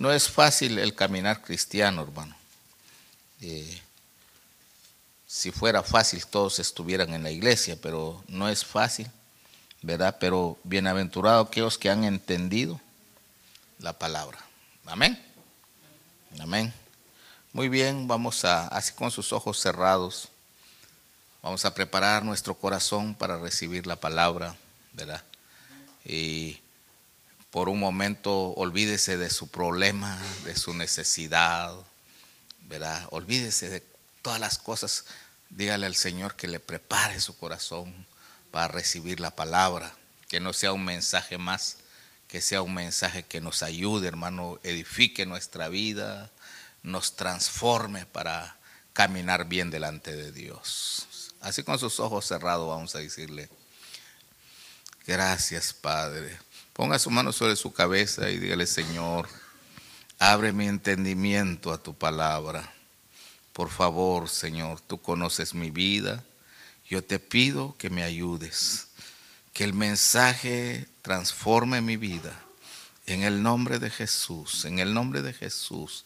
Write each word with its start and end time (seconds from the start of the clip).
No 0.00 0.10
es 0.10 0.30
fácil 0.30 0.78
el 0.78 0.94
caminar 0.94 1.42
cristiano, 1.42 2.00
hermano. 2.00 2.34
Eh, 3.42 3.82
si 5.26 5.50
fuera 5.50 5.82
fácil, 5.82 6.24
todos 6.24 6.58
estuvieran 6.58 7.12
en 7.12 7.22
la 7.22 7.30
iglesia, 7.30 7.76
pero 7.82 8.24
no 8.26 8.48
es 8.48 8.64
fácil, 8.64 9.10
¿verdad? 9.82 10.16
Pero 10.18 10.56
bienaventurados 10.64 11.46
aquellos 11.46 11.76
que 11.76 11.90
han 11.90 12.04
entendido 12.04 12.80
la 13.78 13.92
palabra. 13.92 14.38
Amén. 14.86 15.22
Amén. 16.38 16.72
Muy 17.52 17.68
bien, 17.68 18.08
vamos 18.08 18.46
a, 18.46 18.68
así 18.68 18.94
con 18.94 19.10
sus 19.10 19.34
ojos 19.34 19.60
cerrados, 19.60 20.28
vamos 21.42 21.66
a 21.66 21.74
preparar 21.74 22.24
nuestro 22.24 22.54
corazón 22.54 23.14
para 23.14 23.36
recibir 23.36 23.86
la 23.86 23.96
palabra, 23.96 24.56
¿verdad? 24.94 25.22
Y 26.06 26.58
por 27.50 27.68
un 27.68 27.80
momento 27.80 28.50
olvídese 28.50 29.16
de 29.16 29.30
su 29.30 29.48
problema, 29.48 30.18
de 30.44 30.56
su 30.56 30.74
necesidad, 30.74 31.74
¿verdad? 32.62 33.06
Olvídese 33.10 33.68
de 33.68 33.82
todas 34.22 34.38
las 34.38 34.58
cosas. 34.58 35.04
Dígale 35.50 35.86
al 35.86 35.96
Señor 35.96 36.36
que 36.36 36.46
le 36.46 36.60
prepare 36.60 37.20
su 37.20 37.36
corazón 37.36 38.06
para 38.52 38.68
recibir 38.68 39.18
la 39.18 39.34
palabra, 39.34 39.92
que 40.28 40.38
no 40.38 40.52
sea 40.52 40.72
un 40.72 40.84
mensaje 40.84 41.38
más, 41.38 41.78
que 42.28 42.40
sea 42.40 42.62
un 42.62 42.74
mensaje 42.74 43.24
que 43.24 43.40
nos 43.40 43.64
ayude, 43.64 44.06
hermano, 44.06 44.60
edifique 44.62 45.26
nuestra 45.26 45.68
vida, 45.68 46.30
nos 46.84 47.16
transforme 47.16 48.06
para 48.06 48.56
caminar 48.92 49.46
bien 49.46 49.70
delante 49.70 50.14
de 50.14 50.30
Dios. 50.30 51.34
Así 51.40 51.64
con 51.64 51.78
sus 51.78 51.98
ojos 51.98 52.26
cerrados 52.26 52.68
vamos 52.68 52.94
a 52.94 52.98
decirle, 52.98 53.48
gracias 55.06 55.72
Padre. 55.72 56.38
Ponga 56.80 56.98
su 56.98 57.10
mano 57.10 57.30
sobre 57.30 57.56
su 57.56 57.74
cabeza 57.74 58.30
y 58.30 58.38
dígale, 58.38 58.66
Señor, 58.66 59.28
abre 60.18 60.54
mi 60.54 60.66
entendimiento 60.66 61.74
a 61.74 61.82
tu 61.82 61.92
palabra. 61.92 62.72
Por 63.52 63.68
favor, 63.68 64.30
Señor, 64.30 64.80
tú 64.80 64.98
conoces 64.98 65.52
mi 65.52 65.70
vida. 65.70 66.24
Yo 66.88 67.04
te 67.04 67.18
pido 67.18 67.76
que 67.76 67.90
me 67.90 68.02
ayudes, 68.02 68.86
que 69.52 69.64
el 69.64 69.74
mensaje 69.74 70.88
transforme 71.02 71.82
mi 71.82 71.98
vida. 71.98 72.32
En 73.04 73.24
el 73.24 73.42
nombre 73.42 73.78
de 73.78 73.90
Jesús, 73.90 74.64
en 74.64 74.78
el 74.78 74.94
nombre 74.94 75.20
de 75.20 75.34
Jesús. 75.34 76.02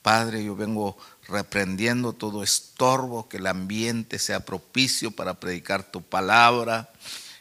Padre, 0.00 0.44
yo 0.44 0.54
vengo 0.54 0.96
reprendiendo 1.26 2.12
todo 2.12 2.44
estorbo, 2.44 3.28
que 3.28 3.38
el 3.38 3.48
ambiente 3.48 4.20
sea 4.20 4.44
propicio 4.44 5.10
para 5.10 5.34
predicar 5.34 5.90
tu 5.90 6.02
palabra. 6.02 6.88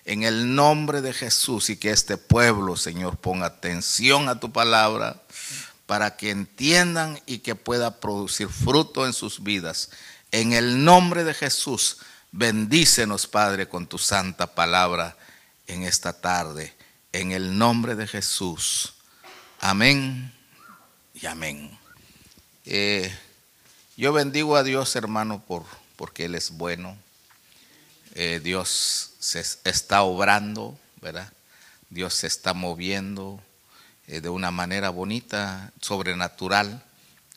En 0.05 0.23
el 0.23 0.55
nombre 0.55 1.01
de 1.01 1.13
Jesús 1.13 1.69
y 1.69 1.77
que 1.77 1.91
este 1.91 2.17
pueblo, 2.17 2.75
Señor, 2.75 3.17
ponga 3.17 3.45
atención 3.45 4.27
a 4.27 4.39
tu 4.39 4.51
palabra 4.51 5.21
para 5.85 6.17
que 6.17 6.29
entiendan 6.29 7.21
y 7.25 7.39
que 7.39 7.55
pueda 7.55 7.99
producir 7.99 8.49
fruto 8.49 9.05
en 9.05 9.13
sus 9.13 9.43
vidas. 9.43 9.91
En 10.31 10.53
el 10.53 10.83
nombre 10.83 11.23
de 11.23 11.33
Jesús, 11.33 11.97
bendícenos, 12.31 13.27
Padre, 13.27 13.69
con 13.69 13.87
tu 13.87 13.97
santa 13.97 14.55
palabra 14.55 15.15
en 15.67 15.83
esta 15.83 16.13
tarde. 16.19 16.73
En 17.13 17.31
el 17.31 17.57
nombre 17.57 17.95
de 17.95 18.07
Jesús. 18.07 18.95
Amén 19.61 20.33
y 21.13 21.25
amén. 21.27 21.77
Eh, 22.65 23.15
yo 23.95 24.11
bendigo 24.11 24.55
a 24.55 24.63
Dios, 24.63 24.95
hermano, 24.95 25.43
por, 25.45 25.63
porque 25.95 26.25
Él 26.25 26.35
es 26.35 26.51
bueno. 26.51 26.97
Eh, 28.15 28.41
Dios 28.43 29.12
se 29.23 29.69
está 29.69 30.03
obrando, 30.03 30.77
¿verdad? 31.01 31.31
Dios 31.89 32.13
se 32.13 32.27
está 32.27 32.53
moviendo 32.53 33.41
eh, 34.07 34.19
de 34.19 34.27
una 34.27 34.51
manera 34.51 34.89
bonita, 34.89 35.71
sobrenatural, 35.79 36.83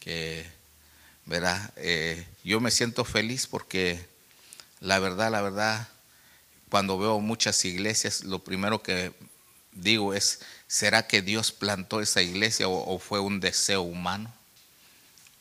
que, 0.00 0.46
¿verdad? 1.26 1.72
yo 2.42 2.60
me 2.60 2.70
siento 2.70 3.04
feliz 3.04 3.46
porque 3.46 4.04
la 4.80 4.98
verdad, 4.98 5.30
la 5.30 5.42
verdad, 5.42 5.88
cuando 6.68 6.98
veo 6.98 7.20
muchas 7.20 7.64
iglesias, 7.64 8.24
lo 8.24 8.40
primero 8.40 8.82
que 8.82 9.12
digo 9.72 10.14
es, 10.14 10.40
¿será 10.66 11.06
que 11.06 11.22
Dios 11.22 11.52
plantó 11.52 12.00
esa 12.00 12.22
iglesia 12.22 12.68
o 12.68 12.98
fue 12.98 13.20
un 13.20 13.40
deseo 13.40 13.82
humano? 13.82 14.32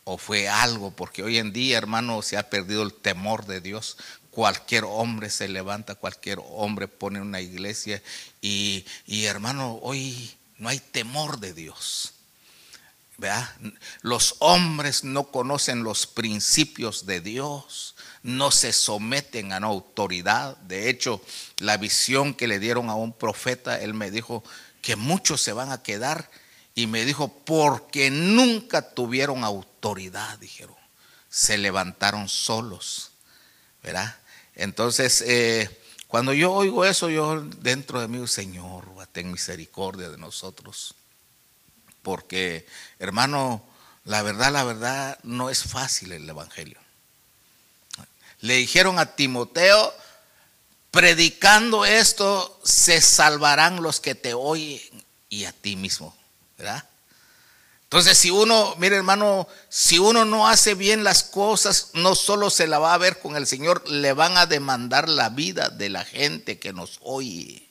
o 0.08 0.20
fue 0.20 0.48
algo, 0.48 0.92
porque 0.92 1.24
hoy 1.24 1.40
en 1.40 1.52
día, 1.52 1.78
hermano, 1.80 2.22
se 2.22 2.38
ha 2.38 2.50
perdido 2.50 2.84
el 2.84 2.94
temor 2.94 3.48
de 3.48 3.60
Dios. 3.60 3.98
Cualquier 4.36 4.84
hombre 4.84 5.30
se 5.30 5.48
levanta, 5.48 5.96
cualquier 5.96 6.40
hombre 6.44 6.90
pone 6.90 7.22
una 7.22 7.40
iglesia 7.40 8.04
y, 8.42 8.84
hermano, 9.08 9.80
hoy 9.82 10.36
no 10.58 10.68
hay 10.68 10.80
temor 10.80 11.40
de 11.40 11.54
Dios. 11.54 12.12
Los 14.02 14.36
hombres 14.40 15.06
no 15.06 15.32
conocen 15.32 15.84
los 15.84 16.06
principios 16.06 17.06
de 17.06 17.22
Dios, 17.22 17.96
no 18.24 18.52
se 18.52 18.74
someten 18.74 19.54
a 19.54 19.58
autoridad. 19.60 20.58
De 20.58 20.90
hecho, 20.90 21.22
la 21.60 21.78
visión 21.78 22.34
que 22.34 22.48
le 22.50 22.60
dieron 22.60 22.90
a 22.90 22.96
un 22.96 23.14
profeta, 23.14 23.80
él 23.80 23.94
me 23.94 24.12
dijo 24.12 24.44
que 24.82 24.98
muchos 24.98 25.40
se 25.40 25.54
van 25.54 25.72
a 25.72 25.82
quedar 25.82 26.30
y 26.76 26.88
me 26.88 27.06
dijo, 27.06 27.30
porque 27.30 28.12
nunca 28.12 28.82
tuvieron 28.94 29.46
autoridad, 29.46 30.38
dijeron. 30.40 30.76
Se 31.30 31.58
levantaron 31.58 32.28
solos, 32.28 33.12
¿verdad? 33.82 34.18
Entonces, 34.56 35.22
eh, 35.22 35.70
cuando 36.08 36.34
yo 36.34 36.54
oigo 36.54 36.86
eso, 36.86 37.10
yo 37.10 37.42
dentro 37.42 38.00
de 38.00 38.08
mí, 38.08 38.26
Señor, 38.28 38.86
ten 39.16 39.32
misericordia 39.32 40.10
de 40.10 40.18
nosotros. 40.18 40.94
Porque, 42.02 42.68
hermano, 43.00 43.64
la 44.04 44.22
verdad, 44.22 44.52
la 44.52 44.66
verdad, 44.66 45.18
no 45.24 45.50
es 45.50 45.64
fácil 45.64 46.12
el 46.12 46.30
Evangelio. 46.30 46.78
Le 48.42 48.56
dijeron 48.56 49.00
a 49.00 49.16
Timoteo, 49.16 49.94
predicando 50.92 51.86
esto, 51.86 52.60
se 52.66 53.00
salvarán 53.00 53.82
los 53.82 54.02
que 54.02 54.16
te 54.16 54.34
oyen 54.34 54.82
y 55.30 55.46
a 55.46 55.54
ti 55.54 55.78
mismo. 55.78 56.14
¿verdad? 56.58 56.84
Entonces, 57.86 58.18
si 58.18 58.32
uno, 58.32 58.76
mire 58.78 58.96
hermano, 58.96 59.48
si 59.70 60.00
uno 60.00 60.26
no 60.26 60.48
hace 60.48 60.74
bien 60.74 61.04
las 61.04 61.24
cosas, 61.24 61.92
no 61.94 62.16
solo 62.16 62.50
se 62.50 62.68
la 62.68 62.80
va 62.80 62.94
a 62.94 62.98
ver 62.98 63.20
con 63.20 63.36
el 63.36 63.46
Señor, 63.48 63.88
le 63.90 64.12
van 64.14 64.38
a 64.38 64.48
demandar 64.48 65.08
la 65.08 65.30
vida 65.30 65.70
de 65.70 65.90
la 65.90 66.04
gente 66.04 66.60
que 66.60 66.74
nos 66.74 67.00
oye. 67.02 67.70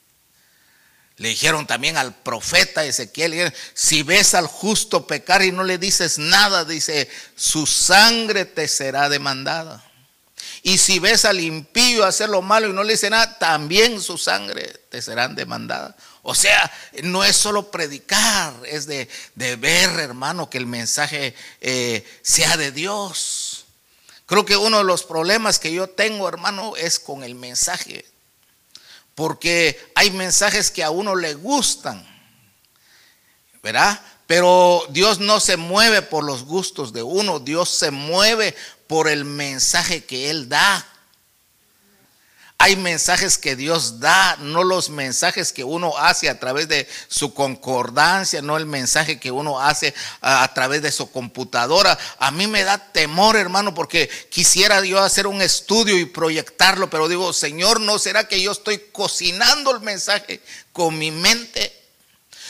Le 1.17 1.29
dijeron 1.29 1.67
también 1.67 1.97
al 1.97 2.13
profeta 2.13 2.83
Ezequiel, 2.85 3.53
si 3.73 4.03
ves 4.03 4.33
al 4.33 4.47
justo 4.47 5.05
pecar 5.05 5.43
y 5.43 5.51
no 5.51 5.63
le 5.63 5.77
dices 5.77 6.17
nada, 6.17 6.65
dice, 6.65 7.09
su 7.35 7.65
sangre 7.65 8.45
te 8.45 8.67
será 8.67 9.09
demandada. 9.09 9.83
Y 10.63 10.77
si 10.77 10.99
ves 10.99 11.25
al 11.25 11.39
impío 11.39 12.05
hacer 12.05 12.29
lo 12.29 12.41
malo 12.41 12.67
y 12.67 12.73
no 12.73 12.83
le 12.83 12.93
dice 12.93 13.09
nada, 13.09 13.37
también 13.37 14.01
su 14.01 14.17
sangre 14.17 14.65
te 14.89 15.01
será 15.01 15.27
demandada. 15.27 15.95
O 16.27 16.33
sea, 16.33 16.71
no 17.03 17.23
es 17.23 17.35
solo 17.35 17.69
predicar, 17.69 18.51
es 18.65 18.87
de, 18.87 19.07
ver, 19.35 19.91
hermano, 19.99 20.49
que 20.49 20.57
el 20.57 20.65
mensaje 20.65 21.35
eh, 21.61 22.03
sea 22.23 22.57
de 22.57 22.71
Dios. 22.71 23.65
Creo 24.25 24.43
que 24.43 24.57
uno 24.57 24.79
de 24.79 24.85
los 24.85 25.03
problemas 25.03 25.59
que 25.59 25.71
yo 25.71 25.87
tengo, 25.87 26.27
hermano, 26.27 26.75
es 26.77 26.99
con 26.99 27.23
el 27.23 27.35
mensaje. 27.35 28.05
Porque 29.13 29.79
hay 29.93 30.09
mensajes 30.09 30.71
que 30.71 30.83
a 30.83 30.89
uno 30.89 31.15
le 31.15 31.35
gustan, 31.35 32.03
¿verdad? 33.61 34.01
Pero 34.25 34.83
Dios 34.89 35.19
no 35.19 35.39
se 35.39 35.57
mueve 35.57 36.01
por 36.01 36.23
los 36.23 36.43
gustos 36.43 36.91
de 36.91 37.03
uno, 37.03 37.39
Dios 37.39 37.69
se 37.69 37.91
mueve 37.91 38.55
por 38.87 39.09
el 39.09 39.25
mensaje 39.25 40.03
que 40.03 40.31
Él 40.31 40.49
da. 40.49 40.87
Hay 42.65 42.77
mensajes 42.77 43.37
que 43.37 43.55
Dios 43.55 43.99
da, 43.99 44.37
no 44.39 44.63
los 44.63 44.89
mensajes 44.89 45.53
que 45.53 45.63
uno 45.63 45.95
hace 45.99 46.29
a 46.29 46.39
través 46.39 46.67
de 46.67 46.87
su 47.07 47.31
concordancia, 47.31 48.41
no 48.41 48.57
el 48.57 48.65
mensaje 48.65 49.19
que 49.19 49.29
uno 49.29 49.61
hace 49.61 49.93
a, 50.19 50.51
través 50.51 50.81
de 50.81 50.91
su 50.91 51.11
computadora. 51.11 51.95
A 52.17 52.31
mí 52.31 52.47
me 52.47 52.63
da 52.63 52.79
temor, 52.79 53.35
hermano, 53.35 53.75
porque 53.75 54.09
quisiera 54.31 54.83
yo 54.83 54.99
hacer 54.99 55.27
un 55.27 55.43
estudio 55.43 55.95
y 55.95 56.05
proyectarlo, 56.05 56.89
pero 56.89 57.07
digo, 57.07 57.33
Señor, 57.33 57.79
¿no 57.81 57.99
será 57.99 58.27
que 58.27 58.41
yo 58.41 58.51
estoy 58.53 58.79
cocinando 58.91 59.69
el 59.69 59.81
mensaje 59.81 60.41
con 60.73 60.97
mi 60.97 61.11
mente? 61.11 61.71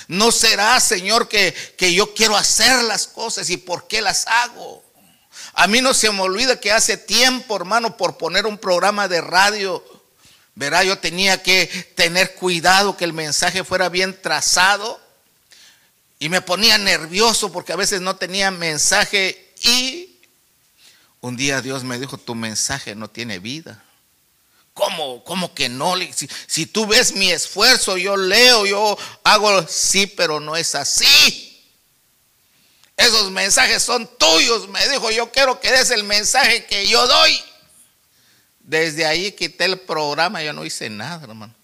No 0.08 0.32
será, 0.32 0.80
Señor, 0.80 1.28
que, 1.28 1.54
que 1.78 1.94
yo 1.94 2.14
quiero 2.14 2.38
hacer 2.38 2.84
las 2.84 3.06
cosas 3.08 3.50
y 3.50 3.58
por 3.58 3.86
qué 3.88 4.02
las 4.02 4.26
hago. 4.28 4.82
A 5.56 5.68
mí 5.68 5.82
no 5.82 5.94
se 5.94 6.10
me 6.12 6.22
olvida 6.22 6.58
que 6.58 6.72
hace 6.72 6.96
tiempo, 6.96 7.58
hermano, 7.58 7.98
por 7.98 8.18
poner 8.18 8.46
un 8.46 8.58
programa 8.58 9.10
de 9.10 9.20
radio, 9.20 9.84
verá, 10.56 10.84
yo 10.84 10.98
tenía 10.98 11.44
que 11.44 11.68
tener 11.96 12.34
cuidado 12.36 12.98
que 12.98 13.06
el 13.06 13.14
mensaje 13.14 13.64
fuera 13.64 13.90
bien 13.90 14.20
trazado 14.20 15.00
y 16.18 16.30
me 16.30 16.42
ponía 16.42 16.78
nervioso 16.78 17.52
porque 17.52 17.74
a 17.74 17.78
veces 17.78 18.02
no 18.02 18.16
tenía 18.16 18.50
mensaje 18.52 19.54
y 19.62 20.18
un 21.22 21.36
día 21.36 21.62
Dios 21.62 21.84
me 21.84 22.00
dijo, 22.00 22.18
tu 22.18 22.36
mensaje 22.36 22.96
no 22.96 23.10
tiene 23.10 23.40
vida. 23.40 23.84
¿Cómo? 24.74 25.24
¿Cómo 25.24 25.54
que 25.56 25.70
no? 25.70 25.96
Si, 26.14 26.30
si, 26.48 26.66
tú 26.66 26.86
ves 26.86 27.16
mi 27.16 27.32
esfuerzo, 27.32 27.98
yo 27.98 28.18
leo, 28.18 28.66
yo 28.66 28.98
hago, 29.24 29.66
sí, 29.68 30.06
pero 30.06 30.40
no 30.40 30.56
es 30.56 30.76
así. 30.76 31.64
Esos 32.98 33.32
mensajes 33.32 33.84
son 33.84 34.10
tuyos, 34.18 34.68
me 34.70 34.88
dijo, 34.90 35.10
yo 35.12 35.32
quiero 35.32 35.60
que 35.60 35.72
des 35.72 35.92
el 35.92 36.04
mensaje 36.04 36.66
que 36.66 36.88
yo 36.88 37.08
doy. 37.08 37.44
Desde 38.76 39.06
ahí 39.06 39.32
quité 39.32 39.64
el 39.64 39.80
programa, 39.80 40.44
yo 40.44 40.52
no 40.52 40.66
hice 40.66 40.90
nada, 40.90 41.24
hermano. 41.24 41.56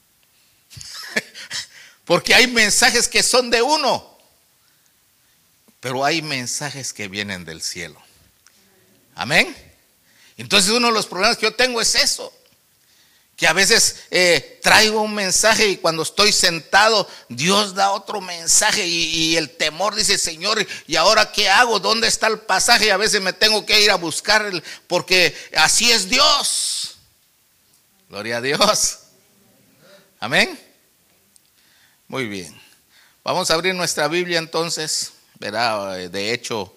Porque 2.06 2.34
hay 2.34 2.48
mensajes 2.48 3.10
que 3.10 3.22
son 3.22 3.50
de 3.50 3.62
uno. 3.62 4.18
Pero 5.82 6.06
hay 6.06 6.22
mensajes 6.22 6.94
que 6.94 7.10
vienen 7.10 7.44
del 7.44 7.62
cielo. 7.62 8.02
Amén. 9.14 9.54
Entonces 10.38 10.72
uno 10.72 10.88
de 10.88 10.94
los 10.94 11.06
problemas 11.06 11.36
que 11.36 11.48
yo 11.48 11.54
tengo 11.54 11.82
es 11.82 11.96
eso. 11.96 12.34
Que 13.36 13.46
a 13.46 13.52
veces 13.52 14.04
eh, 14.10 14.62
traigo 14.64 15.02
un 15.02 15.14
mensaje 15.14 15.68
y 15.68 15.78
cuando 15.78 16.04
estoy 16.04 16.32
sentado, 16.32 17.10
Dios 17.28 17.76
da 17.76 17.92
otro 17.92 18.22
mensaje 18.22 18.88
y, 18.88 19.36
el 19.36 19.50
temor 19.50 19.96
dice, 19.96 20.18
Señor, 20.18 20.66
¿y 20.88 20.96
ahora 20.96 21.34
qué 21.34 21.50
hago? 21.50 21.82
¿Dónde 21.82 22.08
está 22.08 22.28
el 22.28 22.40
pasaje? 22.40 22.86
Y 22.86 22.90
a 22.90 22.98
veces 22.98 23.20
me 23.20 23.34
tengo 23.34 23.66
que 23.66 23.82
ir 23.82 23.92
a 23.92 23.96
buscar 23.96 24.50
porque 24.88 25.36
así 25.58 25.92
es 25.92 26.08
Dios. 26.08 26.81
Gloria 28.12 28.40
a 28.40 28.42
Dios. 28.42 29.00
Amén. 30.20 30.60
Muy 32.10 32.28
bien. 32.28 32.54
Vamos 33.24 33.50
a 33.50 33.54
abrir 33.54 33.74
nuestra 33.74 34.10
Biblia 34.10 34.38
entonces. 34.38 35.14
Verá, 35.40 35.98
eh, 35.98 36.10
de 36.10 36.34
hecho, 36.34 36.76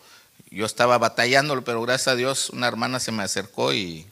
yo 0.53 0.65
estaba 0.65 0.97
batallándolo, 0.97 1.65
pero 1.65 1.83
gracias 1.83 2.07
a 2.07 2.15
Dios 2.15 2.51
una 2.51 2.69
hermana 2.69 3.01
se 3.01 3.11
me 3.11 3.25
acercó 3.25 3.73
y 3.73 4.07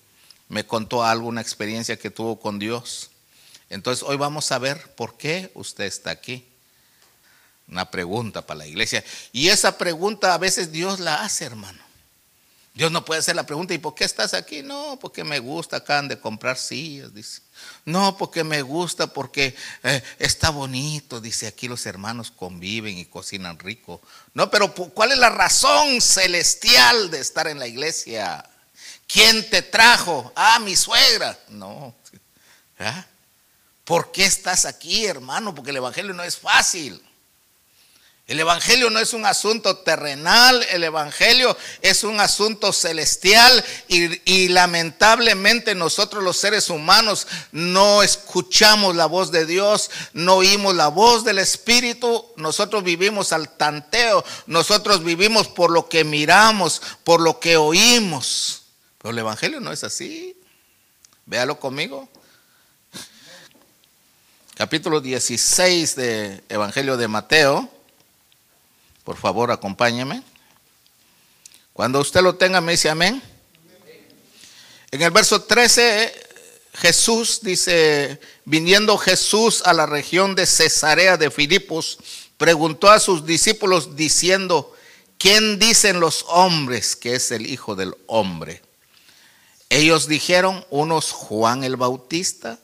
me 0.48 0.66
contó 0.66 1.04
algo, 1.04 1.28
una 1.28 1.40
experiencia 1.40 1.96
que 1.96 2.10
tuvo 2.10 2.40
con 2.40 2.58
Dios. 2.58 3.10
Entonces 3.70 4.02
hoy 4.02 4.16
vamos 4.16 4.50
a 4.50 4.58
ver 4.58 4.92
por 4.96 5.16
qué 5.16 5.52
usted 5.54 5.84
está 5.84 6.10
aquí. 6.10 6.44
Una 7.68 7.88
pregunta 7.88 8.44
para 8.44 8.58
la 8.58 8.66
iglesia. 8.66 9.04
Y 9.30 9.46
esa 9.46 9.78
pregunta 9.78 10.34
a 10.34 10.38
veces 10.38 10.72
Dios 10.72 10.98
la 10.98 11.22
hace, 11.22 11.44
hermano. 11.44 11.91
Dios 12.74 12.90
no 12.90 13.04
puede 13.04 13.20
hacer 13.20 13.36
la 13.36 13.44
pregunta, 13.44 13.74
¿y 13.74 13.78
por 13.78 13.94
qué 13.94 14.04
estás 14.04 14.32
aquí? 14.32 14.62
No, 14.62 14.98
porque 14.98 15.24
me 15.24 15.38
gusta, 15.38 15.76
acaban 15.76 16.08
de 16.08 16.18
comprar 16.18 16.56
sillas, 16.56 17.12
dice. 17.12 17.42
No, 17.84 18.16
porque 18.16 18.44
me 18.44 18.62
gusta, 18.62 19.08
porque 19.08 19.54
eh, 19.82 20.02
está 20.18 20.48
bonito, 20.48 21.20
dice, 21.20 21.46
aquí 21.46 21.68
los 21.68 21.84
hermanos 21.84 22.30
conviven 22.30 22.96
y 22.96 23.04
cocinan 23.04 23.58
rico. 23.58 24.00
No, 24.32 24.50
pero 24.50 24.72
¿cuál 24.72 25.12
es 25.12 25.18
la 25.18 25.28
razón 25.28 26.00
celestial 26.00 27.10
de 27.10 27.20
estar 27.20 27.46
en 27.46 27.58
la 27.58 27.66
iglesia? 27.66 28.48
¿Quién 29.06 29.48
te 29.50 29.60
trajo? 29.60 30.32
Ah, 30.34 30.58
mi 30.58 30.74
suegra. 30.74 31.38
No. 31.48 31.94
¿Ah? 32.78 33.04
¿Por 33.84 34.12
qué 34.12 34.24
estás 34.24 34.64
aquí, 34.64 35.04
hermano? 35.04 35.54
Porque 35.54 35.70
el 35.70 35.76
Evangelio 35.76 36.14
no 36.14 36.22
es 36.22 36.38
fácil. 36.38 37.02
El 38.32 38.40
Evangelio 38.40 38.88
no 38.88 38.98
es 38.98 39.12
un 39.12 39.26
asunto 39.26 39.76
terrenal, 39.76 40.64
el 40.70 40.84
Evangelio 40.84 41.54
es 41.82 42.02
un 42.02 42.18
asunto 42.18 42.72
celestial 42.72 43.62
y, 43.88 44.48
lamentablemente 44.48 45.74
nosotros 45.74 46.24
los 46.24 46.38
seres 46.38 46.70
humanos 46.70 47.26
no 47.52 48.02
escuchamos 48.02 48.96
la 48.96 49.04
voz 49.04 49.32
de 49.32 49.44
Dios, 49.44 49.90
no 50.14 50.36
oímos 50.36 50.74
la 50.74 50.88
voz 50.88 51.24
del 51.24 51.40
Espíritu, 51.40 52.24
nosotros 52.36 52.82
vivimos 52.82 53.34
al 53.34 53.50
tanteo, 53.50 54.24
nosotros 54.46 55.04
vivimos 55.04 55.48
por 55.48 55.70
lo 55.70 55.90
que 55.90 56.02
miramos, 56.02 56.80
por 57.04 57.20
lo 57.20 57.38
que 57.38 57.58
oímos. 57.58 58.62
Pero 58.96 59.12
el 59.12 59.18
Evangelio 59.18 59.60
no 59.60 59.72
es 59.72 59.84
así. 59.84 60.34
Véalo 61.26 61.60
conmigo. 61.60 62.08
Capítulo 64.54 65.02
16 65.02 65.96
de 65.96 66.42
Evangelio 66.48 66.96
de 66.96 67.08
Mateo. 67.08 67.81
Por 69.04 69.16
favor, 69.16 69.50
acompáñeme. 69.50 70.22
Cuando 71.72 72.00
usted 72.00 72.22
lo 72.22 72.36
tenga, 72.36 72.60
me 72.60 72.72
dice 72.72 72.88
amén. 72.88 73.22
En 74.90 75.02
el 75.02 75.10
verso 75.10 75.42
13, 75.42 76.12
Jesús 76.74 77.40
dice, 77.42 78.20
viniendo 78.44 78.96
Jesús 78.98 79.62
a 79.64 79.72
la 79.72 79.86
región 79.86 80.34
de 80.34 80.46
Cesarea 80.46 81.16
de 81.16 81.30
Filipos, 81.30 81.98
preguntó 82.36 82.90
a 82.90 83.00
sus 83.00 83.26
discípulos 83.26 83.96
diciendo, 83.96 84.72
¿quién 85.18 85.58
dicen 85.58 85.98
los 85.98 86.24
hombres 86.28 86.94
que 86.94 87.14
es 87.14 87.32
el 87.32 87.46
Hijo 87.46 87.74
del 87.74 87.96
Hombre? 88.06 88.62
Ellos 89.70 90.06
dijeron, 90.06 90.64
unos 90.70 91.10
Juan 91.10 91.64
el 91.64 91.76
Bautista, 91.76 92.58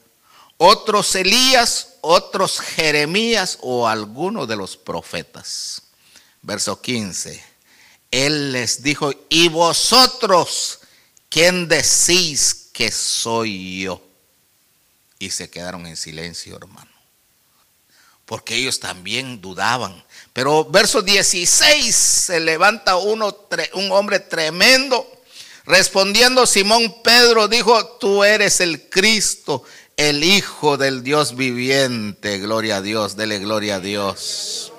otros 0.58 1.14
Elías, 1.14 1.94
otros 2.02 2.60
Jeremías 2.60 3.58
o 3.62 3.88
alguno 3.88 4.46
de 4.46 4.56
los 4.56 4.76
profetas 4.76 5.87
verso 6.48 6.80
15. 6.80 7.44
Él 8.10 8.52
les 8.52 8.82
dijo, 8.82 9.12
¿y 9.28 9.50
vosotros 9.50 10.80
quién 11.28 11.68
decís 11.68 12.70
que 12.72 12.90
soy 12.90 13.82
yo? 13.82 14.02
Y 15.18 15.28
se 15.30 15.50
quedaron 15.50 15.86
en 15.86 15.96
silencio, 15.96 16.56
hermano. 16.56 16.90
Porque 18.24 18.56
ellos 18.56 18.80
también 18.80 19.42
dudaban. 19.42 20.02
Pero 20.32 20.64
verso 20.64 21.02
16 21.02 21.94
se 21.94 22.40
levanta 22.40 22.96
uno, 22.96 23.46
un 23.74 23.92
hombre 23.92 24.18
tremendo. 24.18 25.06
Respondiendo 25.66 26.46
Simón 26.46 27.02
Pedro 27.02 27.46
dijo, 27.46 27.84
tú 27.98 28.24
eres 28.24 28.60
el 28.60 28.88
Cristo, 28.88 29.64
el 29.98 30.24
Hijo 30.24 30.78
del 30.78 31.02
Dios 31.02 31.36
viviente. 31.36 32.38
Gloria 32.38 32.76
a 32.76 32.80
Dios, 32.80 33.16
dele 33.16 33.38
gloria 33.38 33.76
a 33.76 33.80
Dios. 33.80 34.72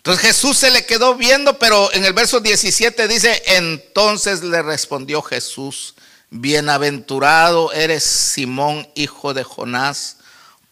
Entonces 0.00 0.22
Jesús 0.22 0.56
se 0.56 0.70
le 0.70 0.86
quedó 0.86 1.14
viendo, 1.14 1.58
pero 1.58 1.92
en 1.92 2.06
el 2.06 2.14
verso 2.14 2.40
17 2.40 3.06
dice, 3.06 3.42
entonces 3.44 4.42
le 4.42 4.62
respondió 4.62 5.20
Jesús, 5.20 5.94
bienaventurado 6.30 7.70
eres 7.74 8.02
Simón, 8.02 8.88
hijo 8.94 9.34
de 9.34 9.44
Jonás, 9.44 10.16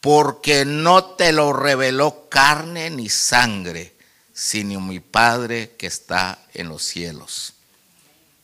porque 0.00 0.64
no 0.64 1.04
te 1.04 1.32
lo 1.32 1.52
reveló 1.52 2.30
carne 2.30 2.88
ni 2.88 3.10
sangre, 3.10 3.94
sino 4.32 4.80
mi 4.80 4.98
Padre 4.98 5.74
que 5.76 5.88
está 5.88 6.38
en 6.54 6.70
los 6.70 6.82
cielos. 6.82 7.52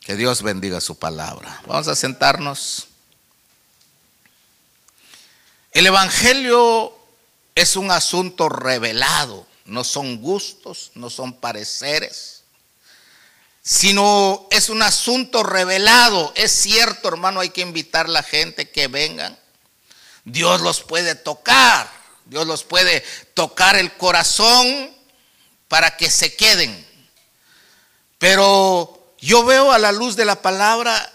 Que 0.00 0.16
Dios 0.16 0.42
bendiga 0.42 0.82
su 0.82 0.98
palabra. 0.98 1.62
Vamos 1.66 1.88
a 1.88 1.96
sentarnos. 1.96 2.88
El 5.72 5.86
Evangelio 5.86 6.94
es 7.54 7.74
un 7.74 7.90
asunto 7.90 8.50
revelado 8.50 9.46
no 9.64 9.85
son 9.85 10.21
gustos, 10.21 10.92
no 10.94 11.11
son 11.11 11.35
pareceres, 11.40 12.42
sino 13.62 14.47
es 14.50 14.68
un 14.68 14.83
asunto 14.83 15.42
revelado. 15.42 16.33
Es 16.37 16.52
cierto, 16.52 17.09
hermano, 17.09 17.40
hay 17.40 17.50
que 17.50 17.62
invitar 17.62 18.06
a 18.06 18.11
la 18.11 18.23
gente 18.23 18.71
que 18.71 18.88
vengan. 18.88 19.38
Dios 20.25 20.61
los 20.61 20.83
puede 20.83 21.14
tocar, 21.14 21.90
Dios 22.26 22.47
los 22.47 22.64
puede 22.64 23.02
tocar 23.35 23.76
el 23.76 23.97
corazón 23.97 24.94
para 25.68 25.97
que 25.97 26.11
se 26.11 26.35
queden. 26.35 26.87
Pero 28.18 29.14
yo 29.18 29.44
veo 29.44 29.73
a 29.73 29.78
la 29.78 29.92
luz 29.92 30.16
de 30.16 30.25
la 30.25 30.40
palabra 30.42 31.11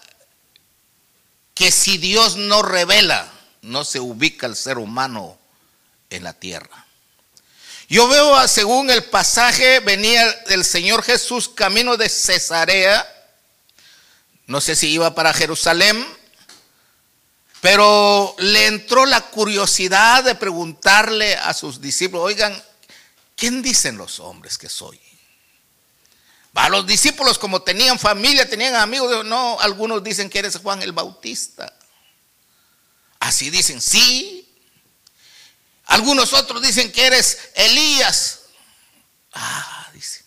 que 1.53 1.71
si 1.71 1.97
Dios 1.97 2.35
no 2.35 2.61
revela, 2.61 3.31
no 3.61 3.83
se 3.83 3.99
ubica 3.99 4.47
el 4.47 4.55
ser 4.55 4.77
humano 4.77 5.37
en 6.09 6.23
la 6.23 6.33
tierra. 6.33 6.85
Yo 7.89 8.07
veo, 8.07 8.47
según 8.47 8.91
el 8.91 9.03
pasaje, 9.03 9.79
venía 9.79 10.29
el 10.47 10.63
Señor 10.63 11.01
Jesús 11.01 11.49
camino 11.49 11.97
de 11.97 12.07
Cesarea. 12.07 13.03
No 14.45 14.61
sé 14.61 14.75
si 14.75 14.91
iba 14.91 15.15
para 15.15 15.33
Jerusalén, 15.33 16.05
pero 17.61 18.35
le 18.37 18.67
entró 18.67 19.07
la 19.07 19.21
curiosidad 19.21 20.23
de 20.23 20.35
preguntarle 20.35 21.35
a 21.35 21.51
sus 21.55 21.81
discípulos, 21.81 22.25
oigan, 22.25 22.63
¿quién 23.35 23.63
dicen 23.63 23.97
los 23.97 24.19
hombres 24.19 24.59
que 24.59 24.69
soy? 24.69 24.99
A 26.53 26.69
los 26.69 26.85
discípulos, 26.85 27.39
como 27.39 27.61
tenían 27.61 27.97
familia, 27.97 28.47
tenían 28.47 28.75
amigos, 28.75 29.25
no, 29.25 29.57
algunos 29.61 30.03
dicen 30.03 30.29
que 30.29 30.39
eres 30.39 30.57
Juan 30.57 30.83
el 30.83 30.91
Bautista. 30.91 31.73
Así 33.19 33.49
dicen, 33.49 33.81
sí, 33.81 34.48
Algunos 35.89 36.33
otros 36.33 36.61
dicen 36.61 36.91
que 36.91 37.07
eres 37.07 37.49
Elías. 37.55 38.41
Ah, 39.33 39.89
dice. 39.91 40.23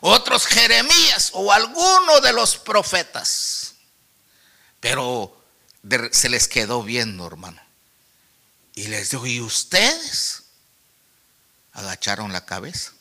Otros 0.00 0.46
Jeremías 0.46 1.30
o 1.32 1.52
alguno 1.52 2.20
de 2.20 2.32
los 2.32 2.56
profetas. 2.56 3.74
Pero 4.78 5.42
se 6.12 6.28
les 6.28 6.46
quedó 6.46 6.84
viendo, 6.84 7.26
hermano. 7.26 7.60
Y 8.76 8.86
les 8.86 9.10
dijo, 9.10 9.26
¿y 9.26 9.40
ustedes? 9.40 10.44
Agacharon 11.72 12.32
la 12.32 12.46
cabeza. 12.46 12.92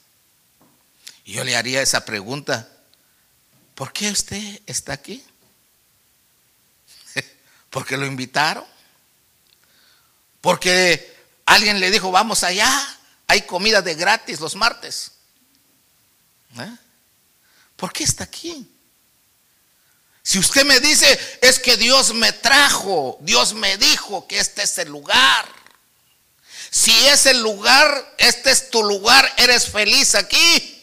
Yo 1.23 1.43
le 1.43 1.55
haría 1.55 1.83
esa 1.83 2.03
pregunta, 2.03 2.67
¿por 3.75 3.93
qué 3.93 4.09
usted 4.09 4.59
está 4.65 4.93
aquí? 4.93 5.23
¿Porque 7.69 7.95
lo 7.95 8.07
invitaron? 8.07 8.65
¿Porque 10.41 11.12
alguien 11.45 11.79
le 11.79 11.91
dijo, 11.91 12.11
vamos 12.11 12.43
allá? 12.43 12.97
Hay 13.27 13.43
comida 13.43 13.81
de 13.81 13.95
gratis 13.95 14.39
los 14.39 14.55
martes. 14.55 15.11
¿Eh? 16.59 16.75
¿Por 17.75 17.91
qué 17.91 18.03
está 18.03 18.23
aquí? 18.23 18.67
Si 20.21 20.39
usted 20.39 20.63
me 20.65 20.79
dice, 20.79 21.37
es 21.41 21.59
que 21.59 21.75
Dios 21.75 22.13
me 22.13 22.31
trajo, 22.31 23.17
Dios 23.21 23.53
me 23.53 23.77
dijo 23.77 24.25
que 24.25 24.39
este 24.39 24.63
es 24.63 24.77
el 24.77 24.89
lugar. 24.89 25.47
Si 26.69 26.91
es 27.07 27.25
el 27.25 27.41
lugar, 27.41 28.15
este 28.17 28.51
es 28.51 28.69
tu 28.69 28.83
lugar, 28.83 29.31
eres 29.37 29.69
feliz 29.69 30.15
aquí. 30.15 30.82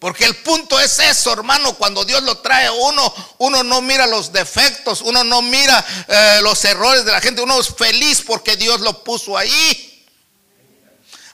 Porque 0.00 0.24
el 0.24 0.34
punto 0.36 0.80
es 0.80 0.98
eso, 0.98 1.30
hermano, 1.30 1.74
cuando 1.74 2.06
Dios 2.06 2.22
lo 2.22 2.38
trae 2.38 2.66
a 2.66 2.72
uno, 2.72 3.14
uno 3.36 3.62
no 3.62 3.82
mira 3.82 4.06
los 4.06 4.32
defectos, 4.32 5.02
uno 5.02 5.22
no 5.24 5.42
mira 5.42 5.84
eh, 6.08 6.40
los 6.42 6.64
errores 6.64 7.04
de 7.04 7.12
la 7.12 7.20
gente, 7.20 7.42
uno 7.42 7.60
es 7.60 7.68
feliz 7.68 8.22
porque 8.26 8.56
Dios 8.56 8.80
lo 8.80 9.04
puso 9.04 9.36
ahí. 9.36 10.06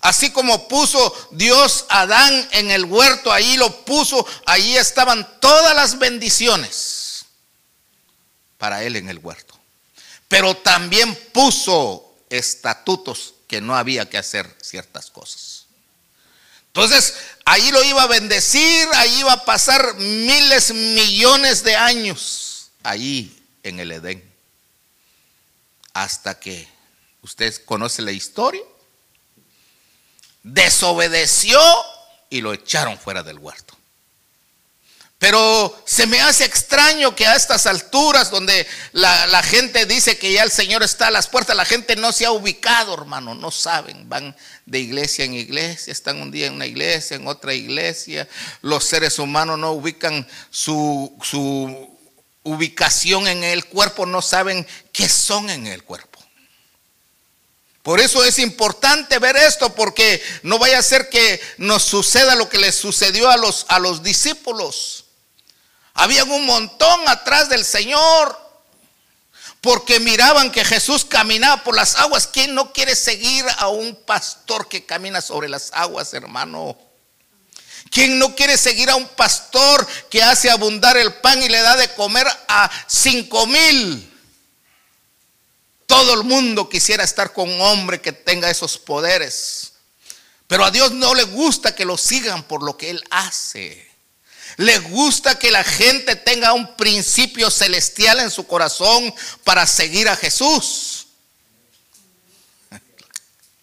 Así 0.01 0.31
como 0.31 0.67
puso 0.67 1.29
Dios 1.31 1.87
a 1.89 2.01
Adán 2.01 2.49
en 2.51 2.73
el 2.73 2.85
huerto, 2.87 3.33
ahí 3.33 3.57
lo 3.57 3.85
puso, 3.85 4.27
ahí 4.47 4.77
estaban 4.77 5.41
todas 5.41 5.75
las 5.77 6.01
bendiciones 6.01 7.27
para 8.59 8.83
él 8.83 8.97
en 8.97 9.09
el 9.09 9.19
huerto. 9.19 9.57
Pero 10.27 10.57
también 10.57 11.15
puso 11.33 12.17
estatutos 12.31 13.35
que 13.47 13.61
no 13.61 13.77
había 13.77 14.11
que 14.11 14.19
hacer 14.19 14.53
ciertas 14.61 15.09
cosas. 15.13 15.67
Entonces, 16.67 17.15
ahí 17.47 17.71
lo 17.71 17.83
iba 17.85 18.03
a 18.03 18.07
bendecir, 18.07 18.89
ahí 18.95 19.21
iba 19.21 19.33
a 19.33 19.45
pasar 19.45 19.95
miles, 19.95 20.75
millones 20.75 21.63
de 21.65 21.77
años, 21.77 22.73
ahí 22.83 23.35
en 23.63 23.81
el 23.81 23.93
Edén. 23.93 24.23
Hasta 25.95 26.39
que, 26.39 26.69
usted 27.23 27.55
conoce 27.65 28.03
la 28.03 28.13
historia, 28.13 28.63
desobedeció 30.43 31.59
y 32.29 32.41
lo 32.41 32.53
echaron 32.53 32.99
fuera 32.99 33.23
del 33.23 33.39
huerto. 33.39 33.76
Pero 35.27 35.83
se 35.85 36.07
me 36.07 36.21
hace 36.21 36.45
extraño 36.45 37.17
que 37.17 37.27
a 37.27 37.35
estas 37.35 37.67
alturas 37.67 38.31
donde 38.31 38.65
la, 38.93 39.43
gente 39.43 39.85
dice 39.85 40.17
que 40.19 40.31
ya 40.31 40.45
el 40.45 40.53
Señor 40.53 40.85
está 40.85 41.09
a 41.09 41.11
las 41.11 41.27
puertas, 41.27 41.57
la 41.57 41.65
gente 41.65 41.97
no 41.97 42.13
se 42.13 42.27
ha 42.27 42.31
ubicado, 42.31 42.95
hermano, 42.95 43.35
no 43.35 43.51
saben, 43.51 44.09
van 44.09 44.37
de 44.67 44.79
iglesia 44.79 45.25
en 45.25 45.35
iglesia, 45.35 45.91
están 45.91 46.23
un 46.23 46.31
día 46.31 46.47
en 46.47 46.53
una 46.53 46.67
iglesia, 46.67 47.17
en 47.17 47.27
otra 47.27 47.55
iglesia, 47.55 48.29
los 48.63 48.85
seres 48.85 49.19
humanos 49.19 49.59
no 49.59 49.73
ubican 49.73 50.29
su, 50.49 51.13
ubicación 52.45 53.27
en 53.27 53.43
el 53.43 53.65
cuerpo, 53.65 54.07
no 54.07 54.23
saben 54.23 54.65
qué 54.93 55.09
son 55.09 55.51
en 55.51 55.67
el 55.67 55.83
cuerpo. 55.83 56.21
Por 57.83 57.99
eso 57.99 58.23
es 58.23 58.39
importante 58.39 59.19
ver 59.19 59.35
esto, 59.35 59.75
porque 59.75 60.23
no 60.45 60.61
vaya 60.61 60.79
a 60.79 60.83
ser 60.85 61.09
que 61.09 61.41
nos 61.59 61.83
suceda 61.83 62.37
lo 62.37 62.49
que 62.49 62.59
les 62.59 62.77
sucedió 62.77 63.29
a 63.29 63.79
los 63.81 64.03
discípulos. 64.05 65.06
Habían 65.97 66.31
un 66.31 66.47
montón 66.47 67.09
atrás 67.09 67.49
del 67.49 67.65
Señor, 67.65 68.39
porque 69.61 69.99
miraban 69.99 70.53
que 70.53 70.65
Jesús 70.65 71.05
caminaba 71.05 71.65
por 71.65 71.75
las 71.75 71.97
aguas. 71.97 72.29
¿Quién 72.29 72.55
no 72.55 72.73
quiere 72.73 72.95
seguir 72.95 73.45
a 73.59 73.69
un 73.69 73.97
pastor 74.05 74.69
que 74.69 74.85
camina 74.85 75.21
sobre 75.21 75.49
las 75.49 75.71
aguas, 75.73 76.13
hermano? 76.15 76.77
¿Quién 77.91 78.19
no 78.19 78.35
quiere 78.35 78.59
seguir 78.59 78.91
a 78.91 78.97
un 78.97 79.09
pastor 79.09 79.87
que 80.11 80.23
hace 80.23 80.51
abundar 80.51 80.97
el 80.97 81.15
pan 81.15 81.43
y 81.43 81.49
le 81.49 81.61
da 81.61 81.77
de 81.77 81.93
comer 81.95 82.27
a 82.49 82.71
cinco 82.87 83.47
mil? 83.47 84.13
Todo 85.87 86.15
el 86.15 86.25
mundo 86.25 86.69
quisiera 86.69 87.05
estar 87.05 87.33
con 87.33 87.49
un 87.49 87.61
hombre 87.61 88.01
que 88.01 88.13
tenga 88.13 88.51
esos 88.51 88.77
poderes. 88.77 89.73
Pero 90.47 90.65
a 90.65 90.71
Dios 90.71 90.93
no 90.93 91.15
le 91.15 91.25
gusta 91.25 91.75
que 91.75 91.85
lo 91.85 91.97
sigan 91.97 92.43
por 92.43 92.63
lo 92.63 92.77
que 92.77 92.91
Él 92.91 93.05
hace. 93.11 93.86
Le 94.57 94.79
gusta 94.79 95.39
que 95.39 95.51
la 95.51 95.63
gente 95.63 96.17
tenga 96.17 96.55
un 96.55 96.77
principio 96.77 97.51
celestial 97.51 98.21
en 98.21 98.31
su 98.31 98.47
corazón 98.47 99.15
para 99.45 99.67
seguir 99.67 100.09
a 100.09 100.17
Jesús. 100.17 101.09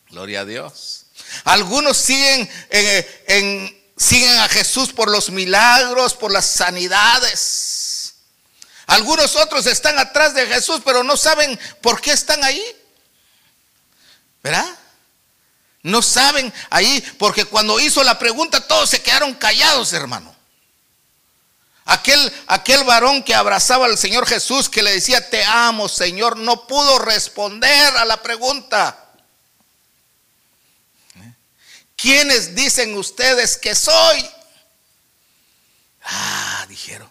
Gloria 0.09 0.41
a 0.41 0.45
Dios. 0.45 1.05
Algunos 1.45 1.97
siguen, 1.97 2.47
eh, 2.69 3.91
siguen 3.97 4.37
a 4.37 4.49
Jesús 4.49 4.93
por 4.93 5.09
los 5.09 5.31
milagros, 5.31 6.13
por 6.13 6.31
las 6.31 6.45
sanidades. 6.45 8.15
Algunos 8.85 9.35
otros 9.35 9.65
están 9.65 9.97
atrás 9.97 10.35
de 10.35 10.45
Jesús, 10.45 10.81
pero 10.85 11.03
no 11.03 11.17
saben 11.17 11.59
por 11.81 12.01
qué 12.01 12.11
están 12.11 12.43
ahí. 12.43 12.63
¿Verdad? 14.43 14.67
No 15.81 16.01
saben 16.01 16.53
ahí, 16.69 17.01
porque 17.17 17.45
cuando 17.45 17.79
hizo 17.79 18.03
la 18.03 18.19
pregunta 18.19 18.67
todos 18.67 18.89
se 18.89 19.01
quedaron 19.01 19.33
callados, 19.33 19.91
hermano. 19.93 20.32
Aquel, 21.85 22.33
aquel 22.47 22.83
varón 22.85 23.23
que 23.23 23.35
abrazaba 23.35 23.85
al 23.85 23.97
Señor 23.97 24.25
Jesús, 24.25 24.69
que 24.69 24.81
le 24.81 24.91
decía, 24.91 25.29
te 25.29 25.43
amo, 25.43 25.89
Señor, 25.89 26.37
no 26.37 26.65
pudo 26.65 26.99
responder 26.99 27.97
a 27.97 28.05
la 28.05 28.21
pregunta. 28.21 28.99
¿Quiénes 31.95 32.55
dicen 32.55 32.97
ustedes 32.97 33.57
que 33.57 33.75
soy? 33.75 34.29
Ah, 36.03 36.65
dijeron. 36.67 37.09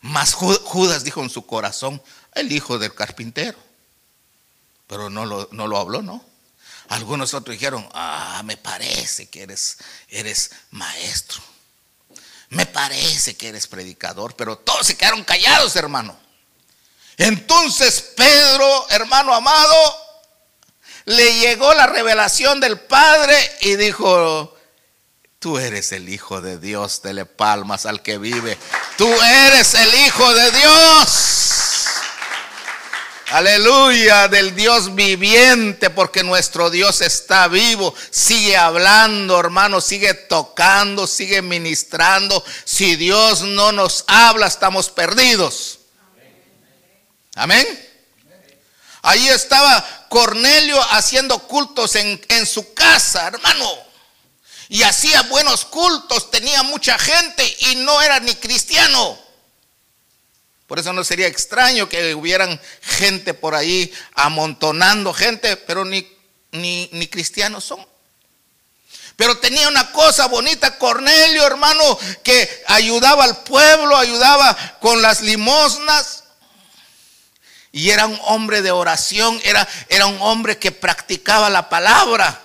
Más 0.00 0.34
Judas 0.34 1.04
dijo 1.04 1.22
en 1.22 1.30
su 1.30 1.46
corazón, 1.46 2.02
el 2.34 2.52
hijo 2.52 2.78
del 2.78 2.94
carpintero. 2.94 3.58
Pero 4.86 5.08
no 5.08 5.24
lo, 5.24 5.48
no 5.52 5.66
lo 5.66 5.78
habló, 5.78 6.02
¿no? 6.02 6.24
Algunos 6.88 7.32
otros 7.32 7.54
dijeron, 7.54 7.88
ah, 7.94 8.42
me 8.44 8.58
parece 8.58 9.28
que 9.28 9.42
eres, 9.42 9.78
eres 10.08 10.50
maestro. 10.70 11.42
Me 12.54 12.66
parece 12.66 13.36
que 13.36 13.48
eres 13.48 13.66
predicador, 13.66 14.34
pero 14.36 14.56
todos 14.58 14.86
se 14.86 14.96
quedaron 14.96 15.24
callados, 15.24 15.76
hermano. 15.76 16.16
Entonces 17.16 18.12
Pedro, 18.16 18.86
hermano 18.90 19.34
amado, 19.34 19.74
le 21.04 21.38
llegó 21.38 21.72
la 21.74 21.86
revelación 21.86 22.60
del 22.60 22.80
Padre 22.80 23.36
y 23.60 23.76
dijo, 23.76 24.54
Tú 25.44 25.58
eres 25.58 25.92
el 25.92 26.08
Hijo 26.08 26.40
de 26.40 26.58
Dios, 26.58 27.02
dele 27.02 27.26
palmas 27.26 27.84
al 27.84 28.00
que 28.00 28.16
vive. 28.16 28.56
Tú 28.96 29.06
eres 29.06 29.74
el 29.74 29.94
Hijo 29.94 30.32
de 30.32 30.50
Dios. 30.52 31.43
Aleluya 33.34 34.28
del 34.28 34.54
Dios 34.54 34.94
viviente, 34.94 35.90
porque 35.90 36.22
nuestro 36.22 36.70
Dios 36.70 37.00
está 37.00 37.48
vivo. 37.48 37.92
Sigue 38.10 38.56
hablando, 38.56 39.40
hermano, 39.40 39.80
sigue 39.80 40.14
tocando, 40.14 41.08
sigue 41.08 41.42
ministrando. 41.42 42.44
Si 42.64 42.94
Dios 42.94 43.42
no 43.42 43.72
nos 43.72 44.04
habla, 44.06 44.46
estamos 44.46 44.88
perdidos. 44.88 45.80
Amén. 47.34 47.66
Ahí 49.02 49.28
estaba 49.28 49.84
Cornelio 50.08 50.80
haciendo 50.92 51.40
cultos 51.40 51.96
en, 51.96 52.24
en 52.28 52.46
su 52.46 52.72
casa, 52.72 53.26
hermano 53.26 53.68
y 54.68 54.82
hacía 54.82 55.22
buenos 55.22 55.64
cultos, 55.66 56.30
tenía 56.30 56.62
mucha 56.62 56.98
gente 56.98 57.44
y 57.60 57.76
no 57.76 58.00
era 58.00 58.18
ni 58.20 58.34
cristiano. 58.36 59.23
Por 60.74 60.80
eso 60.80 60.92
no 60.92 61.04
sería 61.04 61.28
extraño 61.28 61.88
que 61.88 62.16
hubieran 62.16 62.60
gente 62.82 63.32
por 63.32 63.54
ahí 63.54 63.94
amontonando 64.16 65.14
gente, 65.14 65.56
pero 65.56 65.84
ni, 65.84 66.04
ni, 66.50 66.90
ni 66.90 67.06
cristianos 67.06 67.62
son. 67.62 67.86
Pero 69.14 69.38
tenía 69.38 69.68
una 69.68 69.92
cosa 69.92 70.26
bonita, 70.26 70.76
Cornelio, 70.76 71.46
hermano, 71.46 71.96
que 72.24 72.64
ayudaba 72.66 73.22
al 73.22 73.44
pueblo, 73.44 73.96
ayudaba 73.96 74.56
con 74.80 75.00
las 75.00 75.20
limosnas. 75.20 76.24
Y 77.70 77.90
era 77.90 78.06
un 78.06 78.18
hombre 78.24 78.60
de 78.60 78.72
oración, 78.72 79.40
era, 79.44 79.68
era 79.88 80.06
un 80.06 80.20
hombre 80.20 80.58
que 80.58 80.72
practicaba 80.72 81.50
la 81.50 81.68
palabra. 81.68 82.42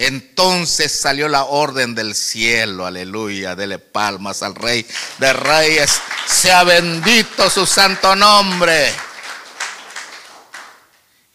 Entonces 0.00 0.92
salió 0.92 1.26
la 1.26 1.42
orden 1.42 1.96
del 1.96 2.14
cielo, 2.14 2.86
aleluya, 2.86 3.56
dele 3.56 3.80
palmas 3.80 4.44
al 4.44 4.54
rey 4.54 4.86
de 5.18 5.32
reyes, 5.32 6.00
sea 6.24 6.62
bendito 6.62 7.50
su 7.50 7.66
santo 7.66 8.14
nombre. 8.14 8.94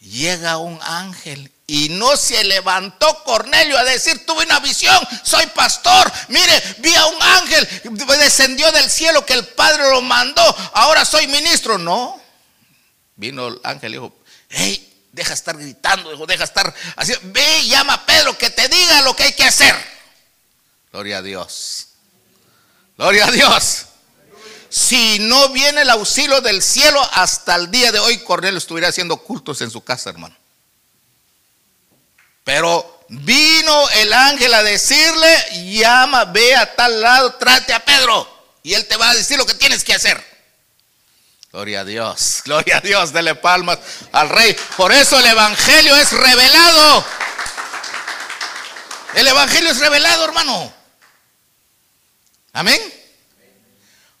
llega 0.00 0.56
un 0.56 0.80
ángel 0.82 1.52
y 1.66 1.90
no 1.90 2.16
se 2.16 2.42
levantó 2.44 3.22
Cornelio 3.24 3.76
a 3.76 3.84
decir, 3.84 4.24
tuve 4.24 4.46
una 4.46 4.60
visión, 4.60 4.98
soy 5.22 5.44
pastor, 5.48 6.10
mire, 6.28 6.62
vi 6.78 6.94
a 6.94 7.04
un 7.04 7.22
ángel, 7.22 7.68
descendió 8.18 8.72
del 8.72 8.88
cielo 8.88 9.26
que 9.26 9.34
el 9.34 9.46
Padre 9.46 9.90
lo 9.90 10.00
mandó, 10.00 10.42
ahora 10.72 11.04
soy 11.04 11.26
ministro. 11.26 11.76
No, 11.76 12.18
vino 13.16 13.48
el 13.48 13.60
ángel 13.62 13.90
y 13.90 13.96
dijo, 13.96 14.14
hey, 14.48 14.93
deja 15.14 15.32
estar 15.32 15.56
gritando, 15.56 16.26
deja 16.26 16.44
estar 16.44 16.74
así, 16.96 17.14
ve, 17.22 17.66
llama 17.66 17.94
a 17.94 18.06
Pedro 18.06 18.36
que 18.36 18.50
te 18.50 18.68
diga 18.68 19.02
lo 19.02 19.14
que 19.14 19.22
hay 19.22 19.32
que 19.32 19.44
hacer. 19.44 19.74
Gloria 20.92 21.18
a 21.18 21.22
Dios. 21.22 21.88
Gloria 22.98 23.26
a 23.26 23.30
Dios. 23.30 23.86
Si 24.68 25.20
no 25.20 25.50
viene 25.50 25.82
el 25.82 25.90
auxilio 25.90 26.40
del 26.40 26.60
cielo, 26.60 27.00
hasta 27.12 27.54
el 27.54 27.70
día 27.70 27.92
de 27.92 28.00
hoy 28.00 28.18
Cornelio 28.18 28.58
estuviera 28.58 28.88
haciendo 28.88 29.16
cultos 29.18 29.60
en 29.60 29.70
su 29.70 29.82
casa, 29.82 30.10
hermano. 30.10 30.36
Pero 32.42 33.06
vino 33.08 33.88
el 33.90 34.12
ángel 34.12 34.52
a 34.52 34.64
decirle, 34.64 35.72
llama, 35.72 36.24
ve 36.26 36.56
a 36.56 36.74
tal 36.74 37.00
lado, 37.00 37.34
trate 37.34 37.72
a 37.72 37.84
Pedro. 37.84 38.28
Y 38.64 38.74
él 38.74 38.86
te 38.86 38.96
va 38.96 39.10
a 39.10 39.14
decir 39.14 39.38
lo 39.38 39.46
que 39.46 39.54
tienes 39.54 39.84
que 39.84 39.94
hacer. 39.94 40.33
Gloria 41.54 41.82
a 41.82 41.84
Dios, 41.84 42.42
gloria 42.44 42.78
a 42.78 42.80
Dios, 42.80 43.12
dele 43.12 43.36
palmas 43.36 43.78
al 44.10 44.28
rey. 44.28 44.56
Por 44.76 44.90
eso 44.90 45.20
el 45.20 45.26
Evangelio 45.26 45.94
es 45.94 46.10
revelado. 46.10 47.04
El 49.14 49.28
Evangelio 49.28 49.70
es 49.70 49.78
revelado, 49.78 50.24
hermano. 50.24 50.74
Amén 52.54 53.03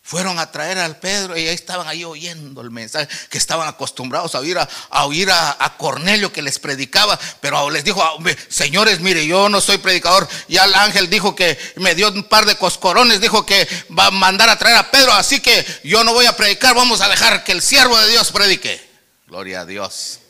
fueron 0.04 0.38
a 0.38 0.52
traer 0.52 0.78
al 0.78 0.98
Pedro 0.98 1.34
y 1.34 1.48
ahí 1.48 1.54
estaban 1.54 1.88
ahí 1.88 2.04
oyendo 2.04 2.60
el 2.60 2.70
mensaje, 2.70 3.08
que 3.30 3.38
estaban 3.38 3.66
acostumbrados 3.66 4.34
a 4.34 4.40
oír 4.40 5.30
a, 5.30 5.76
Cornelio 5.78 6.30
que 6.30 6.42
les 6.42 6.58
predicaba, 6.58 7.18
pero 7.40 7.70
les 7.70 7.84
dijo, 7.84 8.02
ah, 8.02 8.12
señores, 8.48 9.00
mire, 9.00 9.26
yo 9.26 9.48
no 9.48 9.62
soy 9.62 9.78
predicador, 9.78 10.28
ya 10.46 10.64
el 10.64 10.74
ángel 10.74 11.08
dijo 11.08 11.34
que 11.34 11.58
me 11.76 11.94
dio 11.94 12.10
un 12.12 12.24
par 12.24 12.44
de 12.44 12.56
coscorones, 12.56 13.20
dijo 13.20 13.46
que 13.46 13.66
va 13.98 14.06
a 14.06 14.10
mandar 14.10 14.50
a 14.50 14.58
traer 14.58 14.76
a 14.76 14.90
Pedro, 14.90 15.12
así 15.14 15.40
que 15.40 15.64
yo 15.84 16.04
no 16.04 16.12
voy 16.12 16.26
a 16.26 16.36
predicar, 16.36 16.74
vamos 16.74 17.00
a 17.00 17.08
dejar 17.08 17.42
que 17.42 17.52
el 17.52 17.62
siervo 17.62 17.98
de 17.98 18.10
Dios 18.10 18.30
predique. 18.30 18.80
Gloria 19.26 19.62
a 19.62 19.66
Dios. 19.66 20.20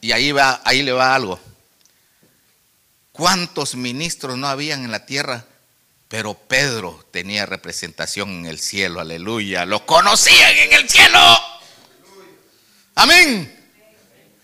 Y 0.00 0.12
ahí 0.12 0.30
va, 0.30 0.62
ahí 0.64 0.82
le 0.82 0.92
va 0.92 1.14
algo. 1.14 1.40
¿Cuántos 3.10 3.74
ministros 3.74 4.38
no 4.38 4.46
habían 4.46 4.84
en 4.84 4.92
la 4.92 5.04
tierra 5.04 5.44
pero 6.10 6.34
Pedro 6.34 7.06
tenía 7.12 7.46
representación 7.46 8.30
en 8.30 8.46
el 8.46 8.58
cielo, 8.58 8.98
aleluya. 8.98 9.64
Lo 9.64 9.86
conocían 9.86 10.56
en 10.56 10.72
el 10.72 10.90
cielo. 10.90 11.20
Amén. 12.96 13.70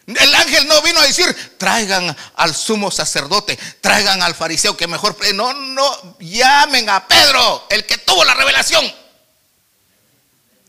El 0.07 0.35
ángel 0.37 0.69
no 0.69 0.81
vino 0.83 1.01
a 1.01 1.07
decir, 1.09 1.27
traigan 1.59 2.17
al 2.37 2.55
sumo 2.55 2.93
sacerdote, 2.93 3.59
traigan 3.81 4.23
al 4.23 4.37
fariseo 4.37 4.77
que 4.77 4.87
mejor... 4.87 5.17
No, 5.35 5.53
no, 5.55 6.17
llamen 6.21 6.89
a 6.89 7.09
Pedro, 7.09 7.67
el 7.69 7.85
que 7.85 7.99
tuvo 7.99 8.25
la 8.25 8.35
revelación. 8.35 8.87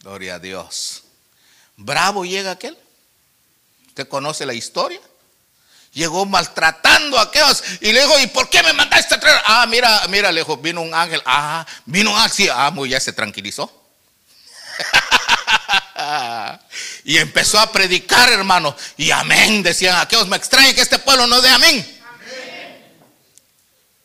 Gloria 0.02 0.36
a 0.36 0.40
Dios. 0.40 1.04
Bravo 1.76 2.26
llega 2.26 2.50
aquel. 2.50 2.76
¿Usted 3.86 4.08
conoce 4.08 4.48
la 4.48 4.56
historia? 4.56 5.00
Llegó 5.98 6.26
maltratando 6.26 7.18
a 7.18 7.24
aquellos 7.24 7.64
y 7.82 7.92
le 7.92 8.02
dijo, 8.02 8.20
¿y 8.20 8.28
por 8.28 8.50
qué 8.50 8.62
me 8.62 8.72
mandaste 8.72 9.16
a 9.16 9.20
traer? 9.20 9.42
Ah, 9.46 9.66
mira, 9.68 10.04
mira, 10.10 10.32
le 10.32 10.42
dijo, 10.42 10.58
vino 10.58 10.82
un 10.82 10.94
ángel, 10.94 11.22
ah, 11.26 11.66
vino 11.86 12.12
un 12.12 12.20
ángel, 12.20 12.52
ah, 12.54 12.70
muy 12.72 12.90
ya 12.90 13.00
se 13.00 13.14
tranquilizó. 13.14 13.72
y 17.04 17.18
empezó 17.18 17.60
a 17.60 17.72
predicar, 17.72 18.32
hermano, 18.32 18.76
y 18.96 19.10
amén, 19.10 19.64
decían 19.64 20.00
aquellos, 20.00 20.28
me 20.28 20.38
extraña 20.38 20.74
que 20.74 20.82
este 20.82 21.00
pueblo 21.00 21.26
no 21.26 21.42
dé 21.42 21.50
amén. 21.50 21.96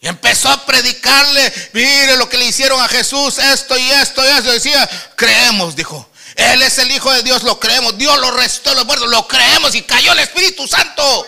Y 0.01 0.09
empezó 0.09 0.49
a 0.49 0.65
predicarle, 0.67 1.53
mire 1.75 2.17
lo 2.17 2.29
que 2.29 2.39
le 2.39 2.47
hicieron 2.47 2.83
a 2.83 2.89
Jesús, 2.89 3.39
esto 3.39 3.79
y 3.79 3.89
esto 3.91 4.25
y 4.25 4.29
esto. 4.29 4.51
Decía, 4.51 4.91
creemos, 5.15 5.77
dijo. 5.77 6.09
Él 6.35 6.63
es 6.63 6.79
el 6.79 6.91
Hijo 6.91 7.13
de 7.13 7.23
Dios, 7.23 7.45
lo 7.45 7.61
creemos. 7.61 7.97
Dios 7.97 8.19
lo 8.19 8.33
restó 8.33 8.75
los 8.75 8.85
muertos, 8.85 9.09
lo 9.09 9.29
creemos 9.29 9.77
y 9.77 9.83
cayó 9.83 10.13
el 10.13 10.19
Espíritu 10.19 10.67
Santo. 10.67 11.27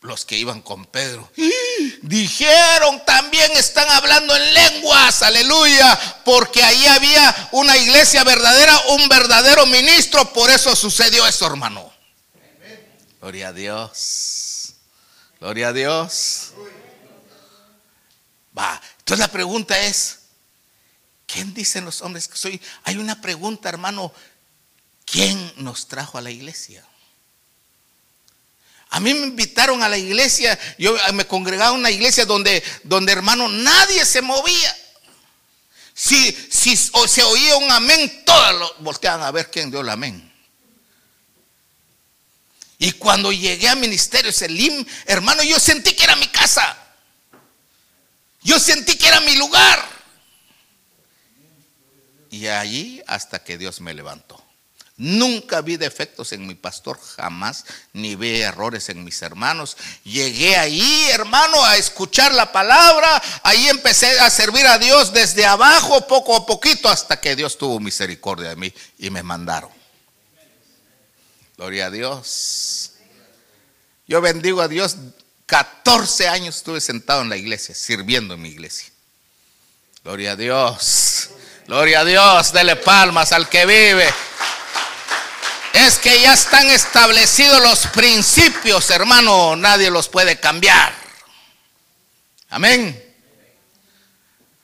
Los 0.00 0.24
que 0.24 0.36
iban 0.36 0.62
con 0.62 0.86
Pedro, 0.86 1.30
dijeron, 2.02 3.04
también 3.04 3.50
están 3.52 3.88
hablando 3.90 4.34
en 4.34 4.54
lenguas, 4.54 5.22
aleluya, 5.22 6.22
porque 6.24 6.62
ahí 6.62 6.86
había 6.86 7.48
una 7.52 7.76
iglesia 7.76 8.22
verdadera, 8.24 8.78
un 8.90 9.08
verdadero 9.08 9.66
ministro, 9.66 10.32
por 10.32 10.50
eso 10.50 10.74
sucedió 10.76 11.26
eso, 11.26 11.46
hermano. 11.46 11.92
Gloria 13.20 13.48
a 13.48 13.52
Dios. 13.52 14.74
Gloria 15.40 15.68
a 15.68 15.72
Dios. 15.72 16.52
Va, 18.56 18.80
entonces 18.98 19.18
la 19.18 19.32
pregunta 19.32 19.78
es, 19.80 20.20
¿quién 21.26 21.52
dicen 21.54 21.84
los 21.84 22.02
hombres 22.02 22.28
que 22.28 22.36
soy? 22.36 22.60
Hay 22.84 22.96
una 22.96 23.20
pregunta, 23.20 23.68
hermano, 23.68 24.12
¿Quién 25.10 25.52
nos 25.56 25.88
trajo 25.88 26.18
a 26.18 26.20
la 26.20 26.30
iglesia? 26.30 26.84
A 28.90 29.00
mí 29.00 29.12
me 29.12 29.26
invitaron 29.26 29.82
a 29.82 29.88
la 29.88 29.98
iglesia, 29.98 30.58
yo 30.78 30.96
me 31.12 31.26
congregaba 31.26 31.72
en 31.72 31.80
una 31.80 31.90
iglesia 31.90 32.24
donde, 32.24 32.62
donde 32.84 33.12
hermano, 33.12 33.48
nadie 33.48 34.04
se 34.06 34.22
movía. 34.22 34.76
Si, 35.92 36.32
si 36.50 36.76
se 36.76 37.22
oía 37.22 37.56
un 37.56 37.70
amén, 37.70 38.22
todos 38.24 38.74
volteaban 38.78 39.22
a 39.22 39.30
ver 39.30 39.50
quién 39.50 39.70
dio 39.70 39.80
el 39.80 39.88
amén. 39.88 40.32
Y 42.78 42.92
cuando 42.92 43.32
llegué 43.32 43.68
a 43.68 43.74
Ministerio 43.74 44.32
Selim, 44.32 44.86
hermano, 45.06 45.42
yo 45.42 45.58
sentí 45.58 45.94
que 45.94 46.04
era 46.04 46.14
mi 46.16 46.28
casa. 46.28 46.76
Yo 48.42 48.60
sentí 48.60 48.96
que 48.96 49.08
era 49.08 49.20
mi 49.20 49.34
lugar. 49.34 49.84
Y 52.30 52.46
allí 52.46 53.02
hasta 53.06 53.42
que 53.42 53.58
Dios 53.58 53.80
me 53.80 53.92
levantó. 53.94 54.42
Nunca 54.98 55.60
vi 55.60 55.76
defectos 55.76 56.32
en 56.32 56.44
mi 56.44 56.56
pastor, 56.56 56.98
jamás, 57.16 57.64
ni 57.92 58.16
vi 58.16 58.40
errores 58.40 58.88
en 58.88 59.04
mis 59.04 59.22
hermanos. 59.22 59.76
Llegué 60.02 60.56
ahí, 60.56 61.06
hermano, 61.12 61.64
a 61.64 61.76
escuchar 61.76 62.34
la 62.34 62.50
palabra. 62.50 63.22
Ahí 63.44 63.68
empecé 63.68 64.18
a 64.18 64.28
servir 64.28 64.66
a 64.66 64.76
Dios 64.76 65.12
desde 65.12 65.46
abajo, 65.46 66.04
poco 66.08 66.34
a 66.34 66.44
poquito, 66.44 66.88
hasta 66.88 67.20
que 67.20 67.36
Dios 67.36 67.56
tuvo 67.56 67.78
misericordia 67.78 68.48
de 68.48 68.56
mí 68.56 68.74
y 68.98 69.08
me 69.10 69.22
mandaron. 69.22 69.70
Gloria 71.56 71.86
a 71.86 71.90
Dios. 71.90 72.90
Yo 74.08 74.20
bendigo 74.20 74.60
a 74.62 74.66
Dios. 74.66 74.96
14 75.46 76.26
años 76.26 76.56
estuve 76.56 76.80
sentado 76.80 77.22
en 77.22 77.28
la 77.28 77.36
iglesia, 77.36 77.72
sirviendo 77.72 78.34
en 78.34 78.42
mi 78.42 78.48
iglesia. 78.48 78.90
Gloria 80.02 80.32
a 80.32 80.36
Dios. 80.36 81.30
Gloria 81.68 82.00
a 82.00 82.04
Dios. 82.04 82.52
Dele 82.52 82.74
palmas 82.74 83.30
al 83.30 83.48
que 83.48 83.64
vive 83.64 84.12
es 85.86 85.98
que 85.98 86.20
ya 86.20 86.34
están 86.34 86.68
establecidos 86.70 87.62
los 87.62 87.86
principios, 87.88 88.90
hermano, 88.90 89.56
nadie 89.56 89.90
los 89.90 90.08
puede 90.08 90.38
cambiar. 90.38 90.92
Amén. 92.50 93.04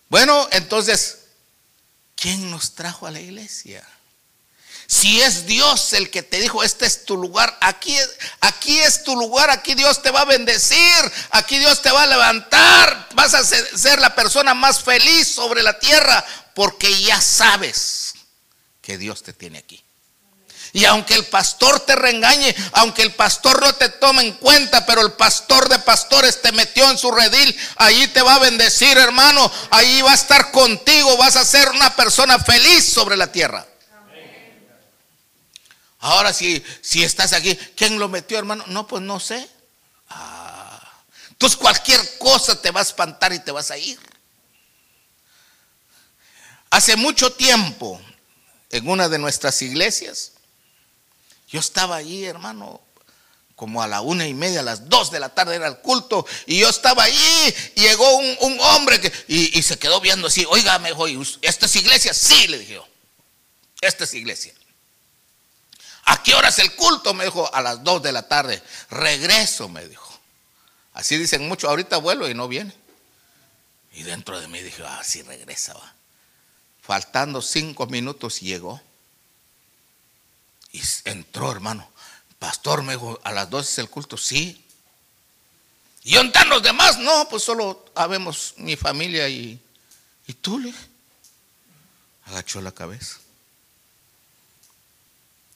Bueno, 0.08 0.48
entonces, 0.52 1.26
¿quién 2.16 2.50
nos 2.50 2.74
trajo 2.74 3.06
a 3.06 3.10
la 3.10 3.20
iglesia? 3.20 3.86
Si 4.86 5.20
es 5.20 5.46
Dios 5.46 5.92
el 5.94 6.10
que 6.10 6.22
te 6.22 6.40
dijo, 6.40 6.62
este 6.62 6.86
es 6.86 7.04
tu 7.04 7.16
lugar, 7.16 7.56
aquí, 7.60 7.96
aquí 8.40 8.78
es 8.80 9.02
tu 9.02 9.16
lugar, 9.16 9.50
aquí 9.50 9.74
Dios 9.74 10.02
te 10.02 10.10
va 10.10 10.20
a 10.20 10.26
bendecir, 10.26 11.12
aquí 11.30 11.58
Dios 11.58 11.80
te 11.80 11.90
va 11.90 12.02
a 12.02 12.06
levantar, 12.06 13.08
vas 13.14 13.34
a 13.34 13.44
ser 13.44 13.98
la 14.00 14.14
persona 14.14 14.52
más 14.52 14.82
feliz 14.82 15.28
sobre 15.28 15.62
la 15.62 15.78
tierra, 15.78 16.24
porque 16.54 17.02
ya 17.02 17.20
sabes 17.20 18.14
que 18.82 18.98
Dios 18.98 19.22
te 19.22 19.32
tiene 19.32 19.58
aquí. 19.58 19.82
Y 20.74 20.84
aunque 20.86 21.14
el 21.14 21.24
pastor 21.26 21.78
te 21.86 21.94
reengañe, 21.94 22.52
aunque 22.72 23.02
el 23.02 23.14
pastor 23.14 23.62
no 23.62 23.72
te 23.76 23.90
tome 23.90 24.24
en 24.24 24.32
cuenta, 24.32 24.84
pero 24.84 25.02
el 25.02 25.12
pastor 25.12 25.68
de 25.68 25.78
pastores 25.78 26.42
te 26.42 26.50
metió 26.50 26.90
en 26.90 26.98
su 26.98 27.12
redil, 27.12 27.56
allí 27.76 28.08
te 28.08 28.20
va 28.22 28.34
a 28.34 28.40
bendecir, 28.40 28.98
hermano. 28.98 29.48
Allí 29.70 30.02
va 30.02 30.10
a 30.10 30.16
estar 30.16 30.50
contigo, 30.50 31.16
vas 31.16 31.36
a 31.36 31.44
ser 31.44 31.68
una 31.70 31.94
persona 31.94 32.40
feliz 32.40 32.92
sobre 32.92 33.16
la 33.16 33.30
tierra. 33.30 33.64
Ahora 36.00 36.32
si, 36.32 36.60
si 36.82 37.04
estás 37.04 37.32
aquí, 37.34 37.54
¿quién 37.76 38.00
lo 38.00 38.08
metió, 38.08 38.36
hermano? 38.36 38.64
No, 38.66 38.84
pues 38.88 39.00
no 39.00 39.20
sé. 39.20 39.48
Ah, 40.08 40.80
entonces 41.30 41.56
cualquier 41.56 42.18
cosa 42.18 42.60
te 42.60 42.72
va 42.72 42.80
a 42.80 42.82
espantar 42.82 43.32
y 43.32 43.38
te 43.38 43.52
vas 43.52 43.70
a 43.70 43.78
ir. 43.78 44.00
Hace 46.68 46.96
mucho 46.96 47.32
tiempo, 47.32 48.00
en 48.70 48.88
una 48.88 49.08
de 49.08 49.18
nuestras 49.18 49.62
iglesias, 49.62 50.33
yo 51.54 51.60
estaba 51.60 51.94
ahí, 51.94 52.24
hermano, 52.24 52.80
como 53.54 53.80
a 53.80 53.86
la 53.86 54.00
una 54.00 54.26
y 54.26 54.34
media, 54.34 54.58
a 54.58 54.64
las 54.64 54.88
dos 54.88 55.12
de 55.12 55.20
la 55.20 55.28
tarde 55.28 55.54
era 55.54 55.68
el 55.68 55.78
culto, 55.78 56.26
y 56.46 56.58
yo 56.58 56.68
estaba 56.68 57.04
ahí, 57.04 57.54
y 57.76 57.82
llegó 57.82 58.12
un, 58.16 58.58
hombre 58.58 59.00
que, 59.00 59.12
y, 59.28 59.62
se 59.62 59.78
quedó 59.78 60.00
viendo 60.00 60.26
así, 60.26 60.44
oiga, 60.48 60.76
me 60.80 60.88
dijo, 60.88 61.06
¿esta 61.42 61.66
es 61.66 61.76
iglesia? 61.76 62.12
Sí, 62.12 62.48
le 62.48 62.58
dije 62.58 62.74
yo, 62.74 62.88
esta 63.80 64.02
es 64.02 64.14
iglesia. 64.14 64.52
¿A 66.06 66.24
qué 66.24 66.34
hora 66.34 66.48
es 66.48 66.58
el 66.58 66.74
culto? 66.74 67.14
Me 67.14 67.24
dijo, 67.24 67.48
a 67.54 67.62
las 67.62 67.84
dos 67.84 68.02
de 68.02 68.10
la 68.10 68.26
tarde. 68.26 68.60
Regreso, 68.90 69.68
me 69.68 69.86
dijo. 69.86 70.12
Así 70.92 71.16
dicen 71.16 71.46
mucho, 71.46 71.68
ahorita 71.68 71.98
vuelo 71.98 72.28
y 72.28 72.34
no 72.34 72.48
viene. 72.48 72.74
Y 73.92 74.02
dentro 74.02 74.40
de 74.40 74.48
mí 74.48 74.60
dije, 74.60 74.82
ah, 74.84 75.02
sí 75.04 75.22
regresa, 75.22 75.74
va. 75.74 75.94
Faltando 76.82 77.40
cinco 77.40 77.86
minutos 77.86 78.40
llegó. 78.40 78.82
Y 80.74 80.82
entró, 81.04 81.52
hermano. 81.52 81.88
Pastor, 82.40 82.82
me 82.82 82.94
dijo, 82.94 83.20
a 83.22 83.30
las 83.30 83.48
12 83.48 83.70
es 83.70 83.78
el 83.78 83.88
culto, 83.88 84.16
sí. 84.16 84.66
¿Y 86.02 86.14
dónde 86.14 86.32
están 86.32 86.48
los 86.48 86.64
demás? 86.64 86.98
No, 86.98 87.28
pues 87.28 87.44
solo 87.44 87.86
habemos 87.94 88.54
mi 88.56 88.74
familia 88.74 89.28
y, 89.28 89.58
y 90.26 90.32
tú, 90.34 90.58
le 90.58 90.74
agachó 92.26 92.60
la 92.60 92.72
cabeza. 92.72 93.18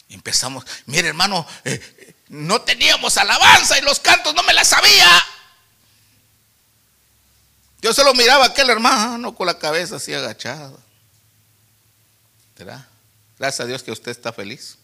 empezamos, 0.09 0.65
mire 0.87 1.09
hermano, 1.09 1.45
eh, 1.65 2.15
no 2.29 2.63
teníamos 2.63 3.17
alabanza 3.17 3.77
y 3.77 3.83
los 3.83 3.99
cantos 3.99 4.33
no 4.37 4.45
me 4.45 4.55
la 4.55 4.65
sabía. 4.65 5.21
Yo 7.83 7.93
solo 7.93 8.15
miraba 8.15 8.45
a 8.45 8.49
aquel 8.49 8.71
hermano 8.71 9.35
con 9.35 9.49
la 9.49 9.59
cabeza 9.59 9.97
así 9.97 10.15
agachada. 10.15 10.79
¿Será? 12.57 12.89
Gracias 13.37 13.61
a 13.61 13.67
Dios 13.67 13.83
que 13.83 13.91
usted 13.91 14.13
está 14.13 14.33
feliz. 14.33 14.78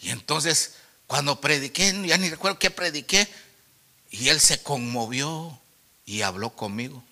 Y 0.00 0.10
entonces, 0.10 0.74
cuando 1.06 1.40
prediqué, 1.40 1.94
ya 2.06 2.18
ni 2.18 2.28
recuerdo 2.30 2.58
qué 2.58 2.70
prediqué, 2.70 3.28
y 4.10 4.28
él 4.28 4.40
se 4.40 4.62
conmovió 4.62 5.60
y 6.06 6.22
habló 6.22 6.50
conmigo. 6.50 7.02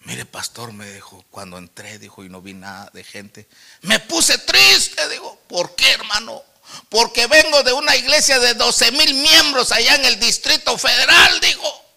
Mire, 0.00 0.24
pastor, 0.24 0.72
me 0.72 0.90
dijo, 0.92 1.24
cuando 1.30 1.58
entré, 1.58 1.98
dijo, 1.98 2.24
y 2.24 2.28
no 2.28 2.40
vi 2.40 2.54
nada 2.54 2.90
de 2.92 3.04
gente, 3.04 3.46
me 3.82 3.98
puse 4.00 4.38
triste, 4.38 5.08
digo, 5.08 5.40
¿por 5.48 5.74
qué, 5.74 5.90
hermano? 5.92 6.42
Porque 6.88 7.26
vengo 7.26 7.62
de 7.62 7.72
una 7.72 7.96
iglesia 7.96 8.38
de 8.38 8.54
12 8.54 8.92
mil 8.92 9.14
miembros 9.14 9.72
allá 9.72 9.96
en 9.96 10.04
el 10.04 10.20
Distrito 10.20 10.76
Federal, 10.78 11.40
digo. 11.40 11.87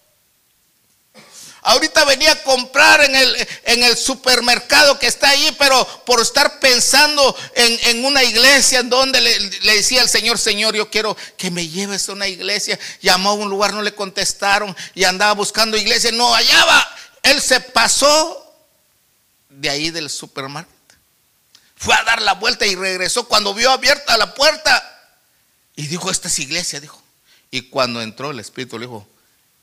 Ahorita 1.64 2.04
venía 2.04 2.32
a 2.32 2.42
comprar 2.42 3.04
en 3.04 3.84
el, 3.84 3.96
supermercado 3.96 4.98
que 4.98 5.06
está 5.06 5.28
ahí, 5.28 5.54
pero 5.56 5.86
por 6.04 6.20
estar 6.20 6.58
pensando 6.58 7.36
en, 7.54 8.04
una 8.04 8.24
iglesia 8.24 8.80
en 8.80 8.90
donde 8.90 9.20
le, 9.20 9.72
decía 9.76 10.00
al 10.00 10.08
Señor, 10.08 10.38
Señor, 10.38 10.74
yo 10.74 10.90
quiero 10.90 11.16
que 11.36 11.52
me 11.52 11.68
lleves 11.68 12.08
a 12.08 12.12
una 12.12 12.26
iglesia. 12.26 12.78
Llamó 13.00 13.30
a 13.30 13.34
un 13.34 13.48
lugar, 13.48 13.72
no 13.74 13.82
le 13.82 13.94
contestaron 13.94 14.76
y 14.96 15.04
andaba 15.04 15.34
buscando 15.34 15.76
iglesia, 15.76 16.10
no 16.10 16.34
hallaba. 16.34 16.96
Él 17.22 17.40
se 17.40 17.60
pasó 17.60 18.52
de 19.48 19.70
ahí 19.70 19.90
del 19.90 20.10
supermercado. 20.10 20.74
Fue 21.76 21.94
a 21.94 22.02
dar 22.02 22.22
la 22.22 22.34
vuelta 22.34 22.66
y 22.66 22.74
regresó 22.74 23.28
cuando 23.28 23.54
vio 23.54 23.70
abierta 23.70 24.16
la 24.16 24.34
puerta 24.34 24.82
y 25.76 25.86
dijo, 25.86 26.10
esta 26.10 26.26
es 26.26 26.40
iglesia, 26.40 26.80
dijo. 26.80 27.00
Y 27.52 27.62
cuando 27.62 28.02
entró 28.02 28.32
el 28.32 28.40
Espíritu 28.40 28.80
le 28.80 28.86
dijo, 28.86 29.06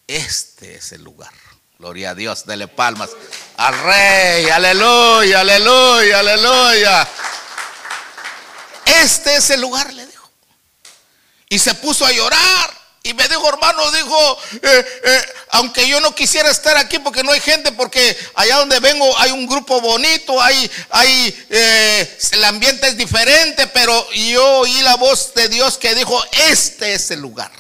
este 0.08 0.76
es 0.76 0.94
el 0.94 1.04
lugar. 1.04 1.34
Gloria 1.80 2.10
a 2.10 2.16
Dios, 2.16 2.46
dele 2.46 2.68
palmas 2.68 3.10
al 3.56 3.84
rey, 3.84 4.50
aleluya, 4.50 5.40
aleluya, 5.40 6.20
aleluya. 6.20 7.08
Este 9.02 9.38
es 9.38 9.50
el 9.52 9.62
lugar, 9.62 9.94
le 9.94 10.06
dijo. 10.06 10.30
Y 11.48 11.58
se 11.58 11.74
puso 11.76 12.06
a 12.06 12.12
llorar. 12.12 12.78
Y 13.02 13.14
me 13.14 13.26
dijo, 13.30 13.48
hermano, 13.48 13.90
dijo, 13.92 14.38
eh, 14.62 15.02
eh, 15.06 15.22
aunque 15.52 15.88
yo 15.88 16.02
no 16.02 16.14
quisiera 16.14 16.52
estar 16.52 16.76
aquí 16.76 17.00
porque 17.00 17.24
no 17.24 17.32
hay 17.32 17.40
gente, 17.40 17.72
porque 17.72 18.18
allá 18.36 18.58
donde 18.58 18.82
vengo 18.82 19.18
hay 19.18 19.32
un 19.32 19.48
grupo 19.48 19.80
bonito, 19.80 20.42
hay, 20.42 20.70
hay, 20.90 21.48
eh, 21.50 22.18
el 22.32 22.44
ambiente 22.44 22.90
es 22.90 22.98
diferente, 22.98 23.68
pero 23.68 24.12
yo 24.12 24.46
oí 24.60 24.82
la 24.82 24.98
voz 24.98 25.34
de 25.34 25.48
Dios 25.48 25.78
que 25.78 25.96
dijo, 25.96 26.22
este 26.50 26.94
es 26.94 27.10
el 27.12 27.22
lugar. 27.22 27.52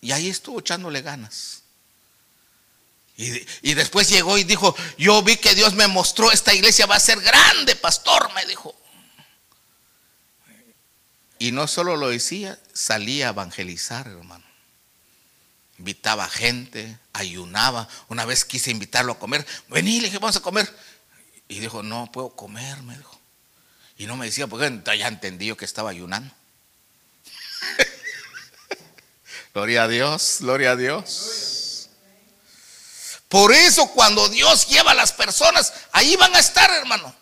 Y 0.00 0.10
ahí 0.10 0.28
estuvo 0.28 0.58
echándole 0.58 1.00
ganas. 1.00 1.61
Y, 3.62 3.74
después 3.74 4.08
llegó 4.08 4.36
y 4.36 4.44
dijo, 4.44 4.74
yo 4.98 5.22
vi 5.22 5.36
que 5.36 5.54
Dios 5.54 5.74
me 5.74 5.86
mostró, 5.86 6.32
esta 6.32 6.52
iglesia 6.52 6.86
va 6.86 6.96
a 6.96 7.00
ser 7.00 7.20
grande, 7.20 7.76
pastor, 7.76 8.32
me 8.34 8.44
dijo. 8.46 8.74
Y 11.38 11.52
no 11.52 11.68
solo 11.68 11.96
lo 11.96 12.08
decía, 12.08 12.58
salía 12.72 13.28
a 13.28 13.30
evangelizar, 13.30 14.08
hermano. 14.08 14.44
Invitaba 15.78 16.28
gente, 16.28 16.98
ayunaba. 17.12 17.88
Una 18.08 18.24
vez 18.24 18.44
quise 18.44 18.70
invitarlo 18.70 19.12
a 19.12 19.18
comer. 19.18 19.46
Vení, 19.68 20.00
le 20.00 20.06
dije, 20.06 20.18
vamos 20.18 20.36
a 20.36 20.40
comer. 20.40 20.72
Y 21.48 21.60
dijo, 21.60 21.82
no 21.82 22.10
puedo 22.12 22.30
comer, 22.30 22.82
me 22.82 22.96
dijo. 22.96 23.20
Y 23.98 24.06
no 24.06 24.16
me 24.16 24.26
decía, 24.26 24.46
porque 24.46 24.82
ya 24.98 25.08
entendí 25.08 25.54
que 25.54 25.64
estaba 25.64 25.90
ayunando. 25.90 26.32
gloria 29.54 29.84
a 29.84 29.88
Dios, 29.88 30.38
gloria 30.40 30.72
a 30.72 30.76
Dios. 30.76 31.51
Por 33.32 33.50
eso 33.50 33.86
cuando 33.86 34.28
Dios 34.28 34.66
lleva 34.66 34.90
a 34.90 34.94
las 34.94 35.10
personas, 35.10 35.72
ahí 35.92 36.16
van 36.16 36.36
a 36.36 36.38
estar, 36.38 36.70
hermano. 36.70 37.14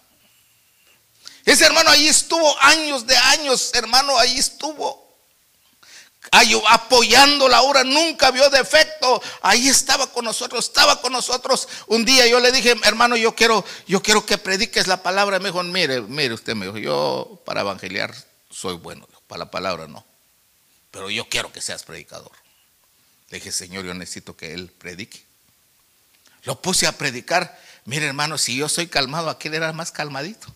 Ese 1.44 1.64
hermano 1.64 1.88
ahí 1.88 2.08
estuvo 2.08 2.52
años 2.60 3.06
de 3.06 3.16
años, 3.16 3.70
hermano, 3.74 4.18
ahí 4.18 4.36
estuvo. 4.36 5.08
Apoyando 6.68 7.48
la 7.48 7.62
obra, 7.62 7.84
nunca 7.84 8.32
vio 8.32 8.50
defecto. 8.50 9.22
Ahí 9.40 9.68
estaba 9.68 10.08
con 10.08 10.24
nosotros, 10.24 10.64
estaba 10.64 11.00
con 11.00 11.12
nosotros. 11.12 11.68
Un 11.86 12.04
día 12.04 12.26
yo 12.26 12.40
le 12.40 12.50
dije, 12.50 12.74
hermano, 12.82 13.16
yo 13.16 13.36
quiero, 13.36 13.64
yo 13.86 14.02
quiero 14.02 14.26
que 14.26 14.36
prediques 14.36 14.88
la 14.88 15.04
palabra. 15.04 15.38
Me 15.38 15.50
dijo, 15.50 15.62
mire, 15.62 16.00
mire 16.00 16.34
usted, 16.34 16.56
me 16.56 16.66
dijo, 16.66 16.78
yo 16.78 17.40
para 17.44 17.60
evangeliar 17.60 18.12
soy 18.50 18.74
bueno, 18.74 19.06
para 19.28 19.44
la 19.44 19.50
palabra 19.52 19.86
no. 19.86 20.04
Pero 20.90 21.08
yo 21.08 21.28
quiero 21.28 21.52
que 21.52 21.62
seas 21.62 21.84
predicador. 21.84 22.32
Le 23.28 23.38
dije, 23.38 23.52
Señor, 23.52 23.84
yo 23.84 23.94
necesito 23.94 24.36
que 24.36 24.54
él 24.54 24.72
predique. 24.72 25.29
Lo 26.44 26.60
puse 26.60 26.86
a 26.86 26.92
predicar. 26.92 27.58
Mire, 27.84 28.06
hermano, 28.06 28.38
si 28.38 28.56
yo 28.56 28.68
soy 28.68 28.86
calmado, 28.86 29.30
aquel 29.30 29.54
era 29.54 29.72
más 29.72 29.92
calmadito. 29.92 30.48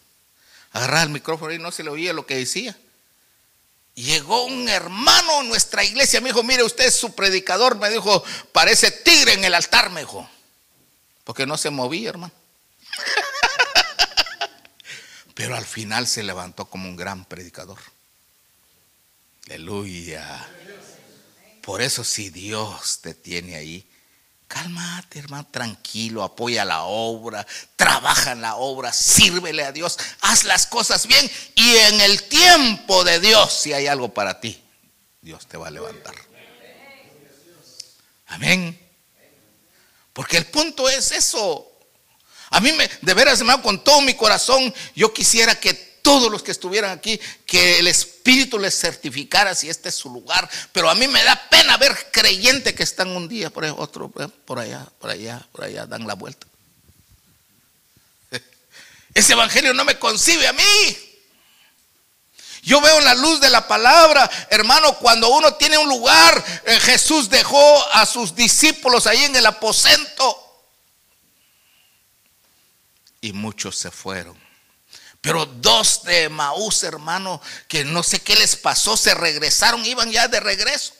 Agarraba 0.72 1.04
el 1.04 1.10
micrófono 1.10 1.52
y 1.52 1.58
no 1.58 1.70
se 1.70 1.84
le 1.84 1.90
oía 1.90 2.12
lo 2.12 2.26
que 2.26 2.36
decía. 2.36 2.76
Llegó 3.94 4.44
un 4.44 4.68
hermano 4.68 5.40
a 5.40 5.44
nuestra 5.44 5.84
iglesia, 5.84 6.20
me 6.20 6.30
dijo, 6.30 6.42
mire, 6.42 6.64
usted 6.64 6.86
es 6.86 6.96
su 6.96 7.14
predicador, 7.14 7.76
me 7.76 7.90
dijo, 7.90 8.24
parece 8.52 8.90
tigre 8.90 9.34
en 9.34 9.44
el 9.44 9.54
altar, 9.54 9.90
me 9.90 10.00
dijo. 10.00 10.28
Porque 11.22 11.46
no 11.46 11.56
se 11.56 11.70
movía, 11.70 12.10
hermano. 12.10 12.34
Pero 15.34 15.56
al 15.56 15.64
final 15.64 16.08
se 16.08 16.22
levantó 16.22 16.66
como 16.66 16.88
un 16.88 16.96
gran 16.96 17.24
predicador. 17.24 17.78
Aleluya. 19.46 20.48
Por 21.62 21.82
eso 21.82 22.02
si 22.02 22.30
Dios 22.30 23.00
te 23.00 23.14
tiene 23.14 23.56
ahí, 23.56 23.88
Cálmate, 24.48 25.18
hermano, 25.18 25.46
tranquilo, 25.50 26.22
apoya 26.22 26.64
la 26.64 26.82
obra, 26.82 27.46
trabaja 27.76 28.32
en 28.32 28.42
la 28.42 28.56
obra, 28.56 28.92
sírvele 28.92 29.64
a 29.64 29.72
Dios, 29.72 29.98
haz 30.20 30.44
las 30.44 30.66
cosas 30.66 31.06
bien 31.06 31.30
y 31.54 31.76
en 31.76 32.00
el 32.00 32.22
tiempo 32.24 33.04
de 33.04 33.20
Dios, 33.20 33.52
si 33.52 33.72
hay 33.72 33.86
algo 33.86 34.12
para 34.12 34.40
ti, 34.40 34.62
Dios 35.20 35.46
te 35.46 35.56
va 35.56 35.68
a 35.68 35.70
levantar. 35.70 36.14
Amén. 38.26 38.78
Porque 40.12 40.36
el 40.36 40.46
punto 40.46 40.88
es 40.88 41.10
eso. 41.10 41.70
A 42.50 42.60
mí 42.60 42.72
me, 42.72 42.88
de 43.02 43.14
veras, 43.14 43.40
hermano, 43.40 43.62
con 43.62 43.82
todo 43.82 44.00
mi 44.00 44.14
corazón, 44.14 44.72
yo 44.94 45.12
quisiera 45.12 45.58
que 45.58 45.93
todos 46.04 46.30
los 46.30 46.42
que 46.42 46.50
estuvieran 46.50 46.90
aquí, 46.90 47.18
que 47.46 47.78
el 47.78 47.88
Espíritu 47.88 48.58
les 48.58 48.78
certificara 48.78 49.54
si 49.54 49.70
este 49.70 49.88
es 49.88 49.94
su 49.94 50.10
lugar. 50.10 50.46
Pero 50.70 50.90
a 50.90 50.94
mí 50.94 51.08
me 51.08 51.24
da 51.24 51.48
pena 51.48 51.78
ver 51.78 52.10
creyentes 52.12 52.74
que 52.74 52.82
están 52.82 53.08
un 53.08 53.26
día 53.26 53.48
por 53.48 53.64
otro, 53.64 54.10
por 54.10 54.58
allá, 54.58 54.86
por 55.00 55.08
allá, 55.08 55.46
por 55.50 55.64
allá, 55.64 55.86
dan 55.86 56.06
la 56.06 56.12
vuelta. 56.12 56.46
Ese 59.14 59.32
evangelio 59.32 59.72
no 59.72 59.86
me 59.86 59.98
concibe 59.98 60.46
a 60.46 60.52
mí. 60.52 60.62
Yo 62.62 62.82
veo 62.82 63.00
la 63.00 63.14
luz 63.14 63.40
de 63.40 63.48
la 63.48 63.66
palabra, 63.66 64.30
hermano, 64.50 64.98
cuando 64.98 65.30
uno 65.30 65.54
tiene 65.54 65.78
un 65.78 65.88
lugar, 65.88 66.44
eh, 66.66 66.80
Jesús 66.80 67.30
dejó 67.30 67.92
a 67.92 68.04
sus 68.04 68.34
discípulos 68.34 69.06
ahí 69.06 69.24
en 69.24 69.36
el 69.36 69.46
aposento 69.46 70.40
y 73.22 73.32
muchos 73.32 73.78
se 73.78 73.90
fueron. 73.90 74.43
Pero 75.24 75.46
dos 75.46 76.02
de 76.02 76.28
Maús, 76.28 76.82
hermano, 76.82 77.40
que 77.66 77.82
no 77.82 78.02
sé 78.02 78.20
qué 78.20 78.36
les 78.36 78.56
pasó, 78.56 78.94
se 78.94 79.14
regresaron, 79.14 79.82
iban 79.86 80.12
ya 80.12 80.28
de 80.28 80.38
regreso. 80.38 80.92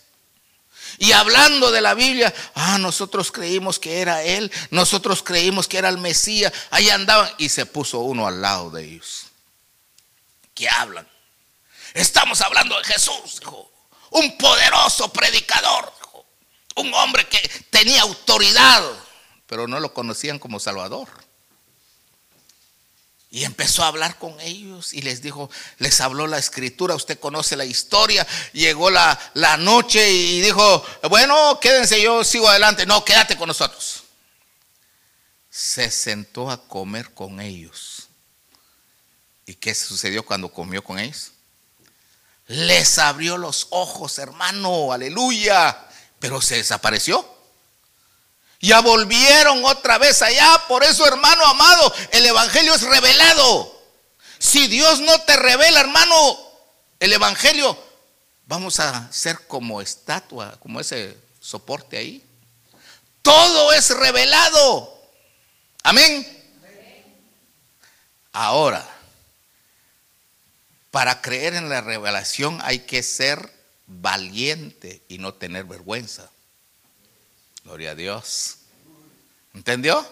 Y 0.97 1.13
hablando 1.13 1.71
de 1.71 1.83
la 1.83 1.93
Biblia, 1.93 2.33
ah, 2.55 2.79
nosotros 2.79 3.31
creímos 3.31 3.79
que 3.79 4.01
era 4.01 4.23
Él, 4.23 4.51
nosotros 4.71 5.23
creímos 5.23 5.69
que 5.69 5.77
era 5.77 5.91
el 5.91 5.99
Mesías, 5.99 6.55
ahí 6.71 6.89
andaban 6.89 7.31
y 7.37 7.51
se 7.51 7.67
puso 7.67 7.99
uno 7.99 8.27
al 8.27 8.41
lado 8.41 8.71
de 8.71 8.85
ellos. 8.85 9.27
¿Qué 10.55 10.71
hablan? 10.71 11.07
Estamos 11.93 12.41
hablando 12.41 12.79
de 12.79 12.85
Jesús, 12.85 13.41
dijo. 13.41 13.71
Un 14.09 14.39
poderoso 14.39 15.13
predicador. 15.13 15.93
Un 16.77 16.95
hombre 16.95 17.29
que 17.29 17.47
tenía 17.69 18.01
autoridad, 18.01 18.83
pero 19.47 19.69
no 19.69 19.81
lo 19.81 19.93
conocían 19.93 20.39
como 20.39 20.59
Salvador. 20.59 21.24
Y 23.35 23.43
empezó 23.43 23.83
a 23.83 23.89
hablar 23.89 24.17
con 24.21 24.41
ellos 24.41 24.95
y 24.95 25.03
les 25.03 25.21
dijo, 25.21 25.51
les 25.79 26.01
habló 26.01 26.29
la 26.29 26.39
escritura, 26.39 26.95
usted 26.95 27.19
conoce 27.19 27.57
la 27.57 27.65
historia. 27.65 28.25
Llegó 28.53 28.91
la, 28.91 29.19
la 29.35 29.57
noche 29.57 30.09
y 30.09 30.41
dijo, 30.41 30.87
bueno, 31.11 31.59
quédense, 31.59 32.01
yo 32.01 32.23
sigo 32.23 32.49
adelante. 32.49 32.87
No, 32.87 33.05
quédate 33.05 33.37
con 33.37 33.49
nosotros. 33.49 34.05
Se 35.51 35.91
sentó 35.91 36.49
a 36.49 36.69
comer 36.69 37.13
con 37.13 37.41
ellos. 37.41 38.07
¿Y 39.47 39.57
qué 39.57 39.75
sucedió 39.75 40.25
cuando 40.25 40.53
comió 40.53 40.85
con 40.85 41.01
ellos? 41.01 41.33
Les 42.47 43.01
abrió 43.01 43.37
los 43.37 43.67
ojos, 43.71 44.17
hermano, 44.21 44.93
aleluya. 44.93 45.89
Pero 46.21 46.41
se 46.41 46.59
desapareció. 46.59 47.34
Ya 48.65 48.81
volvieron 48.81 49.63
otra 49.67 49.99
vez 49.99 50.23
allá. 50.23 50.63
Por 50.67 50.85
eso, 50.85 51.07
hermano 51.07 51.45
amado, 51.45 51.93
el 52.13 52.25
Evangelio 52.25 52.75
es 52.75 52.81
revelado. 52.81 53.79
Si 54.39 54.69
Dios 54.69 55.01
no 55.01 55.21
te 55.21 55.37
revela, 55.37 55.81
hermano, 55.81 56.39
el 56.99 57.13
Evangelio, 57.13 57.79
vamos 58.47 58.81
a 58.81 59.13
ser 59.13 59.47
como 59.49 59.83
estatua, 59.83 60.59
como 60.61 60.81
ese 60.81 61.15
soporte 61.41 61.99
ahí. 61.99 62.25
Todo 63.21 63.71
es 63.75 63.91
revelado. 63.91 64.99
Amén. 65.83 66.27
Ahora, 68.33 68.89
para 70.91 71.21
creer 71.21 71.53
en 71.53 71.69
la 71.69 71.83
revelación 71.83 72.61
hay 72.63 72.79
que 72.79 73.03
ser 73.03 73.53
valiente 73.87 75.03
y 75.07 75.19
no 75.19 75.35
tener 75.35 75.65
vergüenza. 75.65 76.31
Gloria 77.65 77.93
a 77.93 77.95
Dios. 77.95 78.59
¿Entendió? 79.55 80.07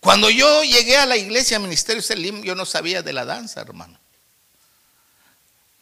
Cuando 0.00 0.30
yo 0.30 0.62
llegué 0.64 0.96
a 0.96 1.06
la 1.06 1.16
iglesia 1.16 1.58
Ministerio 1.58 2.02
Selim, 2.02 2.42
yo 2.42 2.54
no 2.54 2.64
sabía 2.64 3.02
de 3.02 3.12
la 3.12 3.24
danza, 3.24 3.60
hermano. 3.60 3.98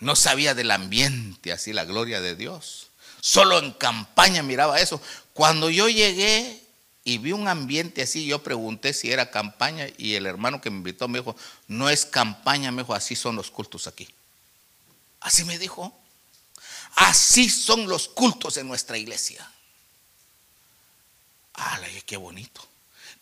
No 0.00 0.16
sabía 0.16 0.54
del 0.54 0.72
ambiente, 0.72 1.52
así 1.52 1.72
la 1.72 1.84
gloria 1.84 2.20
de 2.20 2.34
Dios. 2.34 2.88
Solo 3.20 3.60
en 3.60 3.72
campaña 3.72 4.42
miraba 4.42 4.80
eso. 4.80 5.00
Cuando 5.32 5.70
yo 5.70 5.88
llegué 5.88 6.60
y 7.04 7.18
vi 7.18 7.30
un 7.30 7.46
ambiente 7.46 8.02
así, 8.02 8.26
yo 8.26 8.42
pregunté 8.42 8.94
si 8.94 9.12
era 9.12 9.30
campaña 9.30 9.86
y 9.96 10.14
el 10.14 10.26
hermano 10.26 10.60
que 10.60 10.70
me 10.70 10.78
invitó 10.78 11.06
me 11.06 11.20
dijo, 11.20 11.36
no 11.68 11.88
es 11.88 12.04
campaña, 12.04 12.72
me 12.72 12.82
dijo, 12.82 12.94
así 12.94 13.14
son 13.14 13.36
los 13.36 13.50
cultos 13.52 13.86
aquí. 13.86 14.08
Así 15.20 15.44
me 15.44 15.56
dijo. 15.58 15.96
Así 16.96 17.48
son 17.48 17.88
los 17.88 18.08
cultos 18.08 18.56
en 18.56 18.66
nuestra 18.66 18.98
iglesia. 18.98 19.51
¡Ay, 21.64 22.02
qué 22.06 22.16
bonito! 22.16 22.68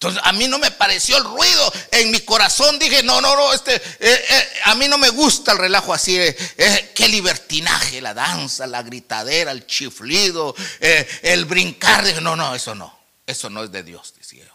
Entonces 0.01 0.23
a 0.25 0.33
mí 0.33 0.49
no 0.49 0.59
me 0.59 0.71
pareció 0.71 1.19
el 1.19 1.25
ruido. 1.25 1.73
En 1.93 2.11
mi 2.11 2.21
corazón 2.21 2.79
dije, 2.79 3.03
no, 3.03 3.21
no, 3.21 3.37
no, 3.37 3.53
este, 3.53 3.75
eh, 3.75 3.83
eh, 4.01 4.49
a 4.65 4.75
mí 4.75 4.89
no 4.89 4.97
me 4.97 5.11
gusta 5.11 5.53
el 5.53 5.59
relajo 5.59 5.93
así. 5.93 6.17
Eh, 6.17 6.93
qué 6.95 7.07
libertinaje, 7.07 8.01
la 8.01 8.15
danza, 8.15 8.67
la 8.67 8.83
gritadera, 8.83 9.53
el 9.53 9.67
chiflido, 9.67 10.55
el 10.81 11.45
brincar. 11.45 12.07
Dije, 12.07 12.23
no, 12.23 12.35
no, 12.35 12.55
eso 12.55 12.75
no. 12.75 12.99
Eso 13.27 13.51
no 13.51 13.63
es 13.63 13.71
de 13.73 13.83
Dios, 13.83 14.15
decía. 14.17 14.47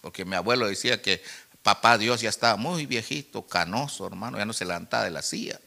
Porque 0.00 0.24
mi 0.24 0.34
abuelo 0.34 0.66
decía 0.66 1.00
que 1.00 1.22
papá 1.62 1.96
Dios 1.96 2.20
ya 2.20 2.28
estaba 2.28 2.56
muy 2.56 2.84
viejito, 2.86 3.46
canoso, 3.46 4.08
hermano, 4.08 4.38
ya 4.38 4.44
no 4.44 4.52
se 4.52 4.64
levantaba 4.64 5.04
de 5.04 5.10
la 5.10 5.22
silla. 5.22 5.60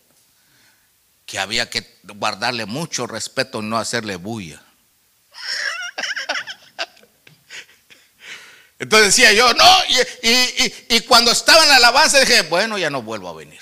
Que 1.25 1.39
había 1.39 1.69
que 1.69 1.97
guardarle 2.03 2.65
mucho 2.65 3.07
respeto 3.07 3.61
y 3.61 3.65
no 3.67 3.77
hacerle 3.77 4.17
bulla. 4.17 4.61
Entonces 8.81 9.15
decía 9.15 9.31
yo, 9.31 9.53
no, 9.53 9.77
y, 10.23 11.01
cuando 11.01 11.31
estaba 11.31 11.61
en 11.61 11.69
la 11.69 11.75
alabanza 11.75 12.19
dije, 12.19 12.41
bueno, 12.41 12.79
ya 12.79 12.89
no 12.89 13.03
vuelvo 13.03 13.29
a 13.29 13.33
venir. 13.33 13.61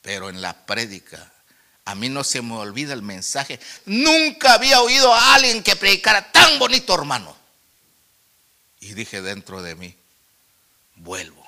Pero 0.00 0.30
en 0.30 0.40
la 0.40 0.64
prédica, 0.64 1.32
a 1.84 1.96
mí 1.96 2.08
no 2.08 2.22
se 2.22 2.42
me 2.42 2.54
olvida 2.54 2.92
el 2.92 3.02
mensaje. 3.02 3.58
Nunca 3.86 4.54
había 4.54 4.80
oído 4.82 5.12
a 5.12 5.34
alguien 5.34 5.64
que 5.64 5.74
predicara 5.74 6.30
tan 6.30 6.60
bonito, 6.60 6.94
hermano. 6.94 7.36
Y 8.78 8.94
dije 8.94 9.20
dentro 9.20 9.60
de 9.60 9.74
mí, 9.74 9.96
vuelvo. 10.94 11.43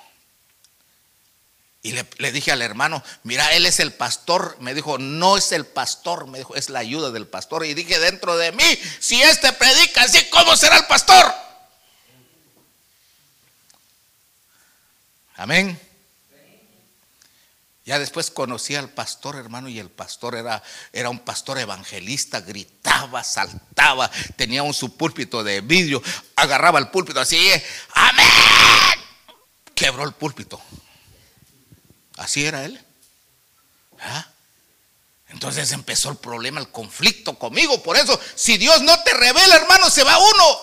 Y 1.83 1.91
le, 1.91 2.31
dije 2.31 2.51
al 2.51 2.61
hermano, 2.61 3.03
mira, 3.23 3.53
él 3.53 3.65
es 3.65 3.79
el 3.79 3.93
pastor. 3.93 4.57
Me 4.59 4.73
dijo, 4.73 4.97
no 4.97 5.37
es 5.37 5.51
el 5.51 5.65
pastor, 5.65 6.27
me 6.27 6.39
dijo, 6.39 6.55
es 6.55 6.69
la 6.69 6.79
ayuda 6.79 7.11
del 7.11 7.27
pastor. 7.27 7.65
Y 7.65 7.73
dije 7.73 7.99
dentro 7.99 8.35
de 8.37 8.51
mí, 8.51 8.79
si 8.99 9.21
este 9.21 9.53
predica 9.53 10.03
así, 10.03 10.25
¿cómo 10.29 10.57
será 10.57 10.77
el 10.77 10.85
pastor? 10.87 11.33
Amén. 15.35 15.79
Ya 17.85 17.99
después 17.99 18.31
conocí 18.31 18.75
al 18.75 18.89
pastor, 18.89 19.37
hermano, 19.37 19.69
y 19.69 19.79
el 19.79 19.89
pastor 19.89 20.35
era, 20.35 20.61
era 20.91 21.09
un 21.09 21.19
pastor 21.19 21.57
evangelista, 21.57 22.41
gritaba, 22.41 23.23
saltaba, 23.23 24.11
tenía 24.35 24.61
un 24.61 24.73
su 24.73 24.97
púlpito 24.97 25.41
de 25.41 25.61
vidrio, 25.61 26.03
agarraba 26.35 26.79
el 26.79 26.89
púlpito 26.89 27.21
así, 27.21 27.49
amén. 27.93 28.27
Quebró 29.73 30.03
el 30.03 30.11
púlpito. 30.11 30.61
Así 32.17 32.45
era 32.45 32.65
él. 32.65 32.83
¿Ah? 33.99 34.27
Entonces 35.29 35.71
empezó 35.71 36.09
el 36.09 36.17
problema, 36.17 36.59
el 36.59 36.69
conflicto 36.69 37.37
conmigo. 37.37 37.81
Por 37.83 37.95
eso, 37.95 38.19
si 38.35 38.57
Dios 38.57 38.81
no 38.81 39.01
te 39.03 39.13
revela, 39.13 39.55
hermano, 39.55 39.89
se 39.89 40.03
va 40.03 40.17
uno. 40.17 40.59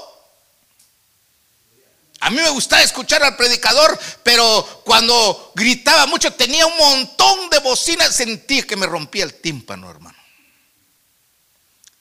A 2.20 2.30
mí 2.30 2.36
me 2.36 2.50
gustaba 2.50 2.82
escuchar 2.82 3.22
al 3.22 3.36
predicador, 3.36 3.98
pero 4.22 4.82
cuando 4.84 5.52
gritaba 5.54 6.06
mucho 6.06 6.32
tenía 6.32 6.66
un 6.66 6.76
montón 6.76 7.50
de 7.50 7.58
bocinas, 7.58 8.14
sentí 8.14 8.62
que 8.62 8.76
me 8.76 8.86
rompía 8.86 9.24
el 9.24 9.34
tímpano, 9.34 9.90
hermano. 9.90 10.18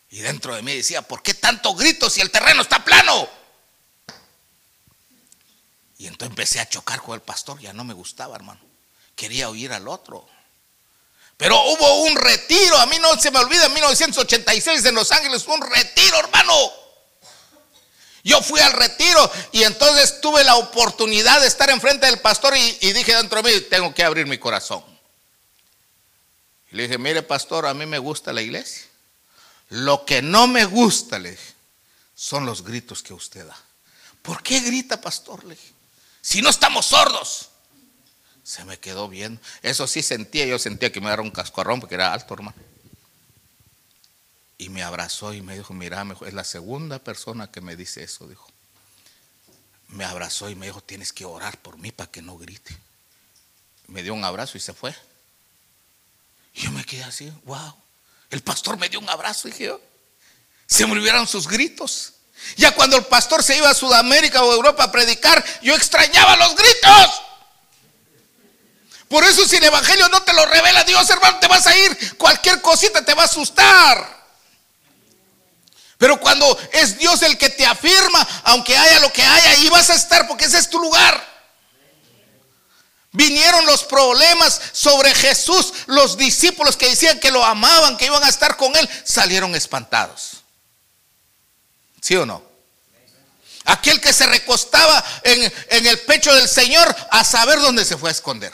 Y 0.10 0.20
dentro 0.20 0.56
de 0.56 0.62
mí 0.62 0.76
decía, 0.76 1.02
¿por 1.02 1.22
qué 1.22 1.34
tanto 1.34 1.76
grito 1.76 2.10
si 2.10 2.22
el 2.22 2.32
terreno 2.32 2.62
está 2.62 2.86
plano? 2.86 3.28
Y 5.98 6.08
entonces 6.08 6.30
empecé 6.30 6.60
a 6.60 6.70
chocar 6.70 7.02
con 7.02 7.16
el 7.16 7.22
pastor, 7.22 7.60
ya 7.60 7.74
no 7.74 7.84
me 7.84 7.94
gustaba, 7.94 8.36
hermano 8.36 8.73
quería 9.16 9.50
oír 9.50 9.72
al 9.72 9.88
otro. 9.88 10.28
Pero 11.38 11.62
hubo 11.62 12.04
un 12.04 12.16
retiro, 12.16 12.78
a 12.78 12.86
mí 12.86 12.98
no 13.00 13.20
se 13.20 13.32
me 13.32 13.40
olvida, 13.40 13.66
en 13.66 13.74
1986 13.74 14.86
en 14.86 14.96
Los 14.96 15.12
Ángeles, 15.12 15.46
un 15.48 15.62
retiro, 15.62 16.20
hermano. 16.20 16.54
Yo 18.24 18.42
fui 18.42 18.62
al 18.62 18.72
retiro 18.72 19.32
y 19.52 19.64
entonces 19.64 20.22
tuve 20.22 20.44
la 20.44 20.56
oportunidad 20.56 21.42
de 21.42 21.48
estar 21.48 21.70
enfrente 21.70 22.06
del 22.06 22.22
pastor 22.22 22.56
y, 22.56 22.94
dije 22.94 23.16
dentro 23.16 23.42
de 23.42 23.54
mí, 23.54 23.62
tengo 23.70 23.94
que 23.94 24.04
abrir 24.04 24.26
mi 24.26 24.38
corazón. 24.38 24.84
Y 26.72 26.78
le 26.78 26.84
dije, 26.84 26.98
mire 26.98 27.22
pastor, 27.22 27.66
a 27.66 27.74
mí 27.74 27.86
me 27.86 28.00
gusta 28.00 28.32
la 28.32 28.42
iglesia. 28.42 28.86
Lo 29.70 30.06
que 30.06 30.22
no 30.22 30.48
me 30.48 30.66
gusta, 30.66 31.20
le 31.20 31.32
dije, 31.32 31.54
son 32.16 32.46
los 32.46 32.64
gritos 32.64 33.04
que 33.04 33.14
usted 33.14 33.46
da. 33.46 33.58
¿Por 34.22 34.42
qué 34.42 34.62
grita, 34.62 35.02
pastor? 35.02 35.44
Le 35.44 35.58
si 36.22 36.42
no 36.42 36.50
estamos 36.50 36.86
sordos. 36.86 37.50
Se 38.44 38.66
me 38.66 38.78
quedó 38.78 39.08
bien. 39.08 39.40
Eso 39.62 39.88
sí 39.88 40.02
sentía, 40.02 40.46
yo 40.46 40.60
sentía 40.60 40.92
que 40.92 41.00
me 41.00 41.12
era 41.12 41.22
un 41.22 41.32
cascorrón 41.32 41.80
porque 41.80 41.96
era 41.96 42.14
alto, 42.14 42.34
hermano. 42.34 42.56
Y 44.58 44.70
me 44.70 44.84
abrazó 44.84 45.34
y 45.34 45.42
me 45.42 45.58
dijo, 45.58 45.74
mira, 45.74 46.06
es 46.26 46.34
la 46.34 46.44
segunda 46.44 47.00
persona 47.00 47.52
que 47.52 47.62
me 47.62 47.76
dice 47.76 48.04
eso, 48.04 48.28
dijo. 48.28 48.50
Me 49.88 50.06
abrazó 50.06 50.50
y 50.50 50.56
me 50.56 50.66
dijo, 50.66 50.82
tienes 50.82 51.14
que 51.14 51.26
orar 51.26 51.58
por 51.58 51.78
mí 51.78 51.92
para 51.92 52.12
que 52.12 52.22
no 52.22 52.38
grite. 52.38 52.78
Me 53.88 54.04
dio 54.04 54.14
un 54.14 54.24
abrazo 54.24 54.58
y 54.58 54.62
se 54.62 54.74
fue. 54.74 54.96
Y 56.54 56.62
yo 56.62 56.72
me 56.72 56.84
quedé 56.84 57.04
así, 57.04 57.32
wow. 57.46 57.76
El 58.30 58.42
pastor 58.42 58.78
me 58.78 58.90
dio 58.90 59.00
un 59.00 59.10
abrazo, 59.10 59.48
dije 59.48 59.66
yo. 59.66 59.82
Se 60.66 60.86
me 60.86 60.94
olvidaron 60.94 61.28
sus 61.28 61.48
gritos. 61.48 62.14
Ya 62.58 62.74
cuando 62.74 62.98
el 62.98 63.06
pastor 63.06 63.44
se 63.44 63.56
iba 63.58 63.70
a 63.70 63.74
Sudamérica 63.74 64.44
o 64.44 64.54
Europa 64.54 64.86
a 64.86 64.92
predicar, 64.92 65.44
yo 65.62 65.76
extrañaba 65.76 66.36
los 66.38 66.56
gritos. 66.56 67.22
Por 69.08 69.24
eso 69.24 69.48
si 69.48 69.58
el 69.58 69.64
Evangelio 69.64 70.08
no 70.10 70.24
te 70.24 70.34
lo 70.34 70.46
revela 70.46 70.84
Dios, 70.84 71.10
hermano, 71.10 71.40
te 71.40 71.48
vas 71.48 71.68
a 71.68 71.76
ir. 71.76 72.18
Cualquier 72.18 72.62
cosita 72.62 73.04
te 73.04 73.14
va 73.14 73.24
a 73.24 73.26
asustar. 73.26 74.24
Pero 75.98 76.20
cuando 76.20 76.58
es 76.74 76.98
Dios 76.98 77.22
el 77.22 77.38
que 77.38 77.50
te 77.50 77.66
afirma, 77.66 78.28
aunque 78.44 78.76
haya 78.76 79.00
lo 79.00 79.14
que 79.14 79.24
haya, 79.24 79.52
ahí 79.52 79.70
vas 79.70 79.90
a 79.90 79.96
estar 79.96 80.28
porque 80.28 80.46
ese 80.46 80.58
es 80.58 80.70
tu 80.70 80.80
lugar. 80.80 81.34
Vinieron 83.14 83.66
los 83.68 83.84
problemas 83.84 84.60
sobre 84.72 85.14
Jesús. 85.14 85.72
Los 85.86 86.18
discípulos 86.18 86.76
que 86.76 86.90
decían 86.90 87.20
que 87.20 87.32
lo 87.32 87.46
amaban, 87.46 87.96
que 87.96 88.08
iban 88.08 88.24
a 88.24 88.30
estar 88.30 88.58
con 88.58 88.76
él, 88.76 88.90
salieron 89.06 89.56
espantados. 89.56 90.44
¿Sí 92.02 92.16
o 92.16 92.26
no? 92.26 92.44
Aquel 93.66 94.02
que 94.02 94.12
se 94.12 94.26
recostaba 94.26 95.02
en, 95.24 95.54
en 95.70 95.88
el 95.88 96.00
pecho 96.02 96.34
del 96.34 96.50
Señor 96.50 96.94
a 97.12 97.24
saber 97.24 97.62
dónde 97.62 97.86
se 97.86 97.96
fue 97.96 98.10
a 98.10 98.12
esconder. 98.12 98.52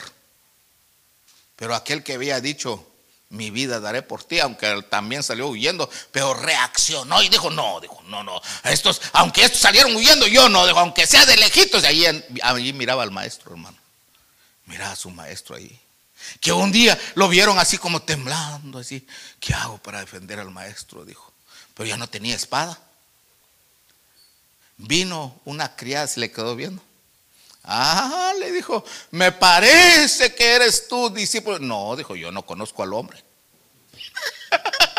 Pero 1.60 1.74
aquel 1.74 2.02
que 2.02 2.14
había 2.14 2.40
dicho, 2.40 2.90
mi 3.28 3.50
vida 3.50 3.80
daré 3.80 4.00
por 4.00 4.24
ti, 4.24 4.40
aunque 4.40 4.66
él 4.66 4.86
también 4.86 5.22
salió 5.22 5.46
huyendo, 5.48 5.90
pero 6.10 6.32
reaccionó 6.32 7.22
y 7.22 7.28
dijo, 7.28 7.50
no, 7.50 7.78
dijo, 7.80 8.00
no, 8.06 8.22
no, 8.24 8.40
estos, 8.64 9.02
aunque 9.12 9.44
estos 9.44 9.60
salieron 9.60 9.94
huyendo, 9.94 10.26
yo 10.26 10.48
no, 10.48 10.66
dijo, 10.66 10.78
aunque 10.78 11.06
sea 11.06 11.26
de 11.26 11.36
lejitos, 11.36 11.82
y 11.82 11.86
allí, 11.86 12.24
allí 12.42 12.72
miraba 12.72 13.02
al 13.02 13.10
maestro, 13.10 13.50
hermano, 13.50 13.76
miraba 14.64 14.92
a 14.92 14.96
su 14.96 15.10
maestro 15.10 15.54
ahí, 15.54 15.78
que 16.40 16.50
un 16.50 16.72
día 16.72 16.98
lo 17.14 17.28
vieron 17.28 17.58
así 17.58 17.76
como 17.76 18.00
temblando, 18.00 18.78
así, 18.78 19.06
¿qué 19.38 19.52
hago 19.52 19.76
para 19.76 20.00
defender 20.00 20.40
al 20.40 20.50
maestro? 20.50 21.04
Dijo, 21.04 21.30
pero 21.74 21.90
ya 21.90 21.98
no 21.98 22.08
tenía 22.08 22.36
espada. 22.36 22.80
Vino 24.78 25.38
una 25.44 25.76
criada, 25.76 26.06
se 26.06 26.20
le 26.20 26.32
quedó 26.32 26.56
viendo. 26.56 26.82
Ah, 27.64 28.32
le 28.38 28.52
dijo, 28.52 28.84
me 29.10 29.32
parece 29.32 30.34
que 30.34 30.54
eres 30.54 30.88
tú, 30.88 31.10
discípulo. 31.10 31.58
No, 31.58 31.94
dijo, 31.96 32.16
yo 32.16 32.32
no 32.32 32.44
conozco 32.46 32.82
al 32.82 32.92
hombre. 32.94 33.22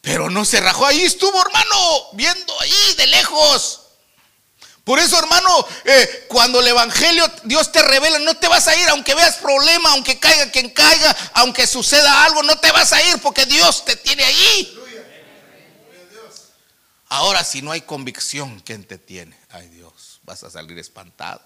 Pero 0.00 0.30
no 0.30 0.44
se 0.44 0.60
rajó 0.60 0.86
ahí, 0.86 1.02
estuvo 1.02 1.40
hermano, 1.40 2.08
viendo 2.12 2.60
ahí 2.60 2.94
de 2.96 3.06
lejos. 3.06 3.80
Por 4.84 4.98
eso, 4.98 5.16
hermano, 5.16 5.48
eh, 5.84 6.26
cuando 6.28 6.58
el 6.58 6.66
Evangelio 6.66 7.24
Dios 7.44 7.70
te 7.70 7.82
revela, 7.82 8.18
no 8.18 8.34
te 8.36 8.48
vas 8.48 8.66
a 8.66 8.74
ir, 8.74 8.88
aunque 8.88 9.14
veas 9.14 9.36
problema, 9.36 9.90
aunque 9.90 10.18
caiga 10.18 10.50
quien 10.50 10.70
caiga, 10.70 11.16
aunque 11.34 11.68
suceda 11.68 12.24
algo, 12.24 12.42
no 12.42 12.58
te 12.58 12.72
vas 12.72 12.92
a 12.92 13.00
ir 13.02 13.18
porque 13.18 13.46
Dios 13.46 13.84
te 13.84 13.94
tiene 13.94 14.24
ahí. 14.24 14.81
Ahora, 17.12 17.44
si 17.44 17.60
no 17.60 17.72
hay 17.72 17.82
convicción, 17.82 18.60
¿quién 18.60 18.84
te 18.84 18.96
tiene? 18.96 19.36
Ay 19.50 19.68
Dios, 19.68 20.18
vas 20.22 20.44
a 20.44 20.50
salir 20.50 20.78
espantado. 20.78 21.42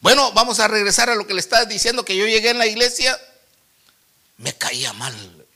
Bueno, 0.00 0.32
vamos 0.32 0.58
a 0.58 0.68
regresar 0.68 1.10
a 1.10 1.14
lo 1.14 1.26
que 1.26 1.34
le 1.34 1.40
estaba 1.40 1.66
diciendo, 1.66 2.02
que 2.02 2.16
yo 2.16 2.24
llegué 2.26 2.48
en 2.48 2.56
la 2.56 2.66
iglesia, 2.66 3.14
me 4.38 4.54
caía 4.54 4.94
mal 4.94 5.46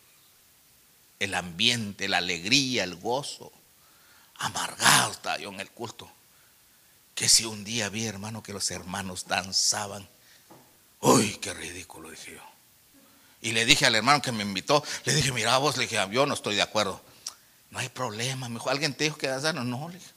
el 1.20 1.34
ambiente, 1.34 2.06
la 2.06 2.18
alegría, 2.18 2.84
el 2.84 2.96
gozo. 2.96 3.50
Amargado 4.34 5.12
estaba 5.12 5.38
yo 5.38 5.48
en 5.48 5.60
el 5.60 5.70
culto. 5.70 6.06
Que 7.14 7.30
si 7.30 7.46
un 7.46 7.64
día 7.64 7.88
vi, 7.88 8.04
hermano, 8.04 8.42
que 8.42 8.52
los 8.52 8.70
hermanos 8.70 9.24
danzaban, 9.26 10.06
uy, 11.00 11.38
qué 11.40 11.54
ridículo, 11.54 12.10
dije 12.10 12.34
yo. 12.34 12.42
Y 13.40 13.52
le 13.52 13.64
dije 13.64 13.86
al 13.86 13.94
hermano 13.94 14.20
que 14.20 14.32
me 14.32 14.42
invitó, 14.42 14.84
le 15.06 15.14
dije, 15.14 15.32
mira 15.32 15.56
vos, 15.56 15.78
le 15.78 15.84
dije, 15.84 15.96
yo 16.10 16.26
no 16.26 16.34
estoy 16.34 16.56
de 16.56 16.62
acuerdo. 16.62 17.07
No 17.70 17.78
hay 17.78 17.88
problema, 17.88 18.48
mejor 18.48 18.72
alguien 18.72 18.94
te 18.94 19.04
dijo 19.04 19.18
que 19.18 19.28
danzar, 19.28 19.54
no, 19.54 19.64
no, 19.64 19.88
le 19.88 19.98
dije. 19.98 20.10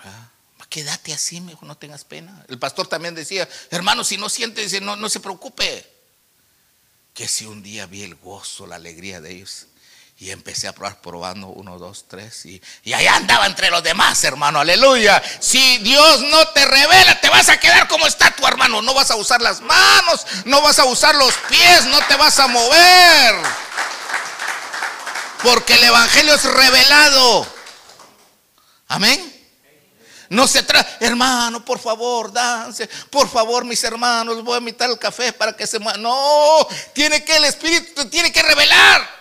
Ah, 0.00 0.28
quédate 0.70 1.12
así, 1.12 1.40
mejor 1.40 1.64
no 1.64 1.76
tengas 1.76 2.04
pena. 2.04 2.44
El 2.48 2.58
pastor 2.58 2.86
también 2.86 3.14
decía, 3.14 3.46
hermano, 3.70 4.04
si 4.04 4.16
no 4.16 4.28
siente, 4.28 4.62
dice, 4.62 4.80
no, 4.80 4.96
no 4.96 5.08
se 5.10 5.20
preocupe. 5.20 5.86
Que 7.12 7.28
si 7.28 7.44
un 7.44 7.62
día 7.62 7.86
vi 7.86 8.02
el 8.02 8.14
gozo, 8.14 8.66
la 8.66 8.76
alegría 8.76 9.20
de 9.20 9.32
ellos, 9.32 9.66
y 10.16 10.30
empecé 10.30 10.68
a 10.68 10.72
probar, 10.72 11.00
probando 11.00 11.48
uno, 11.48 11.78
dos, 11.78 12.06
tres, 12.06 12.46
y, 12.46 12.62
y 12.84 12.92
allá 12.92 13.16
andaba 13.16 13.46
entre 13.46 13.70
los 13.70 13.82
demás, 13.82 14.22
hermano, 14.22 14.60
aleluya. 14.60 15.20
Si 15.40 15.78
Dios 15.78 16.22
no 16.22 16.48
te 16.48 16.64
revela, 16.64 17.20
te 17.20 17.28
vas 17.30 17.48
a 17.48 17.58
quedar 17.58 17.88
como 17.88 18.06
está 18.06 18.30
tu 18.30 18.46
hermano. 18.46 18.80
No 18.80 18.94
vas 18.94 19.10
a 19.10 19.16
usar 19.16 19.40
las 19.40 19.60
manos, 19.60 20.26
no 20.44 20.62
vas 20.62 20.78
a 20.78 20.84
usar 20.84 21.14
los 21.16 21.34
pies, 21.48 21.86
no 21.86 22.00
te 22.06 22.16
vas 22.16 22.38
a 22.38 22.46
mover. 22.46 23.34
Porque 25.42 25.74
el 25.74 25.84
Evangelio 25.84 26.34
es 26.34 26.44
revelado. 26.44 27.46
Amén. 28.88 29.40
No 30.30 30.46
se 30.46 30.62
trata, 30.62 30.98
hermano, 31.00 31.64
por 31.64 31.80
favor, 31.80 32.32
dance. 32.32 32.88
Por 33.10 33.28
favor, 33.28 33.64
mis 33.64 33.82
hermanos, 33.82 34.44
voy 34.44 34.54
a 34.54 34.58
invitar 34.58 34.88
el 34.88 34.98
café 34.98 35.32
para 35.32 35.56
que 35.56 35.66
se. 35.66 35.80
No, 35.80 36.68
tiene 36.92 37.24
que 37.24 37.36
el 37.36 37.44
Espíritu, 37.44 38.08
tiene 38.08 38.30
que 38.30 38.42
revelar. 38.42 39.20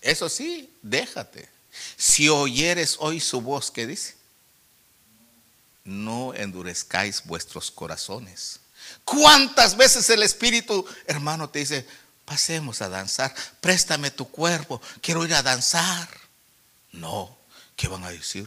Eso 0.00 0.28
sí, 0.30 0.72
déjate. 0.80 1.48
Si 1.96 2.28
oyeres 2.28 2.96
hoy 3.00 3.20
su 3.20 3.40
voz, 3.42 3.70
¿qué 3.70 3.86
dice? 3.86 4.14
No 5.84 6.32
endurezcáis 6.32 7.22
vuestros 7.24 7.70
corazones. 7.70 8.60
¿Cuántas 9.04 9.76
veces 9.76 10.08
el 10.08 10.22
Espíritu, 10.22 10.86
hermano, 11.06 11.50
te 11.50 11.58
dice, 11.58 11.86
pasemos 12.26 12.82
a 12.82 12.90
danzar, 12.90 13.34
préstame 13.62 14.10
tu 14.10 14.28
cuerpo, 14.28 14.82
quiero 15.00 15.24
ir 15.24 15.32
a 15.32 15.42
danzar? 15.42 16.08
No, 16.92 17.34
¿qué 17.76 17.88
van 17.88 18.04
a 18.04 18.10
decir? 18.10 18.46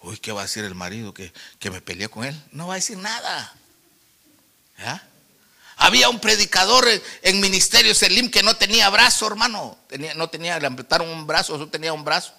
Uy, 0.00 0.18
¿qué 0.18 0.32
va 0.32 0.40
a 0.40 0.44
decir 0.44 0.64
el 0.64 0.74
marido 0.74 1.14
que, 1.14 1.32
que 1.60 1.70
me 1.70 1.80
peleé 1.80 2.08
con 2.08 2.24
él? 2.24 2.42
No 2.50 2.66
va 2.66 2.74
a 2.74 2.76
decir 2.76 2.96
nada. 2.96 3.54
Había 5.76 6.08
un 6.08 6.20
predicador 6.20 6.86
en 7.22 7.40
ministerio 7.40 7.94
Selim 7.94 8.30
que 8.30 8.42
no 8.42 8.56
tenía 8.56 8.88
brazo, 8.88 9.26
hermano. 9.26 9.78
Tenía, 9.86 10.14
no 10.14 10.28
tenía, 10.28 10.58
le 10.58 10.66
amputaron 10.66 11.08
un 11.08 11.26
brazo, 11.26 11.58
no 11.58 11.68
tenía 11.68 11.92
un 11.92 12.04
brazo. 12.04 12.34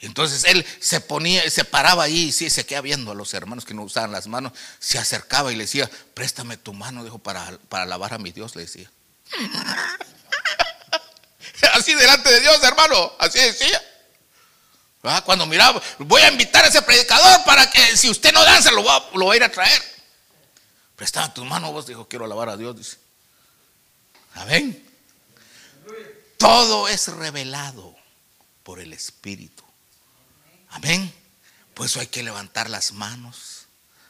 Entonces 0.00 0.44
él 0.44 0.64
se 0.78 1.00
ponía, 1.00 1.48
se 1.50 1.64
paraba 1.64 2.04
ahí, 2.04 2.30
sí, 2.32 2.50
se 2.50 2.66
quedaba 2.66 2.82
viendo 2.82 3.12
a 3.12 3.14
los 3.14 3.32
hermanos 3.32 3.64
que 3.64 3.72
no 3.72 3.82
usaban 3.82 4.12
las 4.12 4.26
manos, 4.26 4.52
se 4.78 4.98
acercaba 4.98 5.52
y 5.52 5.56
le 5.56 5.64
decía, 5.64 5.90
préstame 6.12 6.58
tu 6.58 6.74
mano, 6.74 7.02
dijo, 7.02 7.18
para, 7.18 7.58
para 7.70 7.84
alabar 7.84 8.12
a 8.12 8.18
mi 8.18 8.30
Dios, 8.30 8.56
le 8.56 8.62
decía. 8.62 8.90
Así 11.72 11.94
delante 11.94 12.30
de 12.30 12.40
Dios, 12.40 12.62
hermano, 12.62 13.12
así 13.18 13.38
decía. 13.38 13.82
Ah, 15.02 15.22
cuando 15.24 15.46
miraba, 15.46 15.80
voy 15.98 16.20
a 16.22 16.30
invitar 16.30 16.64
a 16.64 16.68
ese 16.68 16.82
predicador 16.82 17.44
para 17.44 17.70
que 17.70 17.96
si 17.96 18.10
usted 18.10 18.32
no 18.32 18.44
danza, 18.44 18.72
lo 18.72 18.82
va, 18.82 18.96
a 18.96 19.36
ir 19.36 19.42
a 19.44 19.50
traer. 19.50 19.80
Prestaba 20.96 21.32
tu 21.32 21.44
mano, 21.44 21.72
vos 21.72 21.86
dijo, 21.86 22.08
quiero 22.08 22.24
alabar 22.24 22.48
a 22.48 22.56
Dios. 22.56 22.98
Amén. 24.34 24.84
Todo 26.36 26.88
es 26.88 27.08
revelado 27.08 27.94
por 28.62 28.80
el 28.80 28.92
Espíritu. 28.92 29.62
Amén. 30.70 31.12
Por 31.72 31.86
eso 31.86 32.00
hay 32.00 32.08
que 32.08 32.22
levantar 32.22 32.68
las 32.68 32.92
manos. 32.92 33.66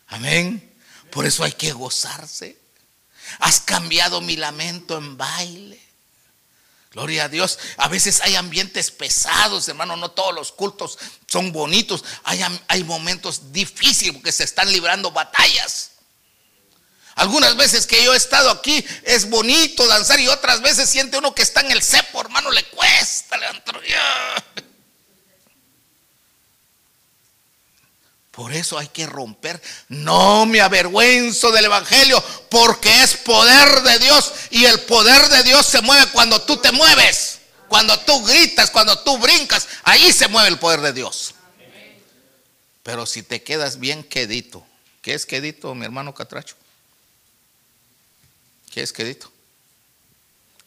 Amén. 0.07 0.73
Por 1.11 1.27
eso 1.27 1.45
hay 1.45 1.53
que 1.53 1.73
gozarse. 1.73 2.59
Has 3.39 3.61
cambiado 3.61 4.21
mi 4.21 4.37
lamento 4.37 4.97
en 4.99 5.17
baile. 5.17 5.81
Gloria 6.93 7.25
a 7.25 7.29
Dios. 7.29 7.59
A 7.77 7.89
veces 7.89 8.21
hay 8.23 8.37
ambientes 8.37 8.91
pesados, 8.91 9.69
hermano. 9.69 9.97
No 9.97 10.11
todos 10.11 10.35
los 10.35 10.53
cultos 10.53 10.99
son 11.27 11.53
bonitos. 11.53 12.05
Hay, 12.25 12.41
hay 12.69 12.85
momentos 12.85 13.53
difíciles 13.53 14.15
porque 14.15 14.33
se 14.33 14.45
están 14.45 14.73
librando 14.73 15.11
batallas. 15.11 15.93
Algunas 17.17 17.57
veces 17.57 17.87
que 17.87 18.05
yo 18.05 18.13
he 18.13 18.17
estado 18.17 18.51
aquí 18.51 18.85
es 19.05 19.29
bonito 19.29 19.87
danzar 19.87 20.21
y 20.21 20.29
otras 20.29 20.61
veces 20.61 20.89
siente 20.89 21.17
uno 21.17 21.35
que 21.35 21.43
está 21.43 21.61
en 21.61 21.71
el 21.71 21.83
cepo, 21.83 22.21
hermano, 22.21 22.51
le 22.51 22.65
cuesta 22.65 23.39
levantar. 23.39 23.81
Por 28.37 28.53
eso 28.53 28.79
hay 28.79 28.89
que 28.89 29.07
romper. 29.07 29.63
No 29.89 30.45
me 30.45 30.61
avergüenzo 30.61 31.51
del 31.53 31.65
Evangelio 31.65 32.23
porque 32.51 33.03
es 33.03 33.17
poder 33.17 33.81
de 33.81 33.99
Dios 33.99 34.31
y 34.51 34.67
el 34.67 34.79
poder 34.81 35.27
de 35.31 35.43
Dios 35.43 35.65
se 35.65 35.81
mueve 35.81 36.13
cuando 36.13 36.43
tú 36.43 36.59
te 36.59 36.71
mueves, 36.71 37.39
cuando 37.67 37.99
tú 38.01 38.23
gritas, 38.27 38.71
cuando 38.71 38.99
tú 38.99 39.17
brincas. 39.17 39.67
Ahí 39.85 40.13
se 40.13 40.29
mueve 40.29 40.51
el 40.51 40.59
poder 40.59 40.83
de 40.83 40.93
Dios. 40.93 41.35
Pero 42.83 43.07
si 43.07 43.23
te 43.23 43.43
quedas 43.43 43.81
bien 43.81 44.05
quedito, 44.05 44.67
¿qué 45.01 45.15
es 45.15 45.25
quedito, 45.25 45.75
mi 45.75 45.87
hermano 45.87 46.13
Catracho? 46.13 46.57
¿Qué 48.71 48.83
es 48.83 48.93
quedito? 48.93 49.33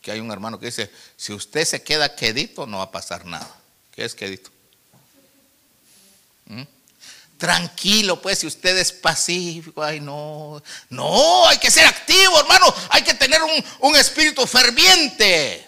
Que 0.02 0.12
hay 0.12 0.20
un 0.22 0.32
hermano 0.32 0.60
que 0.60 0.66
dice, 0.66 0.92
si 1.18 1.34
usted 1.34 1.66
se 1.66 1.84
queda 1.84 2.16
quedito 2.16 2.66
no 2.66 2.80
va 2.80 2.86
a 2.86 2.92
pasar 2.92 3.26
nada. 3.26 3.56
¿Qué 3.92 4.06
es 4.06 4.16
quedito? 4.16 4.50
¿Mm? 6.48 6.64
Tranquilo, 7.40 8.22
pues, 8.22 8.40
si 8.40 8.48
usted 8.48 8.78
es 8.78 8.92
pacífico, 8.92 9.82
ay, 9.82 10.02
no, 10.02 10.62
no, 10.90 11.48
hay 11.48 11.58
que 11.58 11.72
ser 11.72 11.86
activo, 11.86 12.38
hermano, 12.38 12.66
hay 12.90 13.02
que 13.02 13.14
tener 13.14 13.42
un, 13.42 13.66
un 13.80 13.96
espíritu 13.96 14.46
ferviente. 14.46 15.66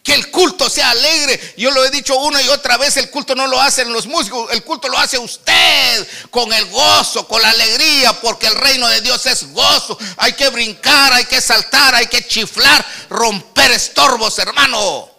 Que 0.00 0.14
el 0.14 0.30
culto 0.30 0.70
sea 0.70 0.90
alegre. 0.90 1.54
Yo 1.58 1.72
lo 1.72 1.84
he 1.84 1.90
dicho 1.90 2.16
una 2.16 2.40
y 2.40 2.48
otra 2.48 2.76
vez, 2.76 2.96
el 2.98 3.10
culto 3.10 3.34
no 3.34 3.48
lo 3.48 3.60
hacen 3.60 3.92
los 3.92 4.06
músicos, 4.06 4.52
el 4.52 4.62
culto 4.62 4.88
lo 4.88 4.96
hace 4.96 5.18
usted 5.18 6.08
con 6.30 6.52
el 6.52 6.66
gozo, 6.66 7.26
con 7.26 7.42
la 7.42 7.50
alegría, 7.50 8.12
porque 8.20 8.46
el 8.46 8.54
reino 8.54 8.86
de 8.86 9.00
Dios 9.00 9.26
es 9.26 9.52
gozo. 9.52 9.98
Hay 10.18 10.34
que 10.34 10.50
brincar, 10.50 11.14
hay 11.14 11.24
que 11.24 11.40
saltar, 11.40 11.96
hay 11.96 12.06
que 12.06 12.24
chiflar, 12.28 12.86
romper 13.10 13.72
estorbos, 13.72 14.38
hermano. 14.38 15.10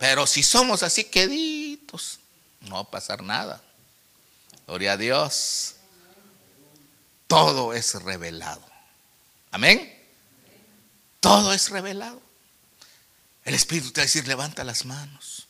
Pero 0.00 0.26
si 0.26 0.42
somos 0.42 0.82
así 0.82 1.04
queditos, 1.04 1.67
no 2.68 2.76
va 2.76 2.80
a 2.82 2.90
pasar 2.90 3.22
nada. 3.22 3.62
Gloria 4.66 4.92
a 4.92 4.96
Dios. 4.96 5.76
Todo 7.26 7.72
es 7.72 7.94
revelado. 8.02 8.64
Amén. 9.50 9.94
Todo 11.20 11.52
es 11.52 11.70
revelado. 11.70 12.20
El 13.44 13.54
Espíritu 13.54 13.90
te 13.92 14.00
va 14.00 14.02
a 14.02 14.06
decir, 14.06 14.28
levanta 14.28 14.64
las 14.64 14.84
manos. 14.84 15.46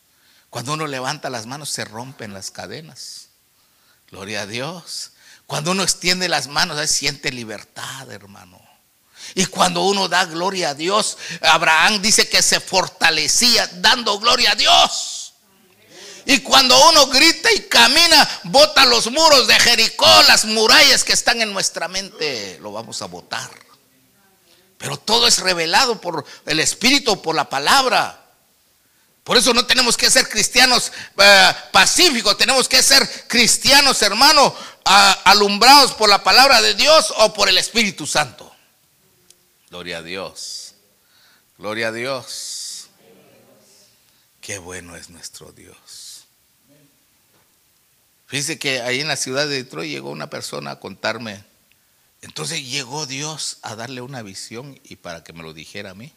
Cuando 0.51 0.73
uno 0.73 0.87
levanta 0.87 1.31
las 1.31 1.47
manos 1.47 1.71
se 1.71 1.85
rompen 1.85 2.33
las 2.33 2.51
cadenas. 2.51 3.29
Gloria 4.11 4.43
a 4.43 4.47
Dios. 4.47 5.13
Cuando 5.47 5.73
uno 5.73 5.83
extiende 5.83 6.29
las 6.29 6.49
manos, 6.49 6.79
siente 6.91 7.33
libertad, 7.33 8.11
hermano. 8.11 8.61
Y 9.35 9.47
cuando 9.47 9.83
uno 9.85 10.09
da 10.09 10.25
gloria 10.25 10.71
a 10.71 10.75
Dios, 10.75 11.19
Abraham 11.43 12.01
dice 12.01 12.29
que 12.29 12.43
se 12.43 12.61
fortalecía 12.61 13.67
dando 13.75 14.19
gloria 14.19 14.53
a 14.53 14.55
Dios. 14.55 15.18
Y 16.31 16.41
cuando 16.41 16.79
uno 16.91 17.07
grita 17.07 17.51
y 17.55 17.61
camina, 17.61 18.29
bota 18.45 18.85
los 18.85 19.11
muros 19.11 19.47
de 19.47 19.59
Jericó, 19.61 20.07
las 20.25 20.45
murallas 20.45 21.03
que 21.03 21.15
están 21.15 21.41
en 21.41 21.55
nuestra 21.55 21.89
mente, 21.89 22.59
lo 22.61 22.71
vamos 22.71 23.01
a 23.01 23.07
botar. 23.07 23.49
Pero 24.77 24.99
todo 24.99 25.27
es 25.27 25.39
revelado 25.39 25.99
por 25.99 26.27
el 26.45 26.61
Espíritu, 26.61 27.23
por 27.23 27.35
la 27.35 27.49
palabra. 27.49 28.27
Por 29.25 29.39
eso 29.39 29.55
no 29.55 29.65
tenemos 29.65 29.97
que 29.97 30.11
ser 30.11 30.29
cristianos 30.29 30.93
eh, 31.17 31.53
pacíficos, 31.73 32.37
tenemos 32.37 32.69
que 32.69 32.83
ser 32.83 33.09
cristianos, 33.27 34.03
hermano, 34.03 34.55
alumbrados 35.25 35.95
por 35.95 36.11
la 36.11 36.23
palabra 36.23 36.61
de 36.61 36.75
Dios 36.75 37.11
o 37.17 37.33
por 37.33 37.49
el 37.49 37.57
Espíritu 37.57 38.07
Santo. 38.07 38.55
Gloria 39.71 39.97
a 39.97 40.03
Dios. 40.03 40.75
Gloria 41.57 41.89
a 41.89 41.93
Dios. 41.93 42.89
Qué 44.43 44.59
bueno 44.59 44.95
es 44.95 45.09
nuestro 45.09 45.53
Dios. 45.53 45.77
Fíjese 48.29 48.59
que 48.59 48.83
ahí 48.83 49.01
en 49.01 49.09
la 49.09 49.17
ciudad 49.17 49.49
de 49.49 49.57
Detroit 49.57 49.91
llegó 49.91 50.11
una 50.11 50.29
persona 50.29 50.73
a 50.73 50.81
contarme. 50.81 51.43
Entonces 52.21 52.63
llegó 52.63 53.07
Dios 53.07 53.57
a 53.63 53.75
darle 53.75 54.03
una 54.03 54.21
visión 54.21 54.79
y 54.85 54.97
para 54.97 55.25
que 55.25 55.33
me 55.33 55.43
lo 55.43 55.55
dijera 55.55 55.93
a 55.93 55.95
mí. 55.95 56.13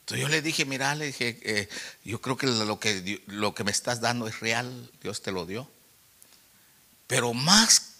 Entonces 0.00 0.22
yo 0.22 0.28
le 0.28 0.42
dije, 0.42 0.64
mira, 0.64 0.94
le 0.94 1.06
dije, 1.06 1.40
eh, 1.42 1.68
yo 2.04 2.20
creo 2.20 2.36
que 2.36 2.46
lo, 2.46 2.78
que 2.78 3.20
lo 3.26 3.52
que 3.52 3.64
me 3.64 3.72
estás 3.72 4.00
dando 4.00 4.28
es 4.28 4.38
real, 4.38 4.88
Dios 5.02 5.22
te 5.22 5.32
lo 5.32 5.44
dio. 5.44 5.68
Pero 7.08 7.34
más 7.34 7.94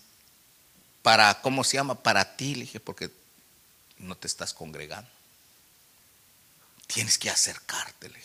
para, 1.03 1.41
¿cómo 1.43 1.64
se 1.64 1.78
llama? 1.78 2.01
Para 2.05 2.37
ti, 2.37 2.55
le 2.55 2.61
dije, 2.61 2.78
porque 2.78 3.11
no 3.99 4.16
te 4.16 4.28
estás 4.28 4.55
congregando. 4.55 5.11
Tienes 6.87 7.18
que 7.18 7.30
acercártele. 7.30 8.20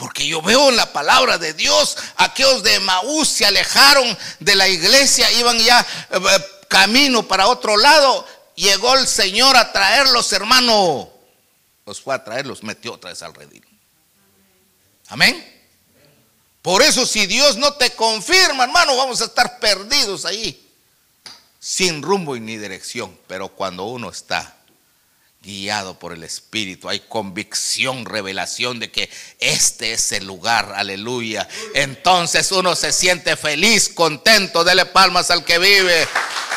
Porque 0.00 0.26
yo 0.26 0.40
veo 0.40 0.70
en 0.70 0.76
la 0.76 0.94
palabra 0.94 1.36
de 1.36 1.52
Dios, 1.52 1.94
aquellos 2.16 2.62
de 2.62 2.80
Maús 2.80 3.28
se 3.28 3.44
alejaron 3.44 4.16
de 4.38 4.54
la 4.54 4.66
iglesia, 4.66 5.30
iban 5.32 5.58
ya 5.58 5.86
eh, 6.10 6.18
camino 6.68 7.22
para 7.28 7.48
otro 7.48 7.76
lado. 7.76 8.26
Llegó 8.54 8.94
el 8.94 9.06
Señor 9.06 9.58
a 9.58 9.70
traerlos, 9.72 10.32
hermano. 10.32 11.10
Los 11.84 12.00
fue 12.00 12.14
a 12.14 12.24
traer, 12.24 12.46
los 12.46 12.62
metió 12.62 12.94
otra 12.94 13.10
vez 13.10 13.22
al 13.22 13.34
redil. 13.34 13.62
Amén. 15.08 15.68
Por 16.62 16.80
eso 16.80 17.04
si 17.04 17.26
Dios 17.26 17.58
no 17.58 17.74
te 17.74 17.90
confirma, 17.90 18.64
hermano, 18.64 18.96
vamos 18.96 19.20
a 19.20 19.26
estar 19.26 19.58
perdidos 19.58 20.24
ahí 20.24 20.66
sin 21.58 22.02
rumbo 22.02 22.36
y 22.36 22.40
ni 22.40 22.56
dirección, 22.56 23.18
pero 23.26 23.50
cuando 23.50 23.84
uno 23.84 24.08
está 24.08 24.56
guiado 25.42 25.98
por 25.98 26.12
el 26.12 26.22
Espíritu, 26.22 26.88
hay 26.88 27.00
convicción, 27.00 28.04
revelación 28.04 28.78
de 28.78 28.90
que 28.90 29.10
este 29.38 29.92
es 29.92 30.12
el 30.12 30.26
lugar, 30.26 30.72
aleluya. 30.76 31.48
Entonces 31.74 32.52
uno 32.52 32.76
se 32.76 32.92
siente 32.92 33.36
feliz, 33.36 33.88
contento, 33.88 34.64
dele 34.64 34.86
palmas 34.86 35.30
al 35.30 35.44
que 35.44 35.58
vive, 35.58 36.06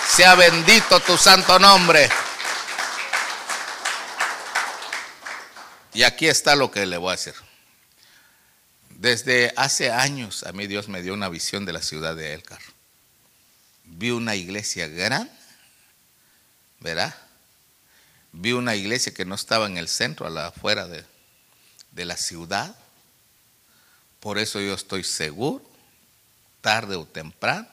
sea 0.09 0.35
bendito 0.35 0.99
tu 0.99 1.17
santo 1.17 1.59
nombre. 1.59 2.09
Y 5.93 6.03
aquí 6.03 6.27
está 6.27 6.55
lo 6.55 6.71
que 6.71 6.85
le 6.85 6.97
voy 6.97 7.09
a 7.09 7.15
decir. 7.15 7.35
Desde 8.89 9.53
hace 9.55 9.91
años 9.91 10.43
a 10.43 10.51
mí 10.51 10.67
Dios 10.67 10.87
me 10.87 11.01
dio 11.01 11.13
una 11.13 11.29
visión 11.29 11.65
de 11.65 11.73
la 11.73 11.81
ciudad 11.81 12.15
de 12.15 12.33
Elcar 12.33 12.59
vi 13.97 14.11
una 14.11 14.35
iglesia 14.35 14.87
grande, 14.87 15.31
¿verdad? 16.79 17.15
Vi 18.33 18.51
una 18.51 18.75
iglesia 18.75 19.13
que 19.13 19.25
no 19.25 19.35
estaba 19.35 19.67
en 19.67 19.77
el 19.77 19.87
centro, 19.87 20.27
a 20.27 20.29
la 20.29 20.47
afuera 20.47 20.87
de, 20.87 21.05
de 21.91 22.05
la 22.05 22.17
ciudad. 22.17 22.75
Por 24.19 24.37
eso 24.37 24.59
yo 24.59 24.73
estoy 24.73 25.03
seguro, 25.03 25.63
tarde 26.61 26.95
o 26.95 27.05
temprano, 27.05 27.67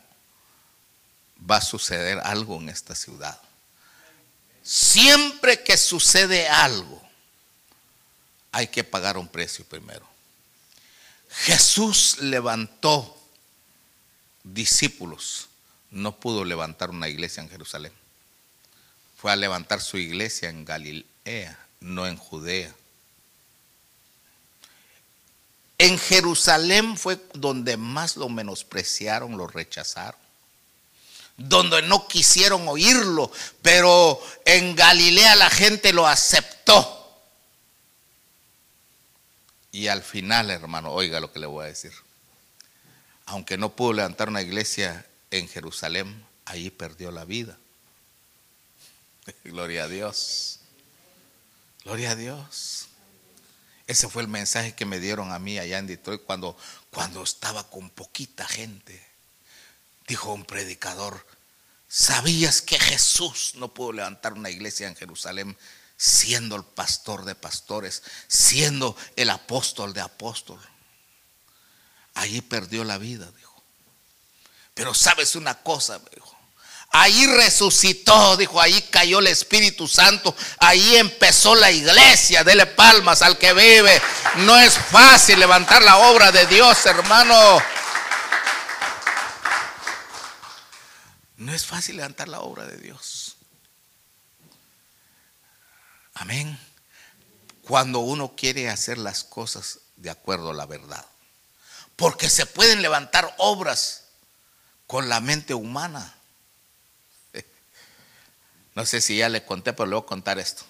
va 1.51 1.57
a 1.57 1.63
suceder 1.63 2.21
algo 2.25 2.57
en 2.61 2.69
esta 2.69 2.95
ciudad. 2.95 3.41
Siempre 4.63 5.63
que 5.63 5.77
sucede 5.77 6.49
algo, 6.49 7.03
hay 8.53 8.69
que 8.69 8.85
pagar 8.85 9.17
un 9.17 9.29
precio 9.29 9.65
primero. 9.65 10.07
Jesús 11.31 12.19
levantó 12.19 13.17
discípulos 14.45 15.49
no 15.91 16.17
pudo 16.17 16.45
levantar 16.45 16.91
una 16.91 17.09
iglesia 17.09 17.43
en 17.43 17.51
Jerusalén. 17.51 17.93
Fue 19.21 19.31
a 19.31 19.37
levantar 19.37 19.83
su 19.83 19.99
iglesia 19.99 20.49
en 20.49 20.65
Galilea, 20.65 21.59
no 21.81 22.07
en 22.07 22.17
Judea. 22.17 22.75
En 25.77 25.99
Jerusalén 25.99 26.97
fue 26.97 27.19
donde 27.35 27.77
más 27.77 28.17
lo 28.17 28.31
menospreciaron, 28.31 29.37
lo 29.37 29.47
rechazaron. 29.47 30.19
Donde 31.37 31.83
no 31.83 32.09
quisieron 32.09 32.67
oírlo, 32.67 33.31
pero 33.61 34.19
en 34.47 34.75
Galilea 34.75 35.37
la 35.37 35.51
gente 35.51 35.93
lo 35.93 36.07
aceptó. 36.07 36.97
Y 39.71 39.89
al 39.89 40.03
final, 40.03 40.51
hermano, 40.51 40.93
oiga 40.93 41.21
lo 41.21 41.31
que 41.31 41.41
le 41.41 41.47
voy 41.47 41.65
a 41.65 41.69
decir. 41.69 41.93
Aunque 43.27 43.59
no 43.59 43.71
pudo 43.71 43.93
levantar 43.93 44.31
una 44.31 44.41
iglesia 44.41 45.07
en 45.31 45.47
Jerusalén, 45.47 46.25
ahí 46.47 46.71
perdió 46.71 47.11
la 47.11 47.27
vida. 47.27 47.59
Gloria 49.45 49.85
a 49.85 49.89
Dios. 49.89 50.61
Gloria 51.85 52.13
a 52.13 52.17
Dios. 52.17 52.87
Ese 53.87 54.09
fue 54.09 54.23
el 54.23 54.29
mensaje 54.29 54.75
que 54.75 54.85
me 54.85 55.01
dieron 55.01 55.33
a 55.33 55.39
mí 55.39 55.59
allá 55.59 55.79
en 55.79 55.87
Detroit 55.87 56.23
cuando, 56.23 56.57
cuando 56.91 57.23
estaba 57.23 57.69
con 57.69 57.91
poquita 57.91 58.47
gente. 58.47 59.05
Dijo 60.07 60.33
un 60.33 60.45
predicador, 60.45 61.27
¿sabías 61.89 62.63
que 62.63 62.79
Jesús 62.79 63.55
no 63.57 63.75
pudo 63.75 63.93
levantar 63.93 64.35
una 64.35 64.51
iglesia 64.51 64.87
en 64.87 64.95
Jerusalén 64.95 65.57
siendo 65.97 66.57
el 66.57 66.65
pastor 66.65 67.25
de 67.25 67.35
pastores, 67.35 68.03
siendo 68.29 68.97
el 69.17 69.31
apóstol 69.31 69.93
de 69.93 70.01
apóstol? 70.01 70.61
Allí 72.15 72.41
perdió 72.43 72.85
la 72.85 72.99
vida, 72.99 73.31
dijo. 73.37 73.63
Pero 74.75 74.95
sabes 74.95 75.35
una 75.35 75.63
cosa, 75.63 75.99
me 75.99 76.11
dijo. 76.15 76.40
Ahí 76.93 77.25
resucitó, 77.27 78.37
dijo, 78.37 78.61
ahí 78.61 78.83
cayó 78.91 79.21
el 79.21 79.29
Espíritu 79.29 79.87
Santo, 79.87 80.35
ahí 80.59 80.97
empezó 80.97 81.55
la 81.55 81.71
iglesia, 81.71 82.43
dele 82.43 82.67
palmas 82.67 83.23
al 83.23 83.39
que 83.39 83.53
vive. 83.53 84.03
No 84.39 84.59
es 84.59 84.77
fácil 84.77 85.39
levantar 85.39 85.83
la 85.83 85.99
obra 85.99 86.33
de 86.33 86.47
Dios, 86.47 86.85
hermano. 86.87 87.63
No 91.37 91.55
es 91.55 91.65
fácil 91.65 91.97
levantar 91.97 92.29
la 92.29 92.41
obra 92.41 92.67
de 92.67 92.77
Dios. 92.77 93.37
Amén. 96.15 96.59
Cuando 97.63 98.01
uno 98.01 98.35
quiere 98.37 98.69
hacer 98.69 98.99
las 98.99 99.23
cosas 99.23 99.79
de 99.97 100.11
acuerdo 100.11 100.51
a 100.51 100.55
la 100.55 100.67
verdad. 100.67 101.07
Porque 101.95 102.29
se 102.29 102.47
pueden 102.47 102.83
levantar 102.83 103.33
obras 103.39 104.07
con 104.89 105.09
la 105.09 105.21
mente 105.21 105.55
humana. 105.55 106.17
No 108.75 108.87
sé 108.87 109.01
si 109.01 109.17
ya 109.17 109.29
le 109.29 109.45
conté, 109.45 109.73
pero 109.73 109.87
le 109.87 109.97
voy 109.97 110.05
a 110.05 110.07
contar 110.07 110.39
esto. 110.39 110.65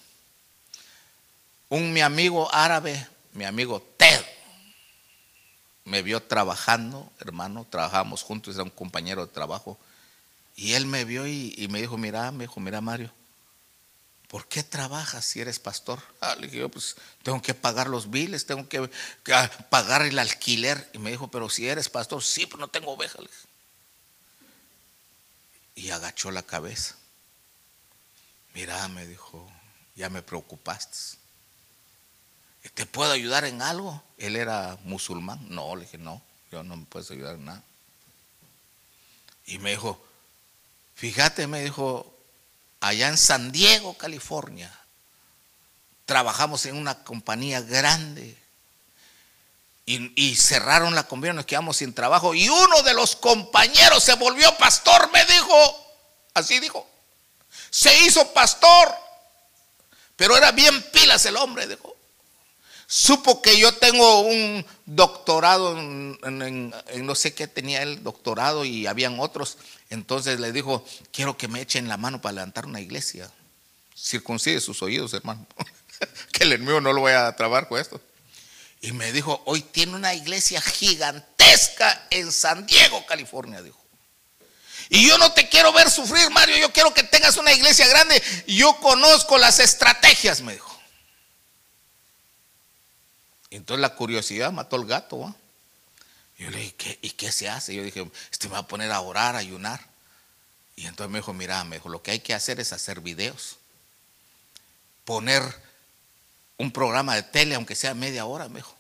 Un 1.68 1.92
mi 1.92 2.01
amigo 2.01 2.53
árabe, 2.53 3.07
mi 3.32 3.44
amigo 3.44 3.80
Ted, 3.96 4.24
me 5.84 6.03
vio 6.03 6.22
trabajando, 6.22 7.12
hermano, 7.20 7.66
trabajamos 7.68 8.22
juntos, 8.22 8.55
era 8.55 8.64
un 8.64 8.70
compañero 8.70 9.26
de 9.26 9.32
trabajo, 9.32 9.78
y 10.57 10.74
él 10.74 10.86
me 10.86 11.05
vio 11.05 11.26
y, 11.26 11.66
me 11.70 11.80
dijo, 11.80 11.96
mira, 11.96 12.30
me 12.32 12.44
dijo, 12.44 12.61
mira 12.61 12.80
Mario, 12.80 13.12
¿por 14.28 14.46
qué 14.46 14.62
trabajas 14.62 15.24
si 15.24 15.40
eres 15.40 15.59
pastor? 15.59 16.03
Ah, 16.20 16.34
le 16.34 16.48
dije, 16.48 16.68
pues 16.68 16.96
tengo 17.22 17.40
que 17.40 17.55
pagar 17.55 17.88
los 17.88 18.11
biles, 18.11 18.46
tengo 18.46 18.68
que, 18.68 18.90
pagar 19.70 20.03
el 20.03 20.18
alquiler. 20.18 20.90
Y 20.92 20.98
me 20.98 21.11
dijo, 21.11 21.28
pero 21.28 21.48
si 21.48 21.68
eres 21.68 21.88
pastor, 21.88 22.22
sí, 22.22 22.46
pero 22.46 22.59
no 22.59 22.68
tengo 22.68 22.92
ovejas 22.92 23.24
y 25.74 25.90
agachó 25.90 26.30
la 26.30 26.42
cabeza. 26.42 26.96
Mira, 28.55 28.88
me 28.88 29.07
dijo, 29.07 29.48
ya 29.94 30.11
me 30.11 30.22
preocupaste. 30.22 31.18
¿Te 32.74 32.86
puedo 32.86 33.12
ayudar 33.12 33.44
en 33.44 33.62
algo? 33.62 34.03
Él 34.18 34.36
era 34.36 34.78
musulmán. 34.84 35.38
No, 35.48 35.74
le 35.76 35.82
dije, 35.82 35.98
no, 35.98 36.20
yo 36.53 36.62
no 36.62 36.76
me 36.76 36.84
puedes 36.86 37.11
ayudar 37.11 37.36
en 37.36 37.46
nada. 37.46 37.62
Y 39.46 39.59
me 39.59 39.70
dijo, 39.70 40.03
fíjate, 40.94 41.46
me 41.46 41.62
dijo, 41.62 42.14
allá 42.80 43.09
en 43.09 43.16
San 43.16 43.51
Diego, 43.51 43.94
California, 43.94 44.72
trabajamos 46.05 46.66
en 46.66 46.76
una 46.76 47.05
compañía 47.05 47.61
grande 47.61 48.36
Y, 49.86 50.36
cerraron 50.36 50.94
la 50.94 51.05
convención, 51.05 51.36
nos 51.36 51.46
quedamos 51.46 51.78
sin 51.78 51.94
trabajo. 51.94 52.34
Y 52.34 52.48
uno 52.48 52.82
de 52.82 52.94
los 52.94 53.16
compañeros 53.16 54.05
se 54.05 54.14
volvió 54.14 54.57
pastor, 54.57 55.11
me 55.12 55.24
dijo. 55.24 55.86
Así 56.34 56.61
dijo. 56.61 56.88
Se 57.70 58.04
hizo 58.04 58.32
pastor. 58.32 58.88
Pero 60.16 60.36
era 60.36 60.52
bien 60.52 60.82
pilas 60.92 61.24
el 61.26 61.36
hombre, 61.36 61.66
dijo. 61.66 61.96
Supo 62.86 63.40
que 63.40 63.56
yo 63.56 63.72
tengo 63.72 64.20
un 64.20 64.66
doctorado 64.84 65.78
en, 65.78 66.74
no 66.96 67.14
sé 67.14 67.32
qué 67.34 67.46
tenía 67.46 67.82
el 67.82 68.02
doctorado 68.02 68.64
y 68.64 68.88
habían 68.88 69.20
otros. 69.20 69.58
Entonces 69.90 70.40
le 70.40 70.50
dijo, 70.50 70.84
quiero 71.12 71.38
que 71.38 71.46
me 71.46 71.60
echen 71.60 71.88
la 71.88 71.96
mano 71.96 72.20
para 72.20 72.32
levantar 72.32 72.66
una 72.66 72.80
iglesia. 72.80 73.30
Circuncide 73.96 74.60
sus 74.60 74.82
oídos, 74.82 75.14
hermano. 75.14 75.46
que 76.32 76.42
el 76.42 76.52
enemigo 76.52 76.80
no 76.80 76.92
lo 76.92 77.00
voy 77.00 77.12
a 77.12 77.34
trabar 77.36 77.68
con 77.68 77.78
esto. 77.80 78.00
Y 78.80 78.92
me 78.92 79.12
dijo, 79.12 79.40
hoy 79.46 79.62
tiene 79.62 79.94
una 79.94 80.14
iglesia 80.14 80.60
gigantesca 80.60 82.08
en 82.10 82.32
San 82.32 82.66
Diego, 82.66 83.06
California, 83.06 83.62
dijo. 83.62 83.79
Y 84.93 85.07
yo 85.07 85.16
no 85.18 85.32
te 85.32 85.49
quiero 85.49 85.72
ver 85.72 85.88
sufrir, 85.88 86.30
Mario, 86.30 86.57
yo 86.57 86.72
quiero 86.72 86.93
que 86.93 87.05
tengas 87.05 87.36
una 87.36 87.53
iglesia 87.53 87.86
grande. 87.86 88.20
Yo 88.49 88.76
conozco 88.80 89.38
las 89.38 89.61
estrategias, 89.61 90.41
me 90.41 90.55
dijo. 90.55 90.80
Entonces 93.51 93.80
la 93.80 93.95
curiosidad 93.95 94.51
mató 94.51 94.74
al 94.74 94.86
gato. 94.86 95.32
yo 96.38 96.51
le 96.51 96.59
dije, 96.59 96.99
¿y 97.03 97.11
qué 97.11 97.30
se 97.30 97.49
hace? 97.49 97.72
Yo 97.72 97.84
dije, 97.84 98.11
este 98.32 98.49
me 98.49 98.55
va 98.55 98.59
a 98.59 98.66
poner 98.66 98.91
a 98.91 99.01
orar, 99.01 99.36
a 99.36 99.38
ayunar. 99.38 99.80
Y 100.74 100.86
entonces 100.86 101.12
me 101.12 101.20
dijo, 101.20 101.32
mira, 101.34 101.62
me 101.62 101.76
dijo, 101.76 101.88
lo 101.88 102.03
que 102.03 102.11
hay 102.11 102.20
que 102.20 102.34
hacer 102.34 102.59
es 102.59 102.72
hacer 102.72 103.01
videos. 103.01 103.59
Poner 105.05 105.43
un 106.57 106.72
programa 106.72 107.14
de 107.14 107.22
tele, 107.22 107.55
aunque 107.55 107.76
sea 107.76 107.95
media 107.95 108.26
hora, 108.26 108.49
mejor. 108.49 108.74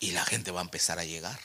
Y 0.00 0.10
la 0.10 0.24
gente 0.24 0.50
va 0.50 0.60
a 0.60 0.64
empezar 0.64 0.98
a 0.98 1.04
llegar. 1.04 1.38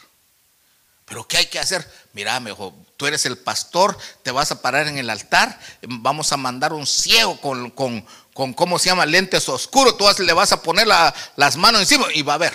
Pero 1.06 1.28
¿qué 1.28 1.38
hay 1.38 1.45
que 1.45 1.60
hacer? 1.60 1.89
Mira, 2.14 2.39
mejor, 2.39 2.74
tú 2.97 3.06
eres 3.06 3.26
el 3.26 3.38
pastor, 3.38 3.97
te 4.24 4.32
vas 4.32 4.51
a 4.51 4.62
parar 4.62 4.88
en 4.88 4.97
el 4.97 5.10
altar, 5.10 5.60
vamos 5.82 6.32
a 6.32 6.38
mandar 6.38 6.74
un 6.74 6.88
ciego 6.88 7.39
con, 7.39 7.70
con, 7.72 8.06
con 8.34 8.53
¿cómo 8.53 8.80
se 8.80 8.89
llama? 8.89 9.06
Lentes 9.06 9.47
oscuros, 9.47 9.97
tú 9.97 10.06
le 10.24 10.34
vas 10.34 10.51
a 10.51 10.62
poner 10.62 10.88
las 10.88 11.58
manos 11.58 11.82
encima 11.82 12.08
y 12.14 12.24
va 12.24 12.34
a 12.34 12.39
ver. 12.39 12.53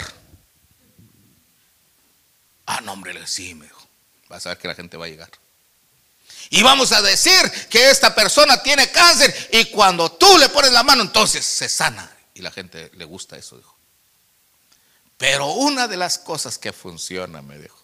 Ah, 2.66 2.80
no, 2.82 2.92
hombre, 2.92 3.26
sí, 3.26 3.54
me 3.54 3.66
dijo. 3.66 3.80
Vas 4.28 4.46
a 4.46 4.50
ver 4.50 4.58
que 4.58 4.68
la 4.68 4.74
gente 4.74 4.96
va 4.96 5.06
a 5.06 5.08
llegar. 5.08 5.30
Y 6.50 6.62
vamos 6.62 6.90
a 6.92 7.00
decir 7.00 7.50
que 7.68 7.90
esta 7.90 8.14
persona 8.14 8.60
tiene 8.62 8.90
cáncer 8.90 9.48
y 9.52 9.66
cuando 9.66 10.10
tú 10.12 10.38
le 10.38 10.48
pones 10.48 10.72
la 10.72 10.82
mano, 10.82 11.02
entonces 11.02 11.44
se 11.44 11.68
sana. 11.68 12.10
Y 12.34 12.42
la 12.42 12.50
gente 12.50 12.90
le 12.94 13.04
gusta 13.04 13.36
eso, 13.36 13.56
dijo. 13.56 13.76
Pero 15.16 15.46
una 15.46 15.86
de 15.86 15.96
las 15.96 16.18
cosas 16.18 16.58
que 16.58 16.72
funciona, 16.72 17.42
me 17.42 17.58
dijo, 17.58 17.82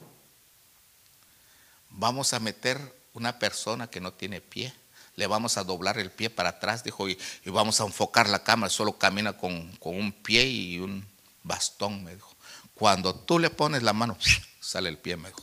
vamos 1.97 2.33
a 2.33 2.41
meter 2.41 2.81
una 3.15 3.39
persona 3.39 3.89
que 3.89 4.01
no 4.01 4.13
tiene 4.13 4.41
pie, 4.41 4.73
le 5.17 5.27
vamos 5.27 5.57
a 5.57 5.65
doblar 5.65 5.99
el 5.99 6.11
pie 6.11 6.29
para 6.31 6.51
atrás, 6.51 6.85
dijo, 6.85 7.09
y, 7.09 7.19
vamos 7.47 7.81
a 7.81 7.85
enfocar 7.85 8.29
la 8.29 8.45
cámara, 8.45 8.71
solo 8.71 8.99
camina 8.99 9.33
con, 9.37 9.77
un 9.81 10.13
pie 10.13 10.47
y 10.47 10.79
un 10.79 11.07
bastón, 11.43 12.05
me 12.05 12.15
dijo. 12.15 12.35
Cuando 12.75 13.15
tú 13.15 13.39
le 13.39 13.49
pones 13.49 13.83
la 13.83 13.95
mano, 13.95 14.19
sale 14.61 14.91
el 14.91 14.99
pie, 14.99 15.17
me 15.17 15.29
dijo. 15.29 15.43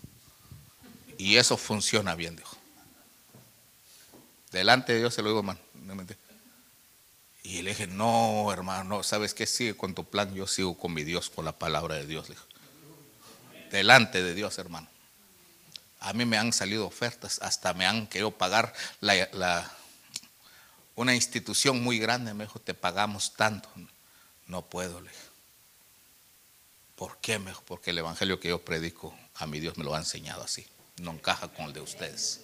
Y 1.17 1.37
eso 1.37 1.57
funciona 1.57 2.15
bien, 2.15 2.35
dijo. 2.35 2.55
Delante 4.51 4.93
de 4.93 4.99
Dios 4.99 5.15
se 5.15 5.23
lo 5.23 5.29
digo, 5.29 5.39
hermano. 5.39 5.59
Y 7.41 7.63
le 7.63 7.71
dije, 7.71 7.87
no, 7.87 8.51
hermano, 8.53 9.01
¿sabes 9.01 9.33
qué? 9.33 9.47
Sigue 9.47 9.75
con 9.75 9.95
tu 9.95 10.05
plan, 10.05 10.33
yo 10.33 10.47
sigo 10.47 10.77
con 10.77 10.93
mi 10.93 11.03
Dios, 11.03 11.29
con 11.31 11.43
la 11.43 11.57
palabra 11.57 11.95
de 11.95 12.05
Dios. 12.05 12.27
Delante 13.71 14.21
de 14.21 14.35
Dios, 14.35 14.59
hermano. 14.59 14.92
A 16.03 16.11
mí 16.11 16.25
me 16.25 16.37
han 16.37 16.51
salido 16.51 16.85
ofertas, 16.85 17.39
hasta 17.41 17.73
me 17.73 17.85
han 17.85 18.07
querido 18.07 18.31
pagar 18.31 18.73
la, 18.99 19.71
una 20.95 21.15
institución 21.15 21.81
muy 21.81 21.97
grande. 21.97 22.33
Me 22.33 22.43
dijo, 22.43 22.59
te 22.59 22.73
pagamos 22.73 23.33
tanto. 23.35 23.69
No 24.47 24.63
puedo, 24.63 24.99
le 24.99 25.09
dije. 25.09 25.23
¿Por 26.97 27.17
qué? 27.19 27.39
Me 27.39 27.51
dijo, 27.51 27.63
porque 27.65 27.91
el 27.91 27.99
evangelio 27.99 28.37
que 28.41 28.49
yo 28.49 28.63
predico, 28.63 29.17
a 29.35 29.47
mi 29.47 29.61
Dios 29.61 29.77
me 29.77 29.85
lo 29.85 29.95
ha 29.95 29.97
enseñado 29.97 30.43
así. 30.43 30.67
No 30.97 31.11
encaja 31.11 31.47
con 31.47 31.67
el 31.67 31.73
de 31.73 31.79
ustedes. 31.79 32.41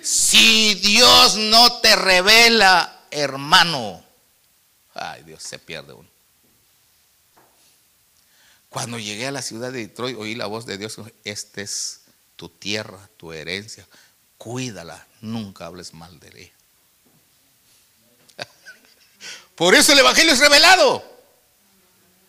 Si 0.00 0.74
Dios 0.74 1.36
no 1.36 1.80
te 1.80 1.96
revela 1.96 3.06
hermano. 3.10 4.04
Ay, 4.94 5.24
Dios, 5.24 5.42
se 5.42 5.58
pierde 5.58 5.94
uno. 5.94 6.08
Cuando 8.68 9.00
llegué 9.00 9.26
a 9.26 9.32
la 9.32 9.42
ciudad 9.42 9.72
de 9.72 9.80
Detroit, 9.80 10.16
oí 10.16 10.36
la 10.36 10.46
voz 10.46 10.64
de 10.64 10.78
Dios, 10.78 10.96
esta 11.24 11.60
es 11.60 12.05
tu 12.36 12.48
tierra, 12.48 13.08
tu 13.16 13.32
herencia, 13.32 13.86
cuídala, 14.38 15.06
nunca 15.20 15.66
hables 15.66 15.92
mal 15.94 16.20
de 16.20 16.28
ella. 16.28 16.52
Por 19.54 19.74
eso 19.74 19.92
el 19.92 19.98
Evangelio 19.98 20.32
es 20.32 20.38
revelado. 20.38 21.16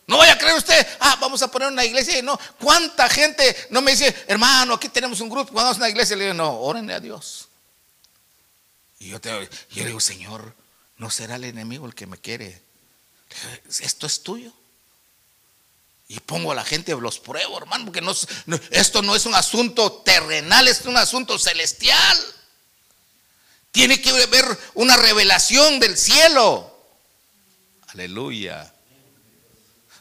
No 0.08 0.18
vaya 0.18 0.34
a 0.34 0.38
creer 0.38 0.56
usted, 0.56 0.88
ah, 1.02 1.18
vamos 1.20 1.42
a 1.42 1.52
poner 1.52 1.68
una 1.68 1.84
iglesia. 1.84 2.22
No, 2.22 2.40
¿cuánta 2.60 3.10
gente 3.10 3.68
no 3.70 3.82
me 3.82 3.92
dice, 3.92 4.16
hermano, 4.28 4.76
aquí 4.76 4.88
tenemos 4.88 5.20
un 5.20 5.30
grupo, 5.30 5.52
vamos 5.52 5.76
a 5.76 5.78
una 5.80 5.90
iglesia? 5.90 6.16
Le 6.16 6.24
digo, 6.24 6.34
no, 6.34 6.60
órenle 6.62 6.94
a 6.94 7.00
Dios. 7.02 7.50
Y 9.00 9.10
yo, 9.10 9.20
te, 9.20 9.30
yo 9.30 9.84
le 9.84 9.88
digo, 9.88 10.00
Señor, 10.00 10.56
no 10.98 11.10
será 11.10 11.36
el 11.36 11.44
enemigo 11.44 11.86
el 11.86 11.94
que 11.94 12.08
me 12.08 12.18
quiere. 12.18 12.62
Esto 13.82 14.08
es 14.08 14.24
tuyo. 14.24 14.54
Y 16.10 16.20
pongo 16.22 16.52
a 16.52 16.56
la 16.56 16.64
gente, 16.64 16.96
los 16.96 17.20
pruebo, 17.20 17.58
hermano, 17.58 17.86
porque 17.86 18.02
esto 18.72 19.02
no 19.02 19.16
es 19.16 19.26
un 19.26 19.36
asunto 19.36 19.92
terrenal, 20.06 20.68
es 20.68 20.86
un 20.86 20.96
asunto 20.96 21.38
celestial. 21.38 22.18
Tiene 23.72 24.02
que 24.02 24.10
haber 24.10 24.46
una 24.76 24.96
revelación 24.96 25.80
del 25.80 25.98
cielo. 25.98 26.74
Aleluya. 27.88 28.74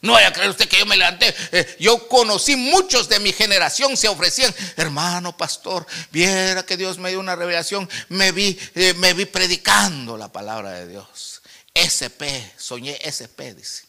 No 0.03 0.13
vaya 0.13 0.29
a 0.29 0.33
creer 0.33 0.51
usted 0.51 0.69
que 0.69 0.79
yo 0.79 0.87
me 0.87 0.97
levanté. 0.97 1.35
Eh, 1.51 1.77
yo 1.81 2.07
conocí 2.07 2.55
muchos 2.55 3.09
de 3.09 3.19
mi 3.19 3.33
generación, 3.33 3.97
se 3.97 4.07
ofrecían, 4.07 4.55
hermano 4.77 5.37
pastor, 5.37 5.87
viera 6.13 6.65
que 6.65 6.77
Dios 6.77 6.99
me 6.99 7.11
dio 7.11 7.19
una 7.19 7.35
revelación. 7.35 7.89
Me 8.09 8.31
vi, 8.31 8.57
eh, 8.77 8.95
me 8.95 9.15
vi 9.15 9.25
predicando 9.25 10.17
la 10.17 10.31
palabra 10.31 10.71
de 10.73 10.87
Dios. 10.87 11.43
SP, 11.75 12.55
soñé 12.57 12.97
SP, 13.03 13.53
dice. 13.55 13.86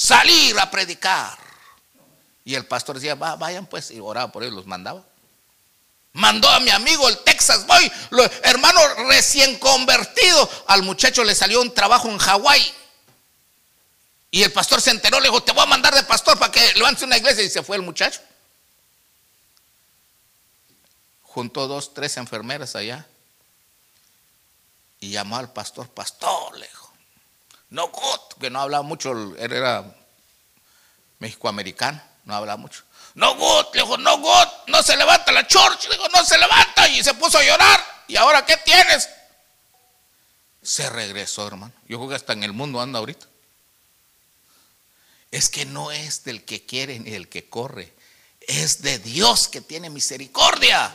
Salir 0.00 0.58
a 0.58 0.70
predicar. 0.70 1.36
Y 2.42 2.54
el 2.54 2.64
pastor 2.64 2.94
decía, 2.96 3.16
vayan 3.16 3.66
pues, 3.66 3.90
y 3.90 4.00
oraba 4.00 4.32
por 4.32 4.42
ellos, 4.42 4.54
los 4.54 4.66
mandaba. 4.66 5.04
Mandó 6.14 6.48
a 6.48 6.58
mi 6.58 6.70
amigo 6.70 7.06
el 7.06 7.18
Texas 7.18 7.66
Boy, 7.66 7.92
hermano 8.42 8.80
recién 9.08 9.58
convertido. 9.58 10.50
Al 10.68 10.84
muchacho 10.84 11.22
le 11.22 11.34
salió 11.34 11.60
un 11.60 11.74
trabajo 11.74 12.08
en 12.08 12.16
Hawái 12.16 12.74
y 14.30 14.42
el 14.42 14.50
pastor 14.54 14.80
se 14.80 14.90
enteró, 14.90 15.20
le 15.20 15.28
dijo, 15.28 15.42
te 15.42 15.52
voy 15.52 15.64
a 15.64 15.66
mandar 15.66 15.94
de 15.94 16.02
pastor 16.04 16.38
para 16.38 16.50
que 16.50 16.72
levantes 16.76 17.02
una 17.02 17.18
iglesia. 17.18 17.44
Y 17.44 17.50
se 17.50 17.62
fue 17.62 17.76
el 17.76 17.82
muchacho. 17.82 18.22
Juntó 21.20 21.68
dos, 21.68 21.92
tres 21.92 22.16
enfermeras 22.16 22.74
allá. 22.74 23.06
Y 24.98 25.10
llamó 25.10 25.36
al 25.36 25.52
pastor, 25.52 25.90
pastor, 25.90 26.56
le 26.56 26.66
dijo. 26.66 26.79
No 27.70 27.88
good, 27.88 28.38
que 28.40 28.50
no 28.50 28.60
hablaba 28.60 28.82
mucho, 28.82 29.12
él 29.12 29.52
era 29.52 29.84
mexicoamericano, 31.18 32.02
no 32.24 32.34
hablaba 32.34 32.56
mucho. 32.56 32.82
No 33.14 33.34
good, 33.36 33.66
le 33.74 33.82
dijo, 33.82 33.96
no 33.98 34.18
good, 34.18 34.48
no 34.68 34.82
se 34.82 34.96
levanta 34.96 35.32
la 35.32 35.46
church, 35.46 35.88
le 35.88 35.96
dijo, 35.96 36.08
no 36.08 36.24
se 36.24 36.38
levanta. 36.38 36.88
Y 36.88 37.02
se 37.02 37.14
puso 37.14 37.38
a 37.38 37.44
llorar. 37.44 37.80
¿Y 38.08 38.16
ahora 38.16 38.44
qué 38.44 38.56
tienes? 38.58 39.08
Se 40.62 40.88
regresó, 40.90 41.46
hermano. 41.46 41.72
Yo 41.88 41.98
creo 41.98 42.10
que 42.10 42.14
hasta 42.16 42.32
en 42.32 42.42
el 42.42 42.52
mundo 42.52 42.80
anda 42.80 42.98
ahorita 42.98 43.26
es 45.30 45.48
que 45.48 45.64
no 45.64 45.92
es 45.92 46.24
del 46.24 46.44
que 46.44 46.66
quiere 46.66 46.98
ni 46.98 47.10
del 47.10 47.28
que 47.28 47.48
corre, 47.48 47.92
es 48.40 48.82
de 48.82 48.98
Dios 48.98 49.48
que 49.48 49.60
tiene 49.60 49.90
misericordia. 49.90 50.92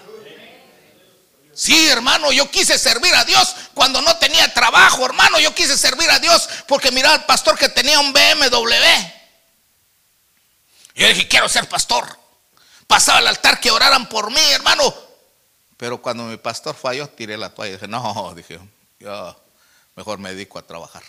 Sí, 1.55 1.87
hermano, 1.87 2.33
yo 2.33 2.51
quise 2.51 2.77
servir 2.77 3.15
a 3.15 3.23
Dios 3.23 3.55
cuando 3.73 4.01
no 4.01 4.17
tenía 4.17 4.53
trabajo, 4.53 5.05
hermano, 5.05 5.39
yo 5.39 5.55
quise 5.55 5.77
servir 5.77 6.11
a 6.11 6.19
Dios 6.19 6.49
porque 6.67 6.91
miraba 6.91 7.15
al 7.15 7.25
pastor 7.25 7.57
que 7.57 7.69
tenía 7.69 7.97
un 8.01 8.11
BMW. 8.11 8.75
Yo 10.95 11.07
dije, 11.07 11.27
quiero 11.29 11.47
ser 11.47 11.69
pastor. 11.69 12.05
Pasaba 12.87 13.19
al 13.19 13.27
altar 13.27 13.61
que 13.61 13.71
oraran 13.71 14.09
por 14.09 14.31
mí, 14.31 14.41
hermano. 14.51 14.93
Pero 15.77 16.01
cuando 16.01 16.25
mi 16.25 16.35
pastor 16.35 16.75
falló, 16.75 17.07
tiré 17.07 17.37
la 17.37 17.53
toalla 17.53 17.71
y 17.71 17.73
dije, 17.75 17.87
no, 17.87 18.33
dije, 18.35 18.59
yo 18.99 19.41
mejor 19.95 20.19
me 20.19 20.33
dedico 20.33 20.59
a 20.59 20.61
trabajar. 20.61 21.03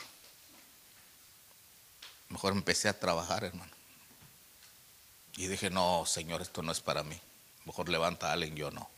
Mejor 2.28 2.52
empecé 2.52 2.88
a 2.88 2.98
trabajar, 2.98 3.42
hermano. 3.42 3.72
Y 5.36 5.48
dije, 5.48 5.70
no, 5.70 6.04
Señor, 6.06 6.40
esto 6.40 6.62
no 6.62 6.70
es 6.70 6.80
para 6.80 7.02
mí. 7.02 7.20
Mejor 7.64 7.88
levanta 7.88 8.28
a 8.28 8.32
alguien, 8.32 8.54
yo 8.54 8.70
no. 8.70 8.88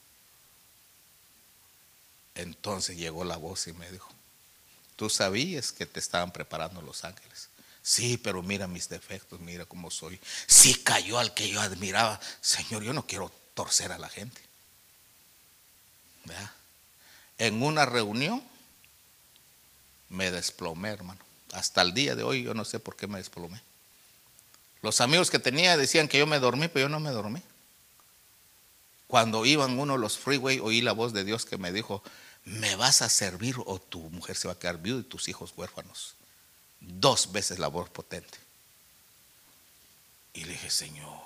Entonces 2.38 2.96
llegó 2.96 3.24
la 3.24 3.36
voz 3.36 3.66
y 3.66 3.72
me 3.72 3.90
dijo, 3.90 4.08
tú 4.94 5.10
sabías 5.10 5.72
que 5.72 5.86
te 5.86 5.98
estaban 5.98 6.32
preparando 6.32 6.80
los 6.80 7.04
ángeles. 7.04 7.48
Sí, 7.82 8.16
pero 8.16 8.42
mira 8.42 8.68
mis 8.68 8.88
defectos, 8.88 9.40
mira 9.40 9.64
cómo 9.64 9.90
soy. 9.90 10.20
Sí 10.46 10.74
cayó 10.76 11.18
al 11.18 11.34
que 11.34 11.48
yo 11.48 11.60
admiraba. 11.60 12.20
Señor, 12.40 12.84
yo 12.84 12.92
no 12.92 13.06
quiero 13.06 13.32
torcer 13.54 13.90
a 13.90 13.98
la 13.98 14.08
gente. 14.08 14.40
En 17.38 17.62
una 17.62 17.86
reunión 17.86 18.42
me 20.08 20.30
desplomé, 20.30 20.90
hermano. 20.90 21.20
Hasta 21.52 21.82
el 21.82 21.92
día 21.92 22.14
de 22.14 22.22
hoy 22.22 22.44
yo 22.44 22.54
no 22.54 22.64
sé 22.64 22.78
por 22.78 22.94
qué 22.94 23.08
me 23.08 23.18
desplomé. 23.18 23.60
Los 24.80 25.00
amigos 25.00 25.28
que 25.28 25.40
tenía 25.40 25.76
decían 25.76 26.06
que 26.06 26.18
yo 26.18 26.26
me 26.26 26.38
dormí, 26.38 26.68
pero 26.68 26.84
yo 26.84 26.88
no 26.88 27.00
me 27.00 27.10
dormí. 27.10 27.42
Cuando 29.08 29.44
iban 29.44 29.76
uno 29.78 29.96
los 29.96 30.18
freeway, 30.18 30.60
oí 30.60 30.82
la 30.82 30.92
voz 30.92 31.12
de 31.12 31.24
Dios 31.24 31.46
que 31.46 31.56
me 31.56 31.72
dijo, 31.72 32.02
me 32.48 32.76
vas 32.76 33.02
a 33.02 33.08
servir 33.08 33.56
o 33.66 33.78
tu 33.78 34.00
mujer 34.10 34.36
se 34.36 34.48
va 34.48 34.54
a 34.54 34.58
quedar 34.58 34.78
viuda 34.78 35.00
y 35.00 35.04
tus 35.04 35.28
hijos 35.28 35.52
huérfanos. 35.54 36.14
Dos 36.80 37.30
veces 37.30 37.58
la 37.58 37.68
voz 37.68 37.90
potente. 37.90 38.38
Y 40.32 40.44
le 40.44 40.52
dije, 40.52 40.70
Señor, 40.70 41.18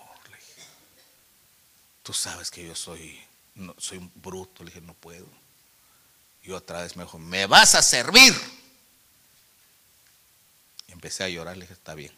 tú 2.03 2.13
sabes 2.13 2.51
que 2.51 2.67
yo 2.67 2.75
soy, 2.75 3.21
soy 3.79 3.99
un 3.99 4.11
bruto. 4.17 4.65
Le 4.65 4.71
dije, 4.71 4.81
no 4.81 4.95
puedo. 4.95 5.27
Y 6.43 6.51
otra 6.51 6.83
vez 6.83 6.97
me 6.97 7.05
dijo, 7.05 7.19
me 7.19 7.47
vas 7.47 7.77
a 7.77 7.83
servir. 7.83 8.35
Y 10.89 10.93
empecé 10.93 11.23
a 11.23 11.29
llorar, 11.29 11.57
le 11.57 11.65
dije, 11.65 11.75
está 11.75 11.95
bien. 11.95 12.13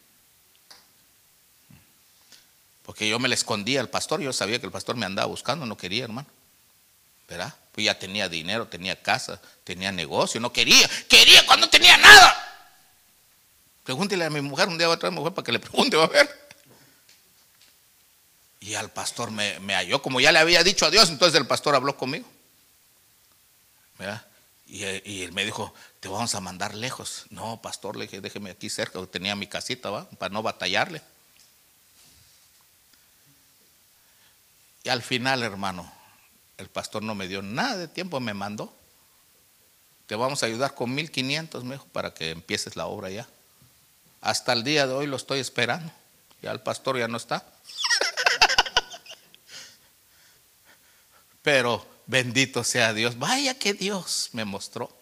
Porque 2.83 3.07
yo 3.07 3.19
me 3.19 3.27
le 3.27 3.35
escondía 3.35 3.81
al 3.81 3.89
pastor, 3.89 4.21
yo 4.21 4.33
sabía 4.33 4.59
que 4.59 4.65
el 4.65 4.71
pastor 4.71 4.95
me 4.95 5.05
andaba 5.05 5.27
buscando, 5.27 5.65
no 5.65 5.77
quería, 5.77 6.05
hermano. 6.05 6.27
¿Verdad? 7.27 7.55
Pues 7.75 7.83
ya 7.83 7.99
tenía 7.99 8.29
dinero, 8.29 8.67
tenía 8.67 9.01
casa, 9.01 9.41
tenía 9.65 9.91
negocio, 9.91 10.39
no 10.39 10.53
quería, 10.53 10.89
quería 11.09 11.45
cuando 11.45 11.69
tenía 11.69 11.97
nada. 11.97 12.33
Pregúntele 13.83 14.23
a 14.23 14.29
mi 14.29 14.39
mujer, 14.39 14.69
un 14.69 14.77
día 14.77 14.87
va 14.87 14.93
a 14.93 15.11
mujer 15.11 15.33
para 15.33 15.43
que 15.43 15.51
le 15.51 15.59
pregunte, 15.59 15.97
va 15.97 16.05
a 16.05 16.07
ver. 16.07 16.47
Y 18.61 18.75
al 18.75 18.91
pastor 18.91 19.29
me, 19.29 19.59
halló, 19.75 20.01
como 20.01 20.21
ya 20.21 20.31
le 20.31 20.39
había 20.39 20.63
dicho 20.63 20.85
a 20.85 20.89
Dios, 20.89 21.09
entonces 21.09 21.37
el 21.37 21.47
pastor 21.47 21.75
habló 21.75 21.97
conmigo. 21.97 22.25
Y, 24.67 24.85
y, 24.85 25.23
él 25.23 25.33
me 25.33 25.43
dijo, 25.43 25.73
te 25.99 26.07
vamos 26.07 26.33
a 26.33 26.39
mandar 26.39 26.75
lejos. 26.75 27.25
No, 27.29 27.61
pastor, 27.61 27.97
le 27.97 28.05
dije, 28.05 28.21
déjeme 28.21 28.51
aquí 28.51 28.69
cerca, 28.69 29.05
tenía 29.07 29.35
mi 29.35 29.47
casita, 29.47 29.89
¿va? 29.89 30.09
Para 30.11 30.33
no 30.33 30.41
batallarle. 30.41 31.01
Y 34.85 34.87
al 34.87 35.03
final, 35.03 35.43
hermano, 35.43 35.91
el 36.57 36.69
pastor 36.69 37.03
no 37.03 37.15
me 37.15 37.27
dio 37.27 37.41
nada 37.41 37.77
de 37.77 37.87
tiempo, 37.87 38.19
me 38.19 38.33
mandó. 38.33 38.73
Te 40.07 40.15
vamos 40.15 40.43
a 40.43 40.45
ayudar 40.45 40.75
con 40.75 40.93
1500, 40.93 41.63
mejor, 41.63 41.87
para 41.89 42.13
que 42.13 42.31
empieces 42.31 42.75
la 42.75 42.85
obra 42.85 43.09
ya. 43.09 43.27
Hasta 44.21 44.53
el 44.53 44.63
día 44.63 44.87
de 44.87 44.93
hoy 44.93 45.07
lo 45.07 45.17
estoy 45.17 45.39
esperando. 45.39 45.91
Ya 46.41 46.51
el 46.51 46.61
pastor 46.61 46.97
ya 46.97 47.07
no 47.07 47.17
está. 47.17 47.45
Pero 51.41 51.85
bendito 52.05 52.63
sea 52.63 52.93
Dios. 52.93 53.17
Vaya 53.17 53.57
que 53.57 53.73
Dios 53.73 54.29
me 54.33 54.45
mostró. 54.45 54.95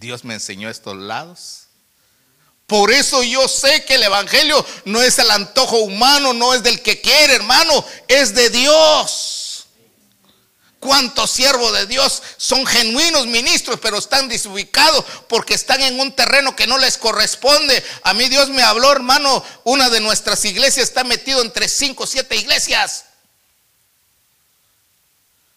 Dios 0.00 0.24
me 0.24 0.34
enseñó 0.34 0.68
estos 0.68 0.96
lados. 0.96 1.66
Por 2.66 2.90
eso 2.90 3.22
yo 3.22 3.46
sé 3.46 3.84
que 3.84 3.94
el 3.94 4.02
Evangelio 4.02 4.64
no 4.84 5.00
es 5.00 5.18
el 5.20 5.30
antojo 5.30 5.78
humano, 5.78 6.32
no 6.32 6.52
es 6.52 6.62
del 6.64 6.82
que 6.82 7.00
quiere, 7.00 7.36
hermano, 7.36 7.84
es 8.08 8.34
de 8.34 8.50
Dios. 8.50 9.45
¿Cuántos 10.86 11.32
siervos 11.32 11.72
de 11.72 11.86
Dios 11.86 12.22
son 12.36 12.64
genuinos 12.64 13.26
ministros, 13.26 13.80
pero 13.80 13.98
están 13.98 14.28
desubicados 14.28 15.04
porque 15.28 15.54
están 15.54 15.82
en 15.82 15.98
un 15.98 16.12
terreno 16.12 16.54
que 16.54 16.68
no 16.68 16.78
les 16.78 16.96
corresponde? 16.96 17.82
A 18.04 18.14
mí 18.14 18.28
Dios 18.28 18.50
me 18.50 18.62
habló, 18.62 18.92
hermano, 18.92 19.42
una 19.64 19.90
de 19.90 19.98
nuestras 19.98 20.44
iglesias 20.44 20.86
está 20.86 21.02
metido 21.02 21.42
entre 21.42 21.66
cinco 21.66 22.04
o 22.04 22.06
siete 22.06 22.36
iglesias. 22.36 23.06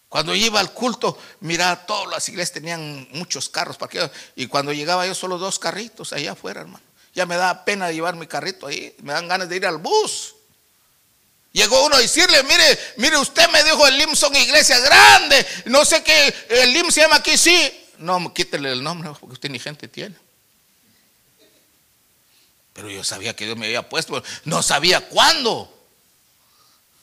Cuando 0.08 0.34
iba 0.34 0.58
al 0.58 0.72
culto, 0.72 1.16
mira, 1.38 1.86
todas 1.86 2.10
las 2.10 2.28
iglesias 2.28 2.54
tenían 2.54 3.06
muchos 3.12 3.48
carros 3.48 3.76
para 3.76 4.10
y 4.34 4.48
cuando 4.48 4.72
llegaba 4.72 5.06
yo 5.06 5.14
solo 5.14 5.38
dos 5.38 5.60
carritos 5.60 6.12
allá 6.12 6.32
afuera, 6.32 6.62
hermano. 6.62 6.82
Ya 7.14 7.24
me 7.24 7.36
da 7.36 7.64
pena 7.64 7.92
llevar 7.92 8.16
mi 8.16 8.26
carrito 8.26 8.66
ahí, 8.66 8.96
me 9.00 9.12
dan 9.12 9.28
ganas 9.28 9.48
de 9.48 9.54
ir 9.54 9.64
al 9.64 9.78
bus. 9.78 10.34
Llegó 11.52 11.84
uno 11.84 11.96
a 11.96 12.00
decirle, 12.00 12.42
mire, 12.44 12.78
mire, 12.96 13.18
usted 13.18 13.48
me 13.50 13.64
dijo 13.64 13.86
el 13.86 13.98
LIM 13.98 14.14
son 14.14 14.34
iglesias 14.36 14.82
grandes, 14.84 15.46
no 15.64 15.84
sé 15.84 16.02
qué, 16.04 16.32
el 16.48 16.72
LIM 16.72 16.90
se 16.90 17.00
llama 17.00 17.16
aquí, 17.16 17.36
sí. 17.36 17.88
No, 17.98 18.32
quítele 18.32 18.70
el 18.72 18.82
nombre 18.82 19.10
porque 19.18 19.34
usted 19.34 19.50
ni 19.50 19.58
gente 19.58 19.88
tiene. 19.88 20.14
Pero 22.72 22.88
yo 22.88 23.02
sabía 23.02 23.34
que 23.34 23.44
Dios 23.44 23.58
me 23.58 23.66
había 23.66 23.88
puesto, 23.88 24.22
no 24.44 24.62
sabía 24.62 25.08
cuándo. 25.08 25.76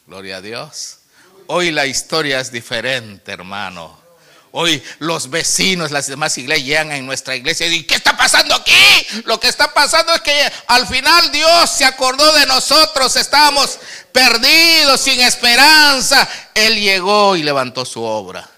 Gloria 0.07 0.37
a 0.37 0.41
Dios. 0.41 0.99
Hoy 1.47 1.71
la 1.71 1.85
historia 1.85 2.39
es 2.39 2.51
diferente, 2.51 3.31
hermano. 3.31 4.06
Hoy 4.51 4.81
los 4.99 5.29
vecinos, 5.29 5.91
las 5.91 6.07
demás 6.07 6.37
iglesias 6.37 6.65
llegan 6.65 6.91
en 6.91 7.05
nuestra 7.05 7.35
iglesia 7.35 7.67
y 7.67 7.69
dicen, 7.69 7.87
¿qué 7.87 7.95
está 7.95 8.15
pasando 8.15 8.55
aquí? 8.55 8.71
Lo 9.25 9.39
que 9.39 9.47
está 9.47 9.73
pasando 9.73 10.13
es 10.13 10.21
que 10.21 10.51
al 10.67 10.87
final 10.87 11.31
Dios 11.31 11.69
se 11.69 11.85
acordó 11.85 12.31
de 12.33 12.45
nosotros, 12.45 13.15
estábamos 13.15 13.79
perdidos, 14.11 15.01
sin 15.01 15.19
esperanza. 15.19 16.27
Él 16.53 16.79
llegó 16.79 17.35
y 17.35 17.43
levantó 17.43 17.85
su 17.85 18.01
obra. 18.01 18.49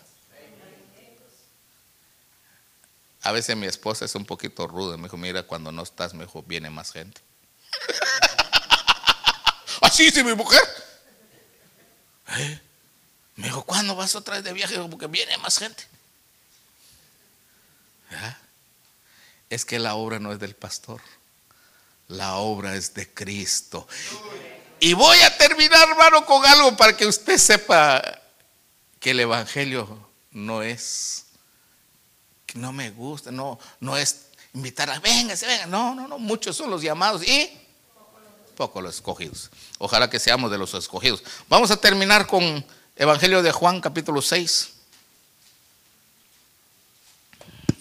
A 3.21 3.31
veces 3.31 3.55
mi 3.57 3.67
esposa 3.67 4.05
es 4.05 4.15
un 4.15 4.25
poquito 4.25 4.65
ruda, 4.67 4.95
me 4.95 5.03
dijo, 5.03 5.17
mira, 5.17 5.43
cuando 5.43 5.71
no 5.71 5.83
estás, 5.83 6.13
me 6.13 6.25
dijo, 6.25 6.41
viene 6.43 6.69
más 6.69 6.91
gente. 6.91 7.21
Así 9.81 10.05
dice 10.05 10.23
mi 10.23 10.33
mujer. 10.33 10.61
Me 13.39 13.47
dijo, 13.47 13.63
¿cuándo 13.63 13.95
vas 13.95 14.15
otra 14.15 14.35
vez 14.35 14.43
de 14.43 14.51
viaje? 14.51 14.77
Porque 14.91 15.07
viene 15.07 15.37
más 15.37 15.59
gente. 15.59 15.87
Es 19.49 19.63
que 19.63 19.79
la 19.79 19.95
obra 19.95 20.19
no 20.19 20.33
es 20.33 20.39
del 20.39 20.57
pastor, 20.57 20.99
la 22.09 22.35
obra 22.35 22.75
es 22.75 22.93
de 22.93 23.11
Cristo. 23.13 23.87
Y 24.81 24.91
voy 24.91 25.17
a 25.21 25.37
terminar, 25.37 25.87
hermano, 25.87 26.25
con 26.25 26.45
algo 26.45 26.75
para 26.75 26.97
que 26.97 27.07
usted 27.07 27.37
sepa 27.37 28.03
que 28.99 29.11
el 29.11 29.21
Evangelio 29.21 30.09
no 30.31 30.61
es, 30.61 31.27
que 32.45 32.59
no 32.59 32.73
me 32.73 32.91
gusta, 32.91 33.31
no, 33.31 33.57
no 33.79 33.95
es 33.95 34.25
invitar 34.53 34.89
a, 34.89 34.99
véngase, 34.99 35.47
venga. 35.47 35.65
No, 35.65 35.95
no, 35.95 36.09
no, 36.09 36.19
muchos 36.19 36.57
son 36.57 36.69
los 36.69 36.81
llamados 36.81 37.25
y 37.25 37.49
pocos 38.57 38.83
los 38.83 38.95
escogidos. 38.95 39.49
Ojalá 39.77 40.09
que 40.09 40.19
seamos 40.19 40.51
de 40.51 40.57
los 40.57 40.73
escogidos. 40.73 41.23
Vamos 41.47 41.71
a 41.71 41.77
terminar 41.77 42.27
con 42.27 42.65
Evangelio 42.99 43.41
de 43.41 43.53
Juan 43.53 43.79
capítulo 43.79 44.21
6. 44.21 44.73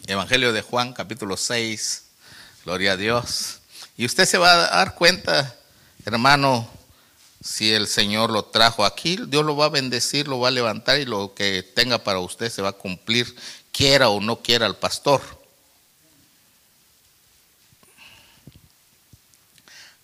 Evangelio 0.06 0.52
de 0.52 0.62
Juan 0.62 0.92
capítulo 0.92 1.36
6. 1.36 2.04
Gloria 2.64 2.92
a 2.92 2.96
Dios. 2.96 3.58
Y 3.96 4.06
usted 4.06 4.26
se 4.26 4.38
va 4.38 4.52
a 4.52 4.56
dar 4.76 4.94
cuenta, 4.94 5.56
hermano, 6.04 6.70
si 7.42 7.72
el 7.72 7.88
Señor 7.88 8.30
lo 8.30 8.44
trajo 8.44 8.84
aquí, 8.84 9.18
Dios 9.26 9.44
lo 9.44 9.56
va 9.56 9.64
a 9.64 9.70
bendecir, 9.70 10.28
lo 10.28 10.38
va 10.38 10.48
a 10.48 10.52
levantar 10.52 11.00
y 11.00 11.04
lo 11.04 11.34
que 11.34 11.64
tenga 11.64 11.98
para 11.98 12.20
usted 12.20 12.48
se 12.48 12.62
va 12.62 12.68
a 12.68 12.72
cumplir, 12.72 13.34
quiera 13.72 14.10
o 14.10 14.20
no 14.20 14.40
quiera 14.40 14.68
el 14.68 14.76
pastor. 14.76 15.20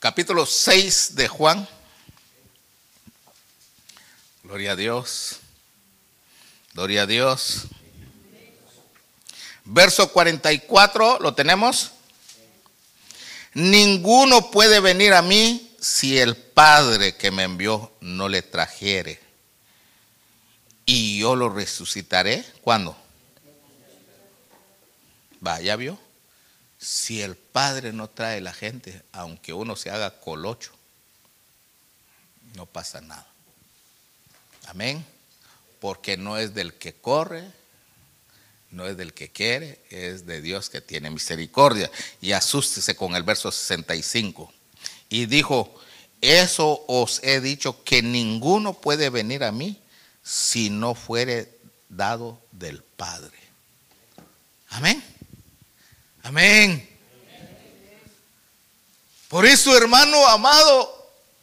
Capítulo 0.01 0.45
6 0.45 1.15
de 1.15 1.29
Juan. 1.29 1.69
Gloria 4.45 4.73
a 4.73 4.77
Dios. 4.77 5.39
Gloria 6.75 7.05
a 7.05 7.07
Dios. 7.07 7.63
Verso 9.65 10.13
44, 10.13 11.19
¿lo 11.19 11.35
tenemos? 11.35 11.93
Ninguno 13.55 14.51
puede 14.51 14.81
venir 14.81 15.15
a 15.15 15.23
mí 15.23 15.75
si 15.81 16.19
el 16.19 16.37
Padre 16.37 17.17
que 17.17 17.31
me 17.31 17.45
envió 17.45 17.91
no 18.03 18.29
le 18.29 18.43
trajere. 18.43 19.19
Y 20.85 21.21
yo 21.21 21.37
lo 21.37 21.49
resucitaré. 21.49 22.45
¿Cuándo? 22.61 22.95
Va, 25.45 25.59
¿ya 25.63 25.77
vio? 25.77 25.99
Si 26.79 27.23
el 27.23 27.35
Padre 27.35 27.95
no 27.95 28.11
trae 28.11 28.43
la 28.43 28.53
gente, 28.53 29.03
aunque 29.13 29.55
uno 29.55 29.75
se 29.75 29.89
haga 29.89 30.21
colocho, 30.21 30.73
no 32.55 32.67
pasa 32.67 33.01
nada. 33.01 33.34
Amén. 34.67 35.05
Porque 35.81 36.17
no 36.17 36.39
es 36.39 36.55
del 36.55 36.75
que 36.75 36.95
corre, 36.95 37.45
no 38.71 38.87
es 38.87 38.97
del 38.97 39.13
que 39.13 39.31
quiere, 39.31 39.81
es 39.91 40.27
de 40.27 40.41
Dios 40.41 40.71
que 40.71 40.81
tiene 40.81 41.11
misericordia. 41.11 41.91
Y 42.21 42.33
asústese 42.33 42.97
con 42.97 43.15
el 43.15 43.23
verso 43.23 43.51
65. 43.53 44.53
Y 45.09 45.27
dijo, 45.27 45.75
eso 46.21 46.85
os 46.89 47.21
he 47.23 47.41
dicho 47.41 47.85
que 47.85 48.03
ninguno 48.03 48.75
puede 48.75 49.11
venir 49.11 49.45
a 49.45 49.53
mí 49.53 49.81
si 50.23 50.71
no 50.71 50.95
fuere 50.95 51.53
dado 51.89 52.41
del 52.51 52.83
Padre. 52.83 53.39
Amén. 54.71 55.05
Amén. 56.23 56.89
Por 59.29 59.45
eso, 59.45 59.77
hermano 59.77 60.27
amado, 60.29 60.94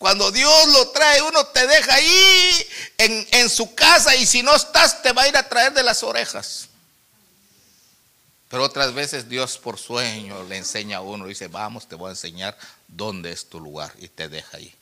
cuando 0.02 0.32
Dios 0.32 0.68
lo 0.70 0.90
trae, 0.90 1.22
uno 1.22 1.46
te 1.46 1.68
deja 1.68 1.94
ahí 1.94 2.68
en, 2.98 3.28
en, 3.34 3.50
su 3.52 3.76
casa 3.76 4.16
y 4.16 4.26
si 4.26 4.42
no 4.42 4.56
estás, 4.56 5.04
te 5.04 5.12
va 5.12 5.22
a 5.22 5.28
ir 5.28 5.38
a 5.38 5.48
traer 5.48 5.74
de 5.74 5.84
las 5.84 6.02
orejas. 6.02 6.70
Pero 8.50 8.64
otras 8.64 8.96
veces 8.96 9.30
Dios 9.30 9.60
por 9.60 9.78
sueño 9.78 10.42
le 10.46 10.58
enseña 10.58 10.98
a 10.98 11.02
uno, 11.02 11.28
dice, 11.28 11.50
vamos, 11.50 11.88
te 11.88 11.94
voy 11.94 12.08
a 12.08 12.14
enseñar 12.14 12.58
dónde 12.88 13.32
es 13.32 13.48
tu 13.48 13.60
lugar 13.60 13.94
y 14.00 14.08
te 14.08 14.28
deja 14.28 14.58
ahí. 14.58 14.74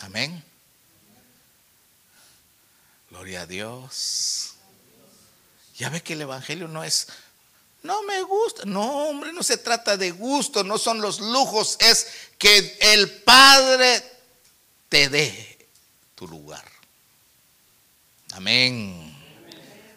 Amén. 0.00 0.42
Gloria 3.10 3.42
a 3.42 3.46
Dios. 3.46 4.54
Ya 5.76 5.88
ve 5.88 6.02
que 6.02 6.14
el 6.14 6.22
Evangelio 6.22 6.66
no 6.66 6.82
es, 6.82 7.06
no 7.88 8.02
me 8.02 8.22
gusta. 8.22 8.64
No, 8.66 9.08
hombre, 9.08 9.32
no 9.32 9.42
se 9.42 9.56
trata 9.56 9.96
de 9.96 10.10
gusto, 10.10 10.62
no 10.62 10.76
son 10.76 11.00
los 11.00 11.20
lujos, 11.20 11.78
es 11.80 12.06
que 12.36 12.76
el 12.82 13.10
Padre 13.22 14.02
te 14.90 15.08
dé 15.08 15.68
tu 16.14 16.28
lugar. 16.28 16.64
Amén. 18.32 19.16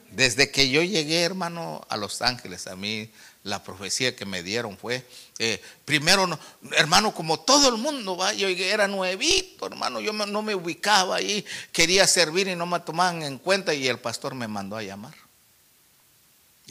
Desde 0.10 0.52
que 0.52 0.70
yo 0.70 0.82
llegué, 0.82 1.24
hermano, 1.24 1.86
a 1.90 1.98
Los 1.98 2.22
Ángeles, 2.22 2.68
a 2.68 2.78
mí 2.78 3.12
la 3.44 3.62
profecía 3.62 4.16
que 4.16 4.26
me 4.26 4.42
dieron 4.42 4.78
fue, 4.78 5.06
eh, 5.40 5.62
primero, 5.84 6.40
hermano, 6.72 7.14
como 7.14 7.42
todo 7.42 7.68
el 7.68 7.76
mundo, 7.76 8.16
¿va? 8.16 8.32
yo 8.32 8.48
era 8.48 8.88
nuevito, 8.88 9.68
hermano, 9.68 10.00
yo 10.00 10.14
no 10.14 10.42
me 10.42 10.56
ubicaba 10.56 11.18
ahí, 11.18 11.46
quería 11.74 12.08
servir 12.08 12.48
y 12.48 12.56
no 12.56 12.66
me 12.66 12.80
tomaban 12.80 13.22
en 13.24 13.38
cuenta 13.38 13.74
y 13.74 13.86
el 13.90 14.00
pastor 14.00 14.34
me 14.34 14.48
mandó 14.48 14.78
a 14.78 14.84
llamar. 14.84 15.16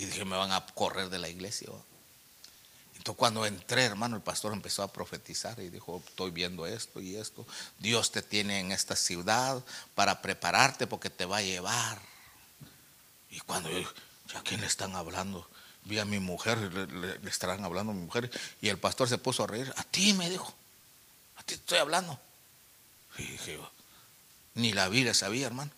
Y 0.01 0.07
dije, 0.07 0.25
me 0.25 0.39
van 0.39 0.51
a 0.51 0.65
correr 0.65 1.11
de 1.11 1.19
la 1.19 1.29
iglesia. 1.29 1.69
Entonces 2.97 3.19
cuando 3.19 3.45
entré, 3.45 3.85
hermano, 3.85 4.17
el 4.17 4.23
pastor 4.23 4.55
empezó 4.55 4.83
a 4.83 4.91
profetizar 4.91 5.61
y 5.61 5.69
dijo, 5.69 6.03
estoy 6.07 6.31
viendo 6.31 6.65
esto 6.65 7.03
y 7.03 7.17
esto. 7.17 7.47
Dios 7.79 8.11
te 8.11 8.23
tiene 8.23 8.61
en 8.61 8.73
esta 8.73 8.97
ciudad 8.97 9.63
para 9.95 10.23
prepararte 10.23 10.87
porque 10.87 11.11
te 11.11 11.27
va 11.27 11.37
a 11.37 11.43
llevar. 11.43 12.01
Y 13.29 13.41
cuando 13.41 13.69
yo, 13.69 13.87
¿a 14.39 14.43
quién 14.43 14.63
le 14.63 14.67
están 14.67 14.97
hablando? 14.97 15.47
Vi 15.85 15.99
a 15.99 16.07
mi 16.07 16.19
mujer, 16.19 16.57
le, 16.73 17.29
estarán 17.29 17.63
hablando 17.63 17.93
a 17.93 17.95
mi 17.95 18.01
mujer. 18.01 18.31
Y 18.63 18.71
el 18.71 18.79
pastor 18.79 19.07
se 19.07 19.19
puso 19.19 19.45
a 19.45 19.49
reír. 19.49 19.71
A 19.77 19.85
ti 19.85 20.15
me 20.15 20.31
dijo, 20.31 20.51
a 21.37 21.43
ti 21.43 21.57
estoy 21.57 21.77
hablando. 21.77 22.19
Y 23.19 23.25
dije, 23.25 23.61
ni 24.55 24.73
la 24.73 24.89
vida 24.89 25.13
sabía, 25.13 25.49
hermano. 25.49 25.73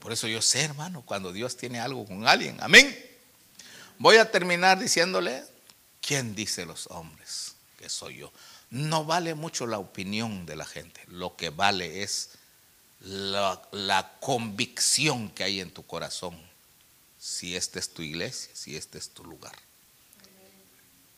Por 0.00 0.12
eso 0.12 0.26
yo 0.26 0.42
sé, 0.42 0.62
hermano, 0.62 1.02
cuando 1.02 1.32
Dios 1.32 1.56
tiene 1.56 1.78
algo 1.78 2.06
con 2.06 2.26
alguien. 2.26 2.56
Amén. 2.60 2.98
Voy 3.98 4.16
a 4.16 4.30
terminar 4.30 4.78
diciéndole, 4.78 5.44
¿quién 6.00 6.34
dice 6.34 6.64
los 6.64 6.86
hombres 6.86 7.54
que 7.78 7.88
soy 7.90 8.16
yo? 8.16 8.32
No 8.70 9.04
vale 9.04 9.34
mucho 9.34 9.66
la 9.66 9.78
opinión 9.78 10.46
de 10.46 10.56
la 10.56 10.64
gente. 10.64 11.02
Lo 11.08 11.36
que 11.36 11.50
vale 11.50 12.02
es 12.02 12.30
la, 13.00 14.16
convicción 14.20 15.28
que 15.30 15.44
hay 15.44 15.60
en 15.60 15.70
tu 15.70 15.84
corazón. 15.84 16.40
Si 17.18 17.54
esta 17.54 17.78
es 17.78 17.92
tu 17.92 18.00
iglesia, 18.00 18.50
si 18.54 18.76
este 18.76 18.96
es 18.96 19.10
tu 19.10 19.24
lugar. 19.24 19.56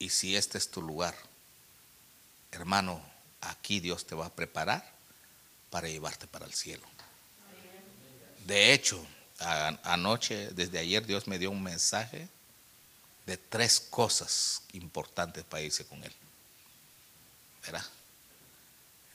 Y 0.01 0.09
si 0.09 0.35
este 0.35 0.59
es 0.59 0.68
tu 0.68 0.83
lugar, 0.83 1.14
hermano, 2.51 3.01
aquí 3.41 3.78
Dios 3.78 4.07
te 4.07 4.16
va 4.16 4.26
a 4.26 4.35
preparar 4.35 4.91
para 5.70 5.89
llevarte 5.89 6.26
para 6.26 6.47
el 6.47 6.53
cielo. 6.53 6.85
De 8.47 8.72
hecho, 8.72 9.05
anoche, 9.84 10.49
desde 10.51 10.78
ayer, 10.78 11.07
Dios 11.07 11.26
me 11.26 11.38
dio 11.38 11.51
un 11.51 11.62
mensaje 11.62 12.28
de 13.26 13.36
tres 13.36 13.80
cosas 13.80 14.62
importantes 14.72 15.45
para 15.45 15.62
irse 15.62 15.84
con 15.86 16.03
Él. 16.03 16.12
¿Verdad? 17.64 17.84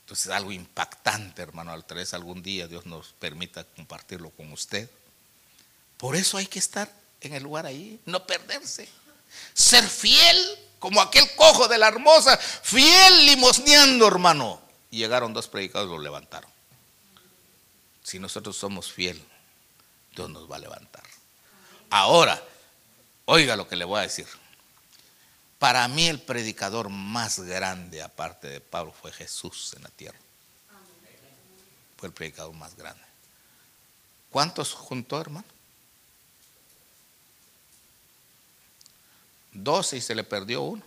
Entonces, 0.00 0.32
algo 0.32 0.52
impactante, 0.52 1.42
hermano, 1.42 1.72
al 1.72 1.84
tres 1.84 2.14
algún 2.14 2.42
día 2.42 2.66
Dios 2.66 2.86
nos 2.86 3.08
permita 3.18 3.64
compartirlo 3.64 4.30
con 4.30 4.50
usted. 4.52 4.88
Por 5.98 6.16
eso 6.16 6.38
hay 6.38 6.46
que 6.46 6.58
estar 6.58 6.90
en 7.20 7.34
el 7.34 7.42
lugar 7.42 7.66
ahí, 7.66 8.00
no 8.06 8.26
perderse. 8.26 8.88
Ser 9.52 9.84
fiel, 9.84 10.58
como 10.78 11.02
aquel 11.02 11.34
cojo 11.34 11.68
de 11.68 11.76
la 11.76 11.88
hermosa, 11.88 12.38
fiel 12.38 13.26
limosneando, 13.26 14.06
hermano. 14.06 14.62
Llegaron 14.90 15.34
dos 15.34 15.48
predicados 15.48 15.88
y 15.88 15.90
lo 15.90 15.98
levantaron. 15.98 16.50
Si 18.08 18.18
nosotros 18.18 18.56
somos 18.56 18.90
fiel, 18.90 19.22
Dios 20.16 20.30
nos 20.30 20.50
va 20.50 20.56
a 20.56 20.60
levantar. 20.60 21.04
Ahora, 21.90 22.42
oiga 23.26 23.54
lo 23.54 23.68
que 23.68 23.76
le 23.76 23.84
voy 23.84 23.98
a 23.98 24.04
decir. 24.04 24.26
Para 25.58 25.86
mí 25.88 26.06
el 26.06 26.18
predicador 26.18 26.88
más 26.88 27.38
grande, 27.40 28.00
aparte 28.00 28.48
de 28.48 28.62
Pablo, 28.62 28.94
fue 28.98 29.12
Jesús 29.12 29.74
en 29.76 29.82
la 29.82 29.90
tierra. 29.90 30.18
Fue 31.98 32.08
el 32.08 32.14
predicador 32.14 32.54
más 32.54 32.74
grande. 32.76 33.04
¿Cuántos 34.30 34.72
juntó, 34.72 35.20
hermano? 35.20 35.46
Doce 39.52 39.98
y 39.98 40.00
se 40.00 40.14
le 40.14 40.24
perdió 40.24 40.62
uno. 40.62 40.82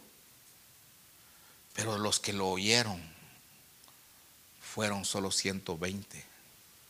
Pero 1.74 1.99
los 1.99 2.19
que 2.19 2.34
lo 2.34 2.49
oyeron 2.49 2.99
fueron 4.59 5.05
solo 5.05 5.30
120 5.30 6.30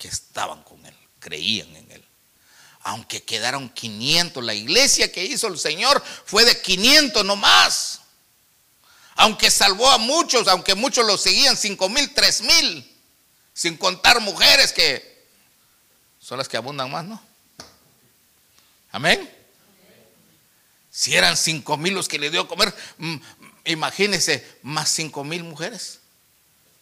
que 0.02 0.08
estaban 0.08 0.64
con 0.64 0.84
él, 0.84 0.96
creían 1.20 1.76
en 1.76 1.92
él. 1.92 2.04
Aunque 2.82 3.22
quedaron 3.22 3.70
500, 3.70 4.44
la 4.44 4.56
iglesia 4.56 5.12
que 5.12 5.24
hizo 5.24 5.46
el 5.46 5.60
Señor 5.60 6.04
fue 6.26 6.44
de 6.44 6.60
500 6.60 7.24
no 7.24 7.36
más. 7.36 8.02
Aunque 9.14 9.52
salvó 9.52 9.88
a 9.92 10.00
muchos, 10.00 10.48
aunque 10.48 10.74
muchos 10.74 11.06
lo 11.06 11.20
seguían, 11.20 11.56
5 11.56 11.88
mil, 11.90 12.12
3 12.16 12.42
mil, 12.42 12.98
sin 13.54 13.78
contar 13.78 14.22
mujeres 14.22 14.74
que 14.74 15.28
son 16.20 16.40
las 16.40 16.50
que 16.50 16.58
abundan 16.58 16.90
más, 16.90 17.06
¿no? 17.06 17.22
Amén. 18.92 19.32
Si 20.90 21.14
eran 21.14 21.38
5 21.38 21.78
mil 21.78 21.94
los 21.94 22.08
que 22.08 22.18
le 22.18 22.32
dio 22.32 22.42
a 22.42 22.48
comer, 22.48 22.74
mm, 22.98 23.16
imagínense, 23.66 24.58
más 24.64 24.90
5 24.90 25.24
mil 25.24 25.44
mujeres, 25.44 26.00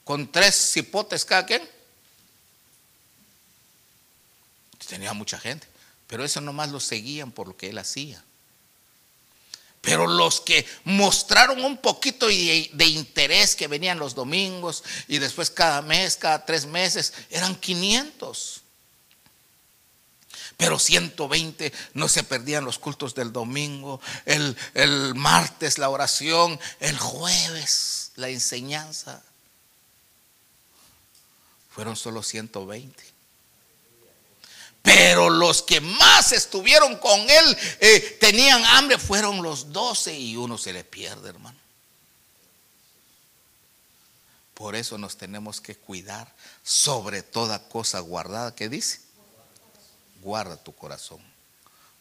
con 0.06 0.32
tres 0.32 0.56
cipotes 0.72 1.26
cada 1.26 1.46
quien. 1.46 1.79
Tenía 4.90 5.14
mucha 5.14 5.40
gente, 5.40 5.68
pero 6.08 6.26
eso 6.26 6.42
nomás 6.42 6.70
lo 6.70 6.80
seguían 6.80 7.32
por 7.32 7.48
lo 7.48 7.56
que 7.56 7.70
él 7.70 7.78
hacía. 7.78 8.22
Pero 9.82 10.08
los 10.08 10.42
que 10.42 10.66
mostraron 10.84 11.64
un 11.64 11.78
poquito 11.78 12.28
de, 12.28 12.86
interés 12.86 13.56
que 13.56 13.68
venían 13.68 13.98
los 13.98 14.14
domingos 14.14 14.84
y 15.08 15.20
después 15.20 15.50
cada 15.50 15.82
mes, 15.82 16.18
cada 16.18 16.46
tres 16.46 16.66
meses, 16.66 17.14
eran 17.30 17.56
500. 17.56 18.62
Pero 20.58 20.78
120 20.78 21.72
no 21.94 22.10
se 22.10 22.24
perdían 22.24 22.66
los 22.66 22.78
cultos 22.78 23.16
del 23.16 23.32
domingo, 23.32 24.02
el, 24.26 24.58
el 24.74 25.16
martes 25.16 25.78
la 25.78 25.90
oración, 25.90 26.60
el 26.82 26.98
jueves 26.98 28.12
la 28.18 28.28
enseñanza. 28.28 29.24
Fueron 31.70 31.96
solo 31.96 32.22
120. 32.22 33.19
Pero 34.82 35.30
los 35.30 35.62
que 35.62 35.82
más 35.82 36.32
estuvieron 36.32 36.98
con 36.98 37.20
él 37.30 37.58
eh, 37.80 38.18
tenían 38.20 38.64
hambre 38.66 38.98
fueron 38.98 39.42
los 39.42 39.72
doce 39.72 40.18
y 40.18 40.38
uno 40.38 40.58
se 40.58 40.74
le 40.74 40.84
pierde, 40.84 41.30
hermano. 41.30 41.58
Por 44.54 44.76
eso 44.76 44.98
nos 44.98 45.18
tenemos 45.18 45.62
que 45.62 45.76
cuidar 45.76 46.34
sobre 46.64 47.24
toda 47.24 47.68
cosa 47.70 48.00
guardada. 48.00 48.56
¿Qué 48.56 48.68
dice? 48.70 49.00
Guarda 50.22 50.58
tu 50.58 50.74
corazón. 50.76 51.20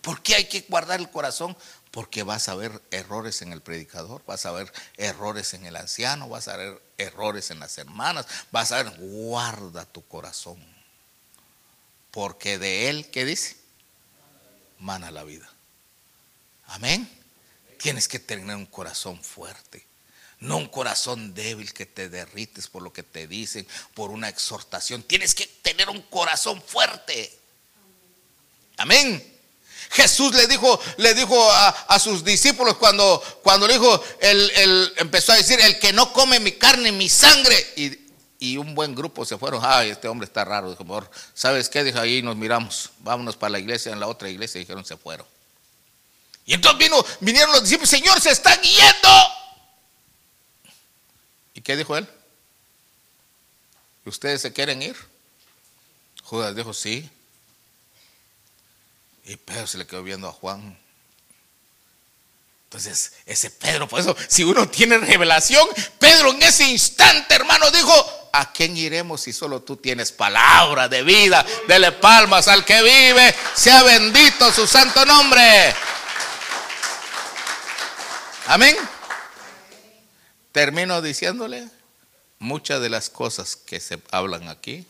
¿Por 0.00 0.22
qué 0.22 0.36
hay 0.36 0.44
que 0.46 0.62
guardar 0.68 1.00
el 1.00 1.10
corazón? 1.10 1.56
Porque 1.90 2.22
vas 2.22 2.48
a 2.48 2.54
ver 2.54 2.80
errores 2.90 3.42
en 3.42 3.52
el 3.52 3.60
predicador, 3.60 4.22
vas 4.26 4.46
a 4.46 4.52
ver 4.52 4.72
errores 4.96 5.54
en 5.54 5.66
el 5.66 5.76
anciano, 5.76 6.28
vas 6.28 6.48
a 6.48 6.56
ver 6.56 6.80
errores 6.96 7.50
en 7.50 7.58
las 7.58 7.78
hermanas, 7.78 8.26
vas 8.52 8.72
a 8.72 8.82
ver, 8.82 8.96
guarda 8.98 9.84
tu 9.84 10.06
corazón 10.06 10.77
porque 12.10 12.58
de 12.58 12.88
él, 12.88 13.10
¿qué 13.10 13.24
dice? 13.24 13.56
Mana 14.78 15.10
la 15.10 15.24
vida. 15.24 15.48
Amén. 16.66 17.08
Tienes 17.78 18.08
que 18.08 18.18
tener 18.18 18.56
un 18.56 18.66
corazón 18.66 19.22
fuerte, 19.22 19.86
no 20.40 20.56
un 20.56 20.68
corazón 20.68 21.32
débil 21.34 21.72
que 21.72 21.86
te 21.86 22.08
derrites 22.08 22.66
por 22.68 22.82
lo 22.82 22.92
que 22.92 23.02
te 23.02 23.26
dicen, 23.26 23.66
por 23.94 24.10
una 24.10 24.28
exhortación. 24.28 25.02
Tienes 25.02 25.34
que 25.34 25.46
tener 25.46 25.88
un 25.88 26.02
corazón 26.02 26.60
fuerte. 26.62 27.38
Amén. 28.76 29.38
Jesús 29.90 30.34
le 30.34 30.46
dijo, 30.46 30.80
le 30.98 31.14
dijo 31.14 31.50
a, 31.50 31.98
sus 31.98 32.24
discípulos 32.24 32.76
cuando, 32.76 33.22
cuando 33.42 33.66
le 33.66 33.74
dijo, 33.74 34.04
él, 34.20 34.92
empezó 34.96 35.32
a 35.32 35.36
decir, 35.36 35.58
el 35.60 35.78
que 35.78 35.92
no 35.92 36.12
come 36.12 36.40
mi 36.40 36.52
carne, 36.52 36.92
mi 36.92 37.08
sangre, 37.08 37.72
y 37.76 38.07
y 38.38 38.56
un 38.56 38.74
buen 38.74 38.94
grupo 38.94 39.24
se 39.24 39.36
fueron. 39.36 39.60
Ay, 39.64 39.90
este 39.90 40.08
hombre 40.08 40.26
está 40.26 40.44
raro. 40.44 40.70
Dijo, 40.70 40.84
mejor, 40.84 41.10
¿sabes 41.34 41.68
qué? 41.68 41.82
Dijo, 41.82 41.98
ahí 41.98 42.22
nos 42.22 42.36
miramos, 42.36 42.90
vámonos 43.00 43.36
para 43.36 43.50
la 43.50 43.58
iglesia, 43.58 43.92
en 43.92 44.00
la 44.00 44.06
otra 44.06 44.28
iglesia, 44.28 44.58
dijeron, 44.60 44.84
se 44.84 44.96
fueron. 44.96 45.26
Y 46.46 46.54
entonces 46.54 46.78
vino, 46.78 47.04
vinieron 47.20 47.52
los 47.52 47.62
discípulos, 47.62 47.90
Señor, 47.90 48.20
se 48.20 48.30
están 48.30 48.60
yendo. 48.62 49.08
¿Y 51.54 51.60
qué 51.60 51.76
dijo 51.76 51.96
él? 51.96 52.08
¿Ustedes 54.04 54.40
se 54.40 54.52
quieren 54.52 54.80
ir? 54.80 54.96
Judas 56.22 56.54
dijo, 56.54 56.72
sí. 56.72 57.10
Y 59.24 59.36
Pedro 59.36 59.66
se 59.66 59.76
le 59.76 59.86
quedó 59.86 60.02
viendo 60.02 60.28
a 60.28 60.32
Juan. 60.32 60.78
Entonces, 62.68 63.12
ese 63.24 63.50
Pedro, 63.50 63.88
por 63.88 63.98
eso, 63.98 64.14
si 64.28 64.44
uno 64.44 64.68
tiene 64.68 64.98
revelación, 64.98 65.66
Pedro 65.98 66.32
en 66.32 66.42
ese 66.42 66.68
instante, 66.68 67.34
hermano, 67.34 67.70
dijo, 67.70 68.28
¿a 68.30 68.52
quién 68.52 68.76
iremos 68.76 69.22
si 69.22 69.32
solo 69.32 69.62
tú 69.62 69.78
tienes 69.78 70.12
palabra 70.12 70.86
de 70.86 71.02
vida? 71.02 71.46
Dele 71.66 71.92
palmas 71.92 72.46
al 72.46 72.66
que 72.66 72.82
vive, 72.82 73.34
sea 73.54 73.82
bendito 73.84 74.52
su 74.52 74.66
santo 74.66 75.06
nombre. 75.06 75.74
Amén. 78.48 78.76
Termino 80.52 81.00
diciéndole, 81.00 81.66
muchas 82.38 82.82
de 82.82 82.90
las 82.90 83.08
cosas 83.08 83.56
que 83.56 83.80
se 83.80 83.98
hablan 84.10 84.46
aquí, 84.50 84.86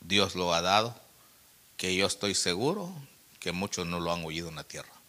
Dios 0.00 0.34
lo 0.34 0.52
ha 0.54 0.60
dado, 0.60 1.00
que 1.76 1.94
yo 1.94 2.08
estoy 2.08 2.34
seguro 2.34 2.92
que 3.38 3.52
muchos 3.52 3.86
no 3.86 4.00
lo 4.00 4.12
han 4.12 4.24
oído 4.24 4.48
en 4.48 4.56
la 4.56 4.64
tierra. 4.64 4.99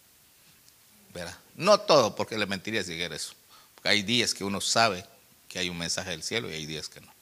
No 1.56 1.80
todo, 1.80 2.16
porque 2.16 2.38
le 2.38 2.46
mentiría 2.46 2.84
si 2.84 2.94
dijera 2.94 3.16
eso. 3.16 3.34
Porque 3.76 3.90
hay 3.90 4.04
días 4.04 4.34
que 4.34 4.44
uno 4.44 4.62
sabe 4.62 5.06
que 5.48 5.60
hay 5.60 5.70
un 5.70 5.78
mensaje 5.78 6.12
del 6.12 6.24
cielo 6.24 6.50
y 6.50 6.54
hay 6.54 6.66
días 6.66 6.90
que 6.90 7.02
no. 7.02 7.14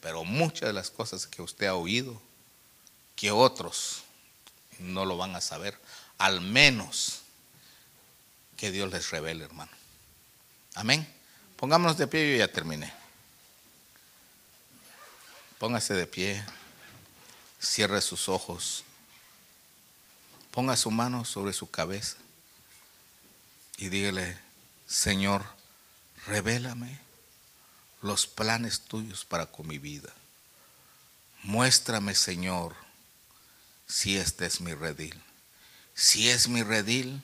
Pero 0.00 0.24
muchas 0.24 0.68
de 0.68 0.72
las 0.72 0.90
cosas 0.90 1.26
que 1.26 1.42
usted 1.42 1.66
ha 1.66 1.74
oído, 1.74 2.20
que 3.16 3.30
otros 3.30 4.02
no 4.78 5.04
lo 5.04 5.16
van 5.16 5.36
a 5.36 5.40
saber, 5.40 5.78
al 6.18 6.40
menos 6.40 7.20
que 8.56 8.70
Dios 8.70 8.90
les 8.90 9.10
revele, 9.10 9.44
hermano. 9.44 9.72
Amén. 10.74 11.06
Pongámonos 11.56 11.96
de 11.96 12.06
pie, 12.06 12.32
yo 12.32 12.38
ya 12.38 12.52
terminé. 12.52 12.92
Póngase 15.58 15.94
de 15.94 16.06
pie, 16.06 16.44
cierre 17.60 18.00
sus 18.00 18.28
ojos. 18.28 18.84
Ponga 20.50 20.76
su 20.76 20.90
mano 20.90 21.24
sobre 21.24 21.52
su 21.52 21.70
cabeza 21.70 22.23
y 23.78 23.88
dígale, 23.88 24.38
Señor, 24.86 25.44
revélame 26.26 27.00
los 28.02 28.26
planes 28.26 28.80
tuyos 28.82 29.24
para 29.24 29.46
con 29.46 29.66
mi 29.66 29.78
vida. 29.78 30.12
Muéstrame, 31.42 32.14
Señor, 32.14 32.74
si 33.86 34.16
este 34.16 34.46
es 34.46 34.60
mi 34.60 34.74
redil. 34.74 35.20
Si 35.94 36.28
es 36.28 36.48
mi 36.48 36.62
redil, 36.62 37.22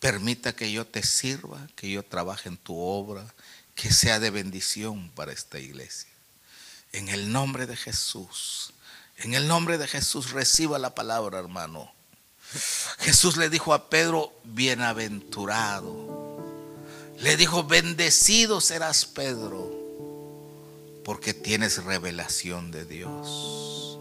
permita 0.00 0.54
que 0.54 0.72
yo 0.72 0.86
te 0.86 1.02
sirva, 1.02 1.66
que 1.76 1.90
yo 1.90 2.02
trabaje 2.02 2.48
en 2.48 2.56
tu 2.56 2.78
obra, 2.78 3.32
que 3.74 3.92
sea 3.92 4.20
de 4.20 4.30
bendición 4.30 5.10
para 5.10 5.32
esta 5.32 5.58
iglesia. 5.58 6.10
En 6.92 7.08
el 7.08 7.32
nombre 7.32 7.66
de 7.66 7.76
Jesús, 7.76 8.72
en 9.18 9.34
el 9.34 9.48
nombre 9.48 9.78
de 9.78 9.86
Jesús, 9.86 10.30
reciba 10.30 10.78
la 10.78 10.94
palabra, 10.94 11.38
hermano. 11.38 11.92
Jesús 12.98 13.36
le 13.36 13.48
dijo 13.48 13.74
a 13.74 13.88
Pedro, 13.88 14.32
bienaventurado. 14.44 16.12
Le 17.18 17.36
dijo, 17.36 17.64
bendecido 17.64 18.60
serás 18.60 19.06
Pedro, 19.06 19.70
porque 21.04 21.34
tienes 21.34 21.84
revelación 21.84 22.70
de 22.70 22.84
Dios. 22.84 23.98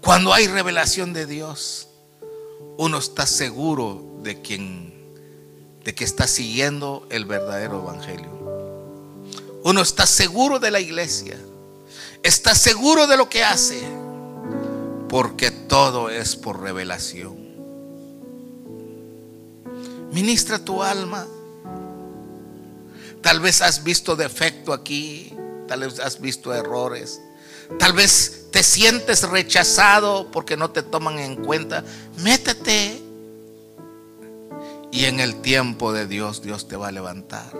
Cuando 0.00 0.32
hay 0.32 0.46
revelación 0.46 1.12
de 1.12 1.26
Dios, 1.26 1.88
uno 2.76 2.98
está 2.98 3.26
seguro 3.26 4.18
de 4.22 4.40
quien 4.40 4.94
de 5.84 5.94
que 5.94 6.04
está 6.04 6.26
siguiendo 6.26 7.06
el 7.10 7.26
verdadero 7.26 7.82
evangelio. 7.82 8.30
Uno 9.64 9.82
está 9.82 10.06
seguro 10.06 10.58
de 10.58 10.70
la 10.70 10.80
iglesia. 10.80 11.38
Está 12.22 12.54
seguro 12.54 13.06
de 13.06 13.18
lo 13.18 13.28
que 13.28 13.44
hace, 13.44 13.82
porque 15.10 15.50
todo 15.50 16.08
es 16.08 16.36
por 16.36 16.60
revelación. 16.60 17.43
Ministra 20.14 20.60
tu 20.60 20.80
alma. 20.80 21.26
Tal 23.20 23.40
vez 23.40 23.60
has 23.62 23.82
visto 23.82 24.14
defecto 24.14 24.72
aquí, 24.72 25.34
tal 25.66 25.80
vez 25.80 25.98
has 25.98 26.20
visto 26.20 26.54
errores, 26.54 27.20
tal 27.80 27.94
vez 27.94 28.46
te 28.52 28.62
sientes 28.62 29.28
rechazado 29.28 30.30
porque 30.30 30.56
no 30.56 30.70
te 30.70 30.84
toman 30.84 31.18
en 31.18 31.34
cuenta. 31.34 31.82
Métete 32.22 33.02
y 34.92 35.06
en 35.06 35.18
el 35.18 35.40
tiempo 35.40 35.92
de 35.92 36.06
Dios, 36.06 36.42
Dios 36.42 36.68
te 36.68 36.76
va 36.76 36.88
a 36.88 36.92
levantar. 36.92 37.52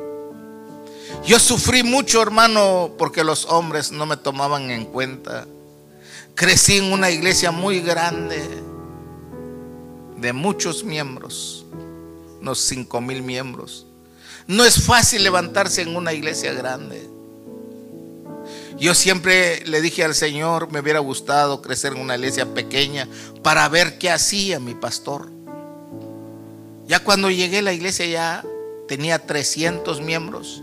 Yo 1.27 1.41
sufrí 1.41 1.83
mucho, 1.83 2.23
hermano, 2.23 2.93
porque 2.97 3.25
los 3.25 3.47
hombres 3.47 3.91
no 3.91 4.07
me 4.07 4.17
tomaban 4.17 4.71
en 4.71 4.85
cuenta. 4.85 5.49
Crecí 6.37 6.77
en 6.77 6.93
una 6.93 7.11
iglesia 7.11 7.51
muy 7.51 7.81
grande, 7.81 8.63
de 10.19 10.33
muchos 10.33 10.85
miembros 10.85 11.65
unos 12.45 12.61
cinco 12.61 13.01
mil 13.01 13.23
miembros. 13.23 13.87
No 14.47 14.65
es 14.65 14.83
fácil 14.85 15.25
levantarse 15.25 15.81
en 15.81 15.97
una 15.97 16.13
iglesia 16.13 16.53
grande. 16.53 17.09
Yo 18.79 18.95
siempre 18.95 19.65
le 19.65 19.81
dije 19.81 20.05
al 20.05 20.15
Señor, 20.15 20.71
me 20.71 20.81
hubiera 20.81 20.99
gustado 20.99 21.63
crecer 21.63 21.95
en 21.95 22.03
una 22.03 22.17
iglesia 22.17 22.53
pequeña 22.53 23.09
para 23.43 23.67
ver 23.71 23.99
qué 23.99 24.11
hacía 24.11 24.61
mi 24.61 24.75
pastor. 24.75 25.31
Ya 26.87 27.01
cuando 27.03 27.31
llegué 27.31 27.59
a 27.59 27.63
la 27.63 27.73
iglesia 27.73 28.05
ya 28.05 28.45
tenía 28.89 29.19
300 29.19 30.03
miembros. 30.03 30.63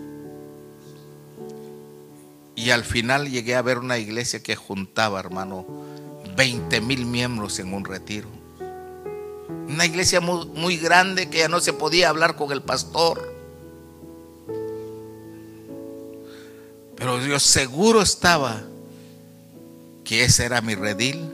Y 2.55 2.69
al 2.69 2.84
final 2.84 3.32
llegué 3.32 3.55
a 3.55 3.63
ver 3.63 3.79
una 3.79 3.97
iglesia 3.97 4.43
que 4.43 4.55
juntaba, 4.55 5.19
hermano, 5.19 5.65
20 6.38 6.79
mil 6.82 7.07
miembros 7.07 7.57
en 7.57 7.73
un 7.73 7.86
retiro. 7.86 8.40
Una 9.72 9.86
iglesia 9.86 10.19
muy, 10.19 10.76
grande 10.78 11.30
que 11.30 11.39
ya 11.39 11.47
no 11.47 11.61
se 11.61 11.72
podía 11.72 12.09
hablar 12.09 12.36
con 12.36 12.51
el 12.51 12.61
pastor. 12.61 13.34
Pero 16.97 17.26
yo 17.26 17.39
seguro 17.39 18.01
estaba 18.01 18.61
que 20.03 20.26
ese 20.26 20.43
era 20.45 20.59
mi 20.61 20.76
redil 20.76 21.32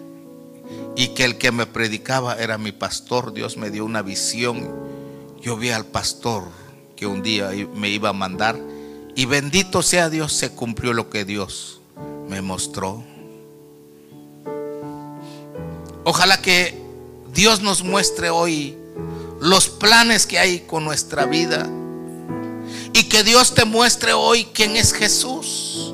y 0.96 1.10
que 1.10 1.24
el 1.24 1.40
que 1.40 1.52
me 1.52 1.66
predicaba 1.66 2.36
era 2.36 2.60
mi 2.60 2.72
pastor. 2.72 3.34
Dios 3.34 3.58
me 3.58 3.72
dio 3.72 3.84
una 3.84 4.04
visión. 4.04 4.72
Yo 5.42 5.58
vi 5.58 5.72
al 5.72 5.86
pastor 5.86 6.44
que 6.96 7.08
un 7.08 7.24
día 7.24 7.50
me 7.74 7.90
iba 7.90 8.10
a 8.10 8.14
mandar 8.14 8.56
y 9.16 9.26
bendito 9.26 9.82
sea 9.82 10.12
Dios, 10.12 10.32
se 10.32 10.52
cumplió 10.52 10.94
lo 10.94 11.10
que 11.10 11.26
Dios 11.26 11.82
me 12.30 12.44
mostró. 12.44 13.04
Ojalá 16.04 16.40
que 16.40 16.87
Dios 17.38 17.62
nos 17.62 17.84
muestre 17.84 18.32
hoy 18.32 18.76
los 19.40 19.70
planes 19.70 20.26
que 20.26 20.40
hay 20.40 20.62
con 20.62 20.84
nuestra 20.84 21.28
vida. 21.28 21.70
Y 22.94 23.04
que 23.04 23.24
Dios 23.24 23.54
te 23.54 23.64
muestre 23.64 24.14
hoy 24.14 24.46
quién 24.56 24.76
es 24.76 24.92
Jesús. 24.92 25.94